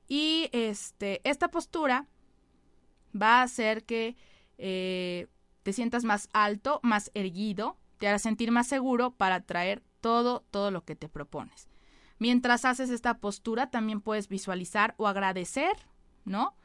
Y 0.07 0.49
este, 0.51 1.27
esta 1.27 1.47
postura 1.47 2.05
va 3.19 3.39
a 3.39 3.41
hacer 3.41 3.83
que 3.83 4.15
eh, 4.59 5.25
te 5.63 5.73
sientas 5.73 6.03
más 6.03 6.29
alto, 6.33 6.79
más 6.83 7.09
erguido, 7.15 7.77
te 7.97 8.07
hará 8.07 8.19
sentir 8.19 8.51
más 8.51 8.67
seguro 8.67 9.09
para 9.09 9.41
traer 9.41 9.81
todo, 10.01 10.45
todo 10.51 10.69
lo 10.69 10.85
que 10.85 10.95
te 10.95 11.09
propones. 11.09 11.67
Mientras 12.19 12.65
haces 12.65 12.89
esta 12.89 13.19
postura, 13.19 13.69
también 13.69 14.01
puedes 14.01 14.27
visualizar 14.27 14.95
o 14.97 15.07
agradecer, 15.07 15.71
¿no? 16.25 16.55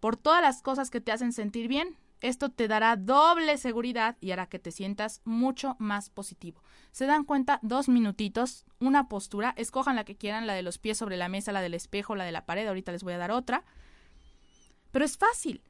Por 0.00 0.16
todas 0.16 0.42
las 0.42 0.62
cosas 0.62 0.90
que 0.90 1.00
te 1.00 1.12
hacen 1.12 1.32
sentir 1.32 1.68
bien. 1.68 1.96
Esto 2.20 2.50
te 2.50 2.68
dará 2.68 2.96
doble 2.96 3.58
seguridad 3.58 4.16
y 4.20 4.30
hará 4.30 4.46
que 4.46 4.60
te 4.60 4.70
sientas 4.70 5.22
mucho 5.24 5.76
más 5.78 6.08
positivo. 6.08 6.62
Se 6.92 7.06
dan 7.06 7.24
cuenta, 7.24 7.58
dos 7.62 7.88
minutitos, 7.88 8.64
una 8.78 9.08
postura, 9.08 9.54
escojan 9.56 9.96
la 9.96 10.04
que 10.04 10.16
quieran, 10.16 10.46
la 10.46 10.54
de 10.54 10.62
los 10.62 10.78
pies 10.78 10.98
sobre 10.98 11.16
la 11.16 11.28
mesa, 11.28 11.50
la 11.50 11.62
del 11.62 11.74
espejo, 11.74 12.14
la 12.14 12.24
de 12.24 12.32
la 12.32 12.46
pared, 12.46 12.66
ahorita 12.66 12.92
les 12.92 13.02
voy 13.02 13.14
a 13.14 13.18
dar 13.18 13.32
otra. 13.32 13.64
Pero 14.92 15.04
es 15.04 15.18
fácil 15.18 15.62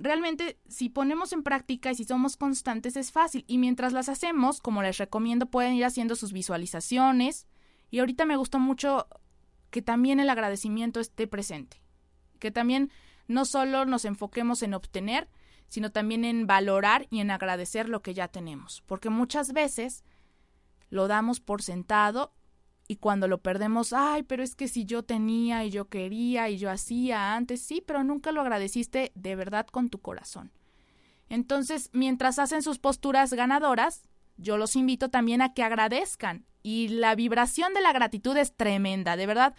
realmente 0.00 0.58
si 0.68 0.88
ponemos 0.88 1.32
en 1.32 1.42
práctica 1.42 1.90
y 1.90 1.94
si 1.94 2.04
somos 2.04 2.36
constantes 2.36 2.96
es 2.96 3.12
fácil. 3.12 3.44
Y 3.46 3.58
mientras 3.58 3.92
las 3.92 4.08
hacemos, 4.08 4.60
como 4.60 4.82
les 4.82 4.98
recomiendo, 4.98 5.46
pueden 5.46 5.74
ir 5.74 5.84
haciendo 5.84 6.16
sus 6.16 6.32
visualizaciones. 6.32 7.46
Y 7.90 7.98
ahorita 7.98 8.24
me 8.24 8.36
gustó 8.36 8.58
mucho 8.58 9.08
que 9.70 9.82
también 9.82 10.20
el 10.20 10.30
agradecimiento 10.30 11.00
esté 11.00 11.26
presente. 11.26 11.80
Que 12.38 12.50
también 12.50 12.90
no 13.28 13.44
solo 13.44 13.84
nos 13.84 14.04
enfoquemos 14.04 14.62
en 14.62 14.74
obtener, 14.74 15.28
sino 15.68 15.90
también 15.92 16.24
en 16.24 16.46
valorar 16.46 17.06
y 17.10 17.20
en 17.20 17.30
agradecer 17.30 17.88
lo 17.88 18.02
que 18.02 18.14
ya 18.14 18.28
tenemos. 18.28 18.82
Porque 18.86 19.10
muchas 19.10 19.52
veces 19.52 20.04
lo 20.90 21.06
damos 21.06 21.40
por 21.40 21.62
sentado 21.62 22.32
y 22.88 22.96
cuando 22.96 23.28
lo 23.28 23.40
perdemos, 23.40 23.92
ay, 23.92 24.24
pero 24.24 24.42
es 24.42 24.56
que 24.56 24.66
si 24.66 24.84
yo 24.84 25.04
tenía 25.04 25.64
y 25.64 25.70
yo 25.70 25.88
quería 25.88 26.50
y 26.50 26.58
yo 26.58 26.70
hacía 26.70 27.36
antes, 27.36 27.62
sí, 27.62 27.80
pero 27.86 28.02
nunca 28.02 28.32
lo 28.32 28.40
agradeciste 28.40 29.12
de 29.14 29.36
verdad 29.36 29.68
con 29.68 29.90
tu 29.90 30.00
corazón. 30.00 30.50
Entonces, 31.28 31.90
mientras 31.92 32.40
hacen 32.40 32.62
sus 32.62 32.80
posturas 32.80 33.32
ganadoras, 33.32 34.02
yo 34.40 34.56
los 34.56 34.74
invito 34.74 35.10
también 35.10 35.42
a 35.42 35.52
que 35.52 35.62
agradezcan. 35.62 36.46
Y 36.62 36.88
la 36.88 37.14
vibración 37.14 37.74
de 37.74 37.80
la 37.80 37.92
gratitud 37.92 38.36
es 38.36 38.54
tremenda, 38.54 39.16
de 39.16 39.26
verdad. 39.26 39.54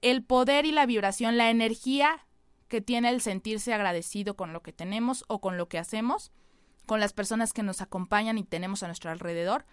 El 0.00 0.24
poder 0.24 0.64
y 0.64 0.72
la 0.72 0.86
vibración, 0.86 1.36
la 1.36 1.50
energía 1.50 2.26
que 2.68 2.80
tiene 2.80 3.10
el 3.10 3.20
sentirse 3.20 3.74
agradecido 3.74 4.36
con 4.36 4.52
lo 4.52 4.62
que 4.62 4.72
tenemos 4.72 5.24
o 5.28 5.40
con 5.40 5.56
lo 5.56 5.68
que 5.68 5.78
hacemos, 5.78 6.32
con 6.86 7.00
las 7.00 7.12
personas 7.12 7.52
que 7.52 7.62
nos 7.62 7.80
acompañan 7.82 8.38
y 8.38 8.44
tenemos 8.44 8.82
a 8.82 8.86
nuestro 8.86 9.10
alrededor, 9.10 9.66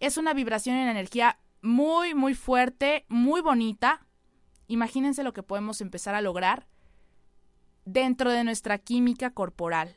es 0.00 0.18
una 0.18 0.34
vibración 0.34 0.76
en 0.76 0.88
energía 0.88 1.38
muy, 1.62 2.14
muy 2.14 2.34
fuerte, 2.34 3.06
muy 3.08 3.40
bonita. 3.40 4.06
Imagínense 4.66 5.22
lo 5.22 5.32
que 5.32 5.42
podemos 5.42 5.80
empezar 5.80 6.14
a 6.14 6.20
lograr 6.20 6.66
dentro 7.84 8.30
de 8.30 8.44
nuestra 8.44 8.78
química 8.78 9.30
corporal, 9.30 9.96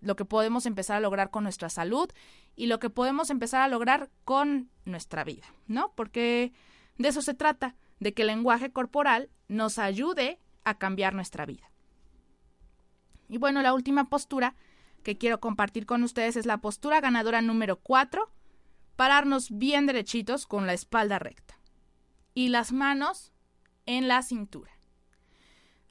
lo 0.00 0.16
que 0.16 0.24
podemos 0.24 0.66
empezar 0.66 0.96
a 0.96 1.00
lograr 1.00 1.30
con 1.30 1.42
nuestra 1.42 1.68
salud 1.68 2.10
y 2.56 2.66
lo 2.66 2.78
que 2.78 2.90
podemos 2.90 3.30
empezar 3.30 3.62
a 3.62 3.68
lograr 3.68 4.10
con 4.24 4.70
nuestra 4.84 5.24
vida, 5.24 5.46
¿no? 5.66 5.92
Porque 5.94 6.52
de 6.98 7.08
eso 7.08 7.22
se 7.22 7.34
trata, 7.34 7.76
de 8.00 8.12
que 8.12 8.22
el 8.22 8.28
lenguaje 8.28 8.70
corporal 8.70 9.30
nos 9.48 9.78
ayude 9.78 10.40
a 10.64 10.78
cambiar 10.78 11.14
nuestra 11.14 11.46
vida. 11.46 11.70
Y 13.28 13.38
bueno, 13.38 13.62
la 13.62 13.72
última 13.72 14.08
postura 14.08 14.54
que 15.02 15.16
quiero 15.18 15.40
compartir 15.40 15.86
con 15.86 16.02
ustedes 16.02 16.36
es 16.36 16.46
la 16.46 16.58
postura 16.58 17.00
ganadora 17.00 17.40
número 17.42 17.76
4, 17.76 18.30
pararnos 18.96 19.50
bien 19.50 19.86
derechitos 19.86 20.46
con 20.46 20.66
la 20.66 20.72
espalda 20.72 21.18
recta 21.18 21.58
y 22.34 22.48
las 22.48 22.72
manos 22.72 23.32
en 23.86 24.08
la 24.08 24.22
cintura. 24.22 24.72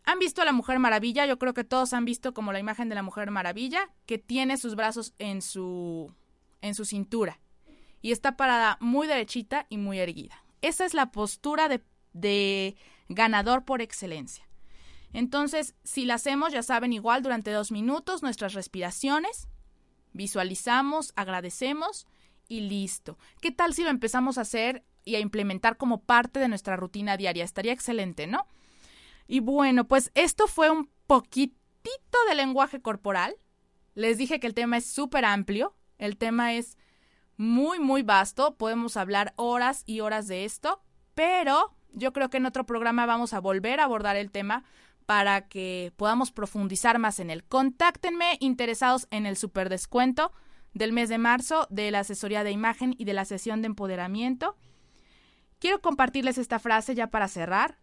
¿Han 0.05 0.19
visto 0.19 0.41
a 0.41 0.45
la 0.45 0.51
Mujer 0.51 0.79
Maravilla? 0.79 1.25
Yo 1.25 1.39
creo 1.39 1.53
que 1.53 1.63
todos 1.63 1.93
han 1.93 2.05
visto 2.05 2.33
como 2.33 2.51
la 2.51 2.59
imagen 2.59 2.89
de 2.89 2.95
la 2.95 3.03
Mujer 3.03 3.31
Maravilla, 3.31 3.89
que 4.05 4.17
tiene 4.17 4.57
sus 4.57 4.75
brazos 4.75 5.13
en 5.17 5.41
su, 5.41 6.13
en 6.63 6.73
su 6.73 6.85
cintura 6.85 7.39
y 8.01 8.11
está 8.11 8.35
parada 8.35 8.77
muy 8.81 9.05
derechita 9.07 9.67
y 9.69 9.77
muy 9.77 9.99
erguida. 9.99 10.43
Esa 10.61 10.85
es 10.85 10.95
la 10.95 11.11
postura 11.11 11.69
de, 11.69 11.83
de 12.13 12.75
ganador 13.09 13.65
por 13.65 13.81
excelencia. 13.81 14.47
Entonces, 15.11 15.75
si 15.83 16.05
la 16.05 16.15
hacemos, 16.15 16.51
ya 16.51 16.63
saben, 16.63 16.91
igual 16.91 17.21
durante 17.21 17.51
dos 17.51 17.71
minutos, 17.71 18.23
nuestras 18.23 18.53
respiraciones, 18.53 19.47
visualizamos, 20.11 21.13
agradecemos 21.15 22.07
y 22.47 22.61
listo. 22.61 23.19
¿Qué 23.41 23.51
tal 23.51 23.73
si 23.73 23.83
lo 23.83 23.89
empezamos 23.89 24.37
a 24.37 24.41
hacer 24.41 24.83
y 25.05 25.15
a 25.15 25.19
implementar 25.19 25.77
como 25.77 26.01
parte 26.01 26.39
de 26.39 26.47
nuestra 26.47 26.75
rutina 26.75 27.15
diaria? 27.17 27.43
Estaría 27.43 27.73
excelente, 27.73 28.25
¿no? 28.25 28.47
Y 29.27 29.39
bueno, 29.39 29.87
pues 29.87 30.11
esto 30.15 30.47
fue 30.47 30.69
un 30.69 30.89
poquitito 31.07 32.17
de 32.27 32.35
lenguaje 32.35 32.81
corporal. 32.81 33.35
Les 33.93 34.17
dije 34.17 34.39
que 34.39 34.47
el 34.47 34.53
tema 34.53 34.77
es 34.77 34.85
súper 34.85 35.25
amplio, 35.25 35.75
el 35.97 36.17
tema 36.17 36.53
es 36.53 36.77
muy, 37.37 37.79
muy 37.79 38.03
vasto, 38.03 38.55
podemos 38.55 38.97
hablar 38.97 39.33
horas 39.35 39.83
y 39.85 39.99
horas 40.01 40.27
de 40.27 40.45
esto, 40.45 40.81
pero 41.15 41.75
yo 41.93 42.13
creo 42.13 42.29
que 42.29 42.37
en 42.37 42.45
otro 42.45 42.65
programa 42.65 43.05
vamos 43.05 43.33
a 43.33 43.39
volver 43.39 43.79
a 43.79 43.85
abordar 43.85 44.15
el 44.15 44.31
tema 44.31 44.63
para 45.05 45.47
que 45.47 45.91
podamos 45.97 46.31
profundizar 46.31 46.99
más 46.99 47.19
en 47.19 47.29
él. 47.29 47.43
Contáctenme 47.43 48.37
interesados 48.39 49.07
en 49.11 49.25
el 49.25 49.37
super 49.37 49.69
descuento 49.69 50.31
del 50.73 50.93
mes 50.93 51.09
de 51.09 51.17
marzo 51.17 51.67
de 51.69 51.91
la 51.91 51.99
asesoría 51.99 52.43
de 52.43 52.51
imagen 52.51 52.95
y 52.97 53.05
de 53.05 53.13
la 53.13 53.25
sesión 53.25 53.61
de 53.61 53.67
empoderamiento. 53.67 54.55
Quiero 55.59 55.81
compartirles 55.81 56.37
esta 56.37 56.59
frase 56.59 56.95
ya 56.95 57.07
para 57.07 57.27
cerrar 57.27 57.77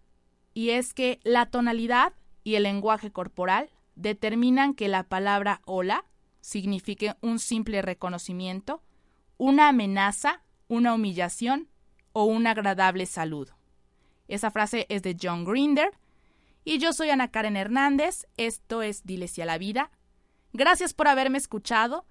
y 0.55 0.71
es 0.71 0.93
que 0.93 1.21
la 1.23 1.47
tonalidad 1.47 2.15
y 2.43 2.57
el 2.57 2.65
lenguaje 2.65 3.13
corporal 3.13 3.71
determinan 3.95 4.75
que 4.75 4.89
la 4.89 5.05
palabra 5.05 5.61
hola 5.65 6.05
signifique 6.41 7.14
un 7.20 7.38
simple 7.38 7.82
reconocimiento, 7.82 8.82
una 9.36 9.68
amenaza, 9.68 10.43
una 10.68 10.95
humillación 10.95 11.68
o 12.12 12.24
un 12.24 12.47
agradable 12.47 13.07
saludo. 13.07 13.57
Esa 14.28 14.51
frase 14.51 14.86
es 14.88 15.03
de 15.03 15.16
John 15.20 15.45
Grinder 15.45 15.91
y 16.64 16.78
yo 16.78 16.93
soy 16.93 17.11
Ana 17.11 17.30
Karen 17.30 17.57
Hernández. 17.57 18.26
Esto 18.36 18.82
es 18.82 19.05
Diles 19.05 19.38
a 19.38 19.45
la 19.45 19.59
vida. 19.59 19.91
Gracias 20.53 20.95
por 20.95 21.09
haberme 21.09 21.38
escuchado. 21.38 22.07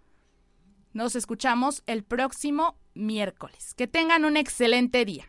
Nos 0.93 1.15
escuchamos 1.15 1.83
el 1.85 2.03
próximo 2.03 2.77
miércoles. 2.93 3.73
Que 3.75 3.87
tengan 3.87 4.25
un 4.25 4.37
excelente 4.37 5.05
día. 5.05 5.28